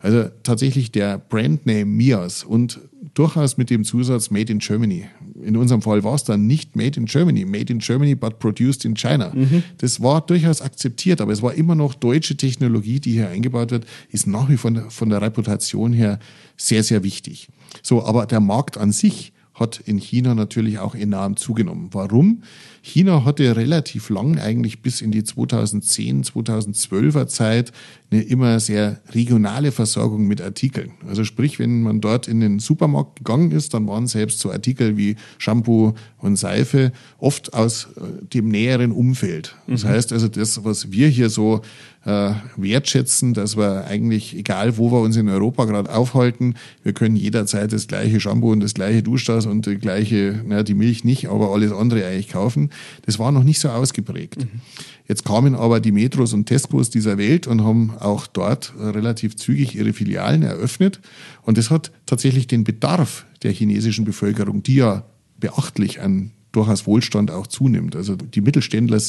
Also 0.00 0.28
tatsächlich 0.42 0.92
der 0.92 1.18
Brandname 1.18 1.84
Mias 1.84 2.42
und 2.44 2.80
durchaus 3.14 3.56
mit 3.56 3.70
dem 3.70 3.84
Zusatz 3.84 4.30
Made 4.30 4.50
in 4.50 4.58
Germany. 4.58 5.06
In 5.42 5.56
unserem 5.56 5.82
Fall 5.82 6.02
war 6.04 6.14
es 6.14 6.24
dann 6.24 6.46
nicht 6.46 6.74
Made 6.74 6.98
in 6.98 7.06
Germany, 7.06 7.44
Made 7.44 7.72
in 7.72 7.78
Germany, 7.78 8.14
but 8.14 8.38
produced 8.38 8.84
in 8.84 8.94
China. 8.94 9.32
Mhm. 9.34 9.62
Das 9.78 10.00
war 10.00 10.20
durchaus 10.20 10.62
akzeptiert, 10.62 11.20
aber 11.20 11.32
es 11.32 11.42
war 11.42 11.54
immer 11.54 11.74
noch 11.74 11.94
deutsche 11.94 12.36
Technologie, 12.36 13.00
die 13.00 13.12
hier 13.12 13.28
eingebaut 13.28 13.70
wird, 13.70 13.86
ist 14.10 14.26
nach 14.26 14.48
wie 14.48 14.56
vor 14.56 14.72
von 14.88 15.08
der 15.10 15.22
Reputation 15.22 15.92
her 15.92 16.18
sehr, 16.56 16.82
sehr 16.82 17.02
wichtig. 17.02 17.48
So, 17.82 18.04
aber 18.04 18.26
der 18.26 18.40
Markt 18.40 18.78
an 18.78 18.92
sich 18.92 19.32
hat 19.54 19.80
in 19.80 19.98
China 19.98 20.34
natürlich 20.34 20.78
auch 20.78 20.94
enorm 20.94 21.36
zugenommen. 21.36 21.90
Warum? 21.92 22.42
China 22.86 23.24
hatte 23.24 23.56
relativ 23.56 24.10
lang, 24.10 24.38
eigentlich 24.38 24.82
bis 24.82 25.00
in 25.00 25.10
die 25.10 25.24
2010, 25.24 26.22
2012er 26.22 27.26
Zeit, 27.26 27.72
eine 28.10 28.20
immer 28.20 28.60
sehr 28.60 29.00
regionale 29.12 29.72
Versorgung 29.72 30.26
mit 30.26 30.42
Artikeln. 30.42 30.92
Also 31.08 31.24
sprich, 31.24 31.58
wenn 31.58 31.80
man 31.82 32.02
dort 32.02 32.28
in 32.28 32.40
den 32.40 32.58
Supermarkt 32.58 33.16
gegangen 33.16 33.52
ist, 33.52 33.72
dann 33.72 33.88
waren 33.88 34.06
selbst 34.06 34.38
so 34.38 34.52
Artikel 34.52 34.98
wie 34.98 35.16
Shampoo 35.38 35.94
und 36.18 36.36
Seife 36.36 36.92
oft 37.18 37.54
aus 37.54 37.88
äh, 37.96 38.26
dem 38.34 38.48
näheren 38.48 38.92
Umfeld. 38.92 39.56
Das 39.66 39.84
mhm. 39.84 39.88
heißt 39.88 40.12
also, 40.12 40.28
das, 40.28 40.62
was 40.64 40.92
wir 40.92 41.08
hier 41.08 41.30
so 41.30 41.62
äh, 42.04 42.32
wertschätzen, 42.56 43.34
dass 43.34 43.56
wir 43.56 43.86
eigentlich, 43.86 44.36
egal 44.36 44.76
wo 44.76 44.92
wir 44.92 45.00
uns 45.00 45.16
in 45.16 45.28
Europa 45.28 45.64
gerade 45.64 45.94
aufhalten, 45.94 46.54
wir 46.82 46.92
können 46.92 47.16
jederzeit 47.16 47.72
das 47.72 47.86
gleiche 47.86 48.20
Shampoo 48.20 48.52
und 48.52 48.60
das 48.60 48.74
gleiche 48.74 49.02
Duschdas 49.02 49.46
und 49.46 49.66
die 49.66 49.76
gleiche, 49.76 50.42
naja, 50.46 50.62
die 50.62 50.74
Milch 50.74 51.04
nicht, 51.04 51.28
aber 51.28 51.50
alles 51.50 51.72
andere 51.72 52.06
eigentlich 52.06 52.28
kaufen. 52.28 52.70
Das 53.06 53.18
war 53.18 53.32
noch 53.32 53.44
nicht 53.44 53.60
so 53.60 53.68
ausgeprägt. 53.68 54.40
Mhm. 54.40 54.60
Jetzt 55.06 55.24
kamen 55.24 55.54
aber 55.54 55.80
die 55.80 55.92
Metros 55.92 56.32
und 56.32 56.46
Tescos 56.46 56.90
dieser 56.90 57.18
Welt 57.18 57.46
und 57.46 57.62
haben 57.62 57.94
auch 57.98 58.26
dort 58.26 58.72
relativ 58.78 59.36
zügig 59.36 59.74
ihre 59.74 59.92
Filialen 59.92 60.42
eröffnet. 60.42 61.00
Und 61.42 61.58
das 61.58 61.70
hat 61.70 61.92
tatsächlich 62.06 62.46
den 62.46 62.64
Bedarf 62.64 63.26
der 63.42 63.52
chinesischen 63.52 64.04
Bevölkerung, 64.04 64.62
die 64.62 64.76
ja 64.76 65.04
beachtlich 65.38 66.00
an 66.00 66.32
durchaus 66.54 66.86
Wohlstand 66.86 67.30
auch 67.30 67.46
zunimmt. 67.46 67.96
Also 67.96 68.16
die 68.16 68.40
Mittelständler, 68.40 69.00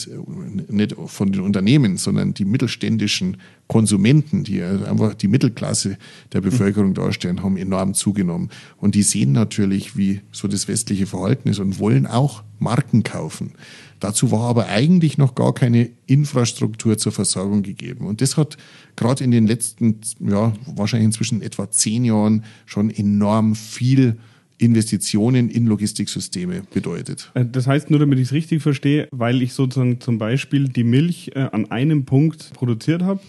nicht 0.68 0.96
von 1.06 1.32
den 1.32 1.42
Unternehmen, 1.42 1.98
sondern 1.98 2.34
die 2.34 2.46
mittelständischen 2.46 3.38
Konsumenten, 3.68 4.44
die 4.44 4.62
einfach 4.62 5.14
die 5.14 5.28
Mittelklasse 5.28 5.98
der 6.34 6.42
Bevölkerung 6.42 6.94
darstellen, 6.94 7.44
haben 7.44 7.58
enorm 7.58 7.94
zugenommen. 7.94 8.50
Und 8.78 8.96
die 8.96 9.04
sehen 9.04 9.32
natürlich, 9.32 9.96
wie 9.96 10.22
so 10.32 10.48
das 10.48 10.68
westliche 10.68 11.06
Verhalten 11.06 11.50
ist 11.50 11.60
und 11.60 11.80
wollen 11.80 12.08
auch 12.08 12.44
Marken 12.60 13.04
kaufen. 13.04 13.52
Dazu 14.00 14.32
war 14.32 14.50
aber 14.50 14.68
eigentlich 14.68 15.18
noch 15.18 15.36
gar 15.36 15.54
keine 15.54 15.90
Infrastruktur 16.06 16.98
zur 16.98 17.12
Versorgung 17.12 17.64
gegeben. 17.64 18.06
Und 18.06 18.22
das 18.22 18.38
hat 18.38 18.58
gerade 18.96 19.24
in 19.24 19.32
den 19.32 19.48
letzten, 19.48 20.00
ja, 20.20 20.54
wahrscheinlich 20.66 21.06
inzwischen 21.06 21.42
etwa 21.42 21.70
zehn 21.72 22.06
Jahren 22.06 22.44
schon 22.66 22.90
enorm 22.90 23.56
viel 23.56 24.18
Investitionen 24.58 25.50
in 25.50 25.68
Logistiksysteme 25.68 26.64
bedeutet. 26.74 27.32
Äh, 27.34 27.46
das 27.46 27.68
heißt, 27.68 27.90
nur 27.90 28.00
damit 28.00 28.20
ich 28.20 28.28
es 28.28 28.34
richtig 28.34 28.62
verstehe, 28.62 29.08
weil 29.12 29.42
ich 29.42 29.54
sozusagen 29.54 30.00
zum 30.00 30.18
Beispiel 30.18 30.70
die 30.70 30.84
Milch 30.84 31.32
äh, 31.36 31.48
an 31.52 31.72
einem 31.72 32.06
Punkt 32.06 32.54
produziert 32.54 33.04
habe 33.04 33.20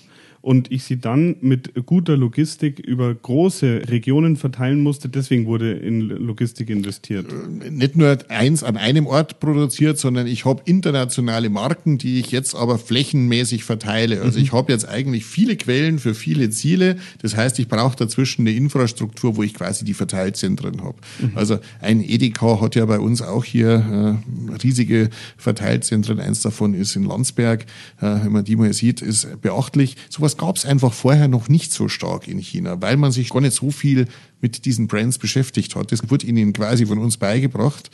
und 0.47 0.71
ich 0.71 0.85
sie 0.85 1.01
dann 1.01 1.35
mit 1.41 1.73
guter 1.87 2.17
Logistik 2.17 2.79
über 2.79 3.13
große 3.13 3.83
Regionen 3.89 4.37
verteilen 4.37 4.81
musste. 4.81 5.09
Deswegen 5.09 5.47
wurde 5.47 5.73
in 5.73 6.03
Logistik 6.03 6.71
investiert. 6.71 7.27
Äh, 7.65 7.73
nicht 7.73 7.97
nur 7.97 8.17
eins 8.29 8.63
an 8.63 8.77
einem 8.77 9.09
Ort 9.09 9.41
produziert, 9.41 9.99
sondern 9.99 10.29
ich 10.29 10.45
habe 10.45 10.63
internationale 10.65 11.51
Marken, 11.51 11.99
die 11.99 12.21
ich 12.21 12.31
jetzt 12.31 12.55
aber 12.55 12.79
flächenmäßig 12.79 13.65
verteile. 13.65 14.23
Also 14.23 14.39
mhm. 14.39 14.45
ich 14.45 14.53
habe 14.53 14.71
jetzt 14.71 14.89
eigentlich 14.89 15.25
viele 15.25 15.57
Quellen 15.57 15.99
für 15.99 16.15
viele 16.15 16.49
Ziele. 16.51 16.95
Das 17.23 17.37
heißt, 17.37 17.59
ich 17.59 17.67
brauche 17.67 17.97
dazwischen 17.97 18.43
eine 18.43 18.57
Infrastruktur, 18.57 19.37
wo 19.37 19.43
ich 19.43 19.53
quasi 19.53 19.85
die 19.85 19.95
Verteilzentren 19.95 20.85
habe. 20.85 20.99
Mhm. 21.19 21.33
Also 21.35 21.59
ein 21.81 22.01
Edeka 22.01 22.61
hat 22.61 22.77
ja 22.77 22.87
bei 22.87 23.01
uns 23.01 23.21
auch 23.21 23.43
hier 23.43 24.21
äh, 24.23 24.55
riesige 24.63 25.11
Verteilzentren. 25.37 26.21
Eins 26.21 26.43
davon 26.43 26.73
ist 26.75 26.95
in 26.95 27.03
Landsberg. 27.03 27.63
Äh, 28.01 28.23
wenn 28.23 28.31
man 28.31 28.45
die 28.45 28.55
mal 28.55 28.73
sieht, 28.73 29.03
ist 29.03 29.41
beachtlich. 29.43 29.97
Sowas 30.09 30.36
gab 30.37 30.57
es 30.57 30.65
einfach 30.65 30.93
vorher 30.93 31.29
noch 31.29 31.49
nicht 31.49 31.73
so 31.73 31.89
stark 31.89 32.29
in 32.29 32.39
China, 32.39 32.81
weil 32.81 32.97
man 32.97 33.13
sich 33.13 33.31
gar 33.31 33.41
nicht 33.41 33.57
so 33.57 33.71
viel 33.71 34.07
mit 34.41 34.65
diesen 34.65 34.87
Brands 34.87 35.19
beschäftigt 35.19 35.75
hat. 35.77 35.93
Das 35.93 36.11
wurde 36.11 36.27
ihnen 36.27 36.53
quasi 36.53 36.87
von 36.87 36.99
uns 36.99 37.17
beigebracht. 37.17 37.91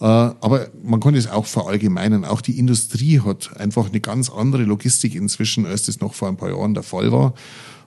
Äh, 0.00 0.04
aber 0.04 0.68
man 0.82 1.00
kann 1.00 1.14
es 1.14 1.26
auch 1.26 1.46
verallgemeinern. 1.46 2.24
Auch 2.24 2.40
die 2.40 2.58
Industrie 2.58 3.20
hat 3.20 3.56
einfach 3.58 3.88
eine 3.88 4.00
ganz 4.00 4.30
andere 4.30 4.64
Logistik 4.64 5.14
inzwischen, 5.14 5.66
als 5.66 5.86
das 5.86 6.00
noch 6.00 6.14
vor 6.14 6.28
ein 6.28 6.36
paar 6.36 6.50
Jahren 6.50 6.74
der 6.74 6.82
Fall 6.82 7.12
war. 7.12 7.34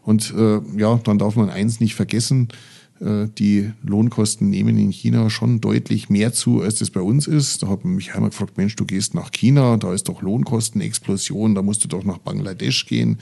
Und 0.03 0.33
äh, 0.35 0.59
ja, 0.77 0.99
dann 1.03 1.19
darf 1.19 1.35
man 1.35 1.49
eins 1.49 1.79
nicht 1.79 1.95
vergessen. 1.95 2.49
Äh, 3.01 3.27
die 3.37 3.71
Lohnkosten 3.83 4.49
nehmen 4.49 4.77
in 4.77 4.91
China 4.91 5.29
schon 5.29 5.61
deutlich 5.61 6.09
mehr 6.09 6.33
zu, 6.33 6.61
als 6.61 6.75
das 6.75 6.89
bei 6.89 7.01
uns 7.01 7.27
ist. 7.27 7.63
Da 7.63 7.67
hat 7.67 7.85
mich 7.85 8.13
einmal 8.13 8.29
gefragt, 8.31 8.57
Mensch, 8.57 8.75
du 8.75 8.85
gehst 8.85 9.13
nach 9.13 9.31
China, 9.31 9.77
da 9.77 9.93
ist 9.93 10.09
doch 10.09 10.21
Lohnkostenexplosion, 10.21 11.55
da 11.55 11.61
musst 11.61 11.83
du 11.83 11.87
doch 11.87 12.03
nach 12.03 12.17
Bangladesch 12.17 12.85
gehen. 12.85 13.19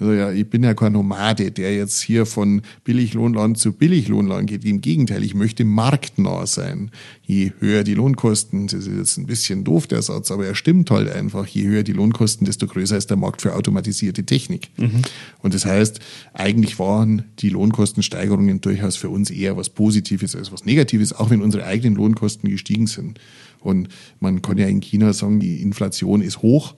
Also 0.00 0.12
ja, 0.14 0.32
ich 0.32 0.48
bin 0.48 0.64
ja 0.64 0.74
kein 0.74 0.94
Nomade, 0.94 1.50
der 1.50 1.76
jetzt 1.76 2.00
hier 2.00 2.26
von 2.26 2.62
Billiglohnland 2.84 3.58
zu 3.58 3.72
Billiglohnland 3.72 4.48
geht. 4.48 4.64
Im 4.64 4.80
Gegenteil, 4.80 5.22
ich 5.22 5.34
möchte 5.34 5.64
marktnah 5.64 6.46
sein. 6.46 6.90
Je 7.26 7.52
höher 7.60 7.84
die 7.84 7.94
Lohnkosten, 7.94 8.66
das 8.66 8.86
ist 8.86 8.96
jetzt 8.96 9.18
ein 9.18 9.26
bisschen 9.26 9.62
doof 9.62 9.86
der 9.86 10.02
Satz, 10.02 10.30
aber 10.32 10.46
er 10.46 10.54
stimmt 10.54 10.90
halt 10.90 11.08
einfach, 11.10 11.46
je 11.46 11.64
höher 11.64 11.82
die 11.82 11.92
Lohnkosten, 11.92 12.46
desto 12.46 12.66
größer 12.66 12.96
ist 12.96 13.10
der 13.10 13.16
Markt 13.16 13.42
für 13.42 13.54
automatisierte 13.54 14.24
Technik. 14.24 14.70
Mhm. 14.76 15.02
Und 15.42 15.54
das 15.54 15.66
heißt, 15.66 16.00
eigentlich 16.32 16.78
waren 16.78 17.24
die 17.38 17.50
Lohnkostensteigerungen 17.50 18.60
durchaus 18.60 18.96
für 18.96 19.10
uns 19.10 19.19
eher 19.28 19.58
was 19.58 19.68
Positives 19.68 20.34
als 20.34 20.50
was 20.50 20.64
Negatives, 20.64 21.12
auch 21.12 21.28
wenn 21.28 21.42
unsere 21.42 21.66
eigenen 21.66 21.96
Lohnkosten 21.96 22.48
gestiegen 22.48 22.86
sind. 22.86 23.20
Und 23.60 23.88
man 24.20 24.40
kann 24.40 24.56
ja 24.56 24.66
in 24.66 24.80
China 24.80 25.12
sagen, 25.12 25.40
die 25.40 25.60
Inflation 25.60 26.22
ist 26.22 26.40
hoch 26.40 26.74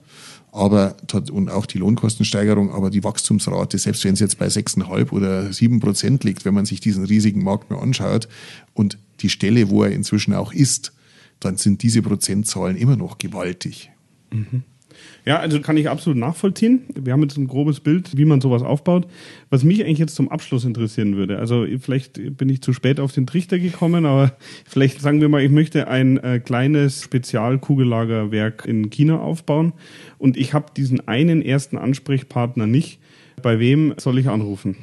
aber 0.53 0.95
und 1.31 1.49
auch 1.49 1.65
die 1.65 1.79
Lohnkostensteigerung, 1.79 2.71
aber 2.71 2.91
die 2.91 3.03
Wachstumsrate, 3.03 3.79
selbst 3.79 4.05
wenn 4.05 4.13
es 4.13 4.19
jetzt 4.19 4.37
bei 4.37 4.45
6,5 4.45 5.11
oder 5.11 5.51
7 5.51 5.79
Prozent 5.79 6.23
liegt, 6.23 6.45
wenn 6.45 6.53
man 6.53 6.65
sich 6.65 6.79
diesen 6.79 7.05
riesigen 7.05 7.43
Markt 7.43 7.71
mal 7.71 7.79
anschaut 7.79 8.27
und 8.75 8.99
die 9.21 9.29
Stelle, 9.29 9.69
wo 9.69 9.83
er 9.83 9.91
inzwischen 9.91 10.33
auch 10.35 10.53
ist, 10.53 10.93
dann 11.39 11.57
sind 11.57 11.81
diese 11.81 12.03
Prozentzahlen 12.03 12.77
immer 12.77 12.95
noch 12.95 13.17
gewaltig. 13.17 13.89
Mhm. 14.31 14.63
Ja, 15.25 15.39
also 15.39 15.59
kann 15.61 15.77
ich 15.77 15.89
absolut 15.89 16.17
nachvollziehen. 16.17 16.83
Wir 16.95 17.13
haben 17.13 17.21
jetzt 17.21 17.37
ein 17.37 17.47
grobes 17.47 17.79
Bild, 17.79 18.17
wie 18.17 18.25
man 18.25 18.41
sowas 18.41 18.61
aufbaut. 18.61 19.07
Was 19.49 19.63
mich 19.63 19.83
eigentlich 19.83 19.99
jetzt 19.99 20.15
zum 20.15 20.29
Abschluss 20.29 20.65
interessieren 20.65 21.15
würde, 21.15 21.39
also 21.39 21.65
vielleicht 21.79 22.37
bin 22.37 22.49
ich 22.49 22.61
zu 22.61 22.73
spät 22.73 22.99
auf 22.99 23.11
den 23.11 23.27
Trichter 23.27 23.59
gekommen, 23.59 24.05
aber 24.05 24.35
vielleicht 24.65 25.01
sagen 25.01 25.21
wir 25.21 25.29
mal, 25.29 25.41
ich 25.41 25.51
möchte 25.51 25.87
ein 25.87 26.17
äh, 26.17 26.39
kleines 26.39 27.03
Spezialkugellagerwerk 27.03 28.65
in 28.65 28.89
China 28.89 29.19
aufbauen 29.19 29.73
und 30.17 30.37
ich 30.37 30.53
habe 30.53 30.67
diesen 30.75 31.07
einen 31.07 31.41
ersten 31.41 31.77
Ansprechpartner 31.77 32.67
nicht. 32.67 32.99
Bei 33.41 33.59
wem 33.59 33.93
soll 33.97 34.19
ich 34.19 34.29
anrufen? 34.29 34.75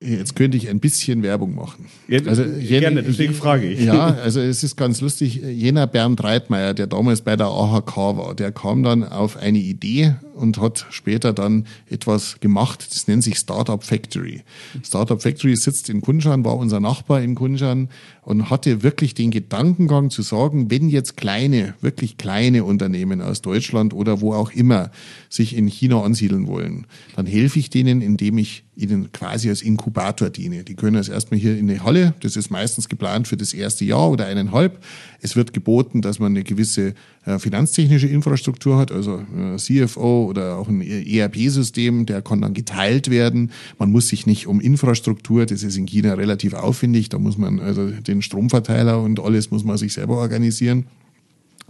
Jetzt 0.00 0.36
könnte 0.36 0.56
ich 0.56 0.68
ein 0.68 0.80
bisschen 0.80 1.22
Werbung 1.22 1.54
machen. 1.54 1.86
Also, 2.26 2.44
gerne, 2.44 3.02
deswegen 3.02 3.34
frage 3.34 3.66
ich. 3.66 3.80
Ja, 3.80 4.06
also 4.22 4.40
es 4.40 4.62
ist 4.62 4.76
ganz 4.76 5.00
lustig. 5.00 5.36
Jener 5.36 5.86
Bernd 5.86 6.22
Reitmeier, 6.22 6.74
der 6.74 6.86
damals 6.86 7.22
bei 7.22 7.36
der 7.36 7.46
AHK 7.46 7.96
war, 7.96 8.34
der 8.34 8.52
kam 8.52 8.82
dann 8.82 9.04
auf 9.04 9.36
eine 9.36 9.58
Idee 9.58 10.14
und 10.36 10.60
hat 10.60 10.86
später 10.90 11.32
dann 11.32 11.66
etwas 11.88 12.38
gemacht, 12.40 12.86
das 12.90 13.08
nennt 13.08 13.24
sich 13.24 13.38
Startup 13.38 13.82
Factory. 13.82 14.42
Startup 14.84 15.20
Factory 15.20 15.56
sitzt 15.56 15.88
in 15.88 16.00
Kunshan, 16.00 16.44
war 16.44 16.56
unser 16.56 16.80
Nachbar 16.80 17.22
in 17.22 17.34
Kunshan 17.34 17.88
und 18.22 18.50
hatte 18.50 18.82
wirklich 18.82 19.14
den 19.14 19.30
Gedankengang 19.30 20.10
zu 20.10 20.22
sagen, 20.22 20.70
wenn 20.70 20.88
jetzt 20.88 21.16
kleine, 21.16 21.74
wirklich 21.80 22.18
kleine 22.18 22.64
Unternehmen 22.64 23.22
aus 23.22 23.40
Deutschland 23.40 23.94
oder 23.94 24.20
wo 24.20 24.34
auch 24.34 24.50
immer 24.50 24.90
sich 25.28 25.56
in 25.56 25.66
China 25.66 26.02
ansiedeln 26.02 26.46
wollen, 26.46 26.86
dann 27.14 27.26
helfe 27.26 27.58
ich 27.58 27.70
denen, 27.70 28.02
indem 28.02 28.38
ich 28.38 28.64
ihnen 28.76 29.10
quasi 29.12 29.48
als 29.48 29.62
Inkubator 29.62 30.28
diene. 30.28 30.62
Die 30.62 30.74
können 30.74 30.96
als 30.96 31.08
erstmal 31.08 31.40
hier 31.40 31.56
in 31.56 31.70
eine 31.70 31.82
Halle, 31.82 32.14
das 32.20 32.36
ist 32.36 32.50
meistens 32.50 32.88
geplant 32.88 33.26
für 33.26 33.36
das 33.36 33.54
erste 33.54 33.84
Jahr 33.84 34.10
oder 34.10 34.26
eineinhalb. 34.26 34.84
Es 35.20 35.34
wird 35.34 35.52
geboten, 35.52 36.02
dass 36.02 36.18
man 36.18 36.32
eine 36.32 36.44
gewisse 36.44 36.94
äh, 37.24 37.38
finanztechnische 37.38 38.06
Infrastruktur 38.06 38.76
hat, 38.76 38.92
also 38.92 39.24
äh, 39.36 39.56
CFO 39.56 40.25
oder 40.26 40.56
auch 40.56 40.68
ein 40.68 40.82
ERP-System, 40.82 42.06
der 42.06 42.22
kann 42.22 42.40
dann 42.40 42.54
geteilt 42.54 43.10
werden. 43.10 43.50
Man 43.78 43.90
muss 43.90 44.08
sich 44.08 44.26
nicht 44.26 44.46
um 44.46 44.60
Infrastruktur, 44.60 45.46
das 45.46 45.62
ist 45.62 45.76
in 45.76 45.86
China 45.86 46.14
relativ 46.14 46.54
aufwendig, 46.54 47.08
da 47.08 47.18
muss 47.18 47.38
man 47.38 47.60
also 47.60 47.90
den 47.90 48.22
Stromverteiler 48.22 49.02
und 49.02 49.20
alles 49.20 49.50
muss 49.50 49.64
man 49.64 49.78
sich 49.78 49.92
selber 49.92 50.18
organisieren. 50.18 50.86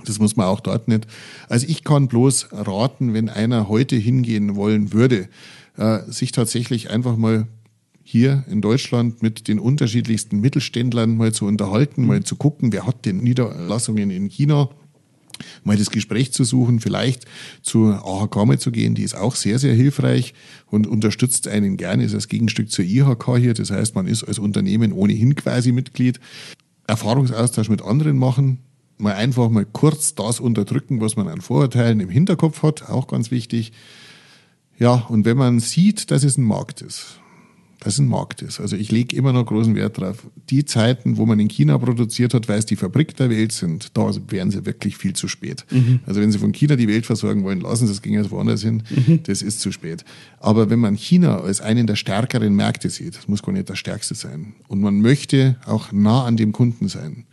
Das 0.05 0.19
muss 0.19 0.37
man 0.37 0.47
auch 0.47 0.61
dort 0.61 0.89
nicht. 0.89 1.07
Also 1.49 1.67
ich 1.69 1.85
kann 1.85 2.09
bloß 2.09 2.49
raten, 2.53 3.15
wenn 3.15 3.29
einer 3.29 3.69
heute 3.69 3.97
hingehen 3.97 4.57
wollen 4.57 4.93
würde, 4.93 5.29
äh, 5.77 6.01
sich 6.09 6.33
tatsächlich 6.33 6.91
einfach 6.91 7.17
mal 7.17 7.47
hier 8.03 8.45
in 8.49 8.61
Deutschland 8.61 9.23
mit 9.23 9.49
den 9.49 9.59
unterschiedlichsten 9.59 10.41
Mittelständlern 10.41 11.17
mal 11.17 11.33
zu 11.33 11.45
unterhalten, 11.45 12.07
mal 12.07 12.23
zu 12.23 12.37
gucken, 12.37 12.73
wer 12.73 12.87
hat 12.87 13.05
denn 13.05 13.19
Niederlassungen 13.19 14.11
in 14.11 14.29
China 14.29 14.69
mal 15.64 15.76
das 15.76 15.91
Gespräch 15.91 16.32
zu 16.32 16.45
suchen, 16.45 16.80
vielleicht 16.80 17.24
zur 17.62 18.07
AHK 18.07 18.61
zu 18.61 18.70
gehen, 18.70 18.95
die 18.95 19.03
ist 19.03 19.14
auch 19.14 19.34
sehr, 19.34 19.59
sehr 19.59 19.74
hilfreich 19.74 20.34
und 20.66 20.87
unterstützt 20.87 21.49
einen 21.49 21.76
gerne, 21.76 22.05
ist 22.05 22.14
das 22.14 22.28
Gegenstück 22.28 22.70
zur 22.70 22.84
IHK 22.84 23.37
hier, 23.39 23.55
das 23.55 23.70
heißt, 23.70 23.95
man 23.95 24.07
ist 24.07 24.24
als 24.24 24.39
Unternehmen 24.39 24.93
ohnehin 24.93 25.34
quasi 25.34 25.72
Mitglied. 25.72 26.20
Erfahrungsaustausch 26.87 27.68
mit 27.68 27.82
anderen 27.82 28.16
machen, 28.16 28.59
mal 28.99 29.14
einfach 29.14 29.51
mal 29.51 29.66
kurz 29.66 30.14
das 30.14 30.41
unterdrücken, 30.41 31.01
was 31.01 31.16
man 31.16 31.28
an 31.28 31.41
Vorurteilen 31.41 32.01
im 32.01 32.09
Hinterkopf 32.09 32.62
hat, 32.62 32.89
auch 32.89 33.09
ganz 33.09 33.30
wichtig. 33.30 33.72
Ja, 34.78 35.07
und 35.09 35.24
wenn 35.24 35.37
man 35.37 35.59
sieht, 35.59 36.11
dass 36.11 36.22
es 36.22 36.37
ein 36.37 36.45
Markt 36.45 36.82
ist, 36.82 37.20
dass 37.81 37.99
ein 37.99 38.09
Markt 38.09 38.43
ist. 38.43 38.61
Also 38.61 38.77
ich 38.77 38.91
lege 38.91 39.14
immer 39.16 39.33
noch 39.33 39.47
großen 39.47 39.74
Wert 39.74 39.99
drauf. 39.99 40.27
Die 40.51 40.64
Zeiten, 40.64 41.16
wo 41.16 41.27
man 41.27 41.39
in 41.39 41.49
China 41.49 41.79
produziert 41.79 42.35
hat, 42.35 42.49
weil 42.49 42.59
es 42.59 42.66
die 42.66 42.77
Fabrik 42.77 43.16
der 43.16 43.31
Welt 43.31 43.53
sind, 43.53 43.97
da 43.97 44.11
wären 44.29 44.51
sie 44.51 44.64
wirklich 44.64 44.97
viel 44.97 45.12
zu 45.14 45.29
spät. 45.29 45.64
Mhm. 45.70 46.01
Also 46.07 46.20
wenn 46.20 46.33
sie 46.33 46.39
von 46.39 46.53
China 46.53 46.77
die 46.77 46.89
Welt 46.89 47.07
versorgen 47.07 47.45
wollen, 47.45 47.61
lassen 47.61 47.87
sie 47.87 47.93
es, 47.93 48.03
ging 48.03 48.14
jetzt 48.14 48.31
woanders 48.31 48.62
hin, 48.62 48.83
mhm. 48.91 49.20
das 49.24 49.43
ist 49.43 49.61
zu 49.61 49.72
spät. 49.72 50.05
Aber 50.41 50.70
wenn 50.70 50.79
man 50.79 50.97
China 50.97 51.41
als 51.41 51.61
einen 51.61 51.87
der 51.87 51.97
stärkeren 51.97 52.55
Märkte 52.55 52.91
sieht, 52.91 53.16
das 53.16 53.29
muss 53.29 53.43
gar 53.43 53.53
nicht 53.53 53.68
der 53.68 53.77
stärkste 53.77 54.14
sein, 54.14 54.55
und 54.68 54.81
man 54.81 55.01
möchte 55.01 55.57
auch 55.66 55.93
nah 55.93 56.24
an 56.24 56.37
dem 56.37 56.53
Kunden 56.53 56.89
sein, 56.89 57.24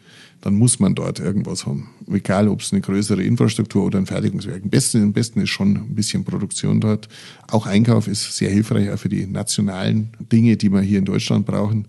dann 0.44 0.56
muss 0.56 0.78
man 0.78 0.94
dort 0.94 1.22
irgendwas 1.22 1.66
haben. 1.66 1.90
Egal, 2.12 2.50
ob 2.50 2.60
es 2.60 2.74
eine 2.74 2.82
größere 2.82 3.24
Infrastruktur 3.24 3.86
oder 3.86 3.98
ein 3.98 4.06
Fertigungswerk. 4.06 4.62
Am 4.62 4.70
besten, 4.70 5.02
am 5.02 5.14
besten 5.14 5.40
ist 5.40 5.52
schon 5.52 5.78
ein 5.78 5.96
bisschen 5.96 6.26
Produktion 6.26 6.82
dort. 6.82 7.08
Auch 7.50 7.66
Einkauf 7.66 8.10
ist 8.10 8.36
sehr 8.36 8.50
hilfreich, 8.50 8.92
auch 8.92 8.98
für 9.00 9.08
die 9.08 9.26
nationalen 9.26 10.10
Dinge, 10.20 10.58
die 10.58 10.70
wir 10.70 10.82
hier 10.82 11.00
in 11.00 11.06
Deutschland 11.06 11.46
brauchen. 11.46 11.88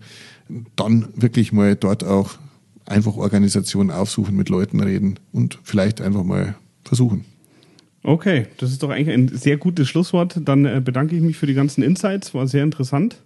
Dann 0.77 1.09
wirklich 1.15 1.51
mal 1.51 1.75
dort 1.75 2.05
auch 2.05 2.35
einfach 2.85 3.17
Organisationen 3.17 3.91
aufsuchen, 3.91 4.37
mit 4.37 4.47
Leuten 4.47 4.79
reden 4.79 5.19
und 5.33 5.59
vielleicht 5.63 5.99
einfach 5.99 6.23
mal 6.23 6.55
versuchen. 6.85 7.25
Okay, 8.03 8.47
das 8.57 8.71
ist 8.71 8.81
doch 8.81 8.89
eigentlich 8.89 9.13
ein 9.13 9.27
sehr 9.35 9.57
gutes 9.57 9.89
Schlusswort. 9.89 10.39
Dann 10.45 10.63
äh, 10.63 10.81
bedanke 10.81 11.13
ich 11.13 11.21
mich 11.21 11.35
für 11.35 11.47
die 11.47 11.55
ganzen 11.55 11.83
Insights, 11.83 12.33
war 12.33 12.47
sehr 12.47 12.63
interessant. 12.63 13.17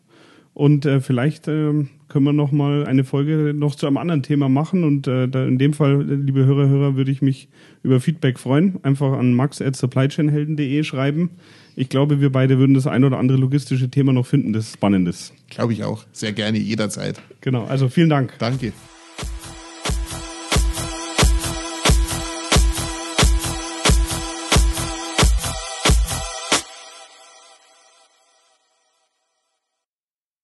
Und 0.60 0.86
äh, 0.86 0.99
vielleicht 0.99 1.47
äh, 1.47 1.72
können 2.10 2.26
wir 2.26 2.34
noch 2.34 2.51
mal 2.51 2.86
eine 2.86 3.05
Folge 3.05 3.53
noch 3.55 3.76
zu 3.76 3.88
einem 3.88 3.95
anderen 3.95 4.24
Thema 4.24 4.49
machen. 4.49 4.84
Und 4.84 5.07
äh, 5.07 5.24
in 5.24 5.57
dem 5.57 5.72
Fall, 5.72 6.03
liebe 6.03 6.45
Hörer, 6.45 6.68
Hörer, 6.68 6.95
würde 6.97 7.12
ich 7.12 7.22
mich 7.22 7.47
über 7.82 8.01
Feedback 8.01 8.38
freuen. 8.38 8.78
Einfach 8.84 9.14
an 9.14 9.34
max 9.34 9.62
at 9.62 9.78
supplychainhelden.de 9.78 10.84
schreiben. 10.84 11.30
Ich 11.78 11.88
glaube, 11.88 12.20
wir 12.20 12.30
beide 12.30 12.57
würden 12.60 12.74
das 12.74 12.88
ein 12.88 13.05
oder 13.05 13.20
andere 13.20 13.38
logistische 13.38 13.89
Thema 13.89 14.12
noch 14.12 14.26
finden, 14.26 14.51
das 14.51 14.74
spannend 14.74 15.07
ist. 15.07 15.34
Glaube 15.49 15.72
ich 15.72 15.86
auch. 15.86 16.03
Sehr 16.12 16.34
gerne, 16.34 16.57
jederzeit. 16.57 17.22
Genau, 17.39 17.64
also 17.64 17.88
vielen 17.88 18.10
Dank. 18.10 18.34
Danke. 18.38 18.74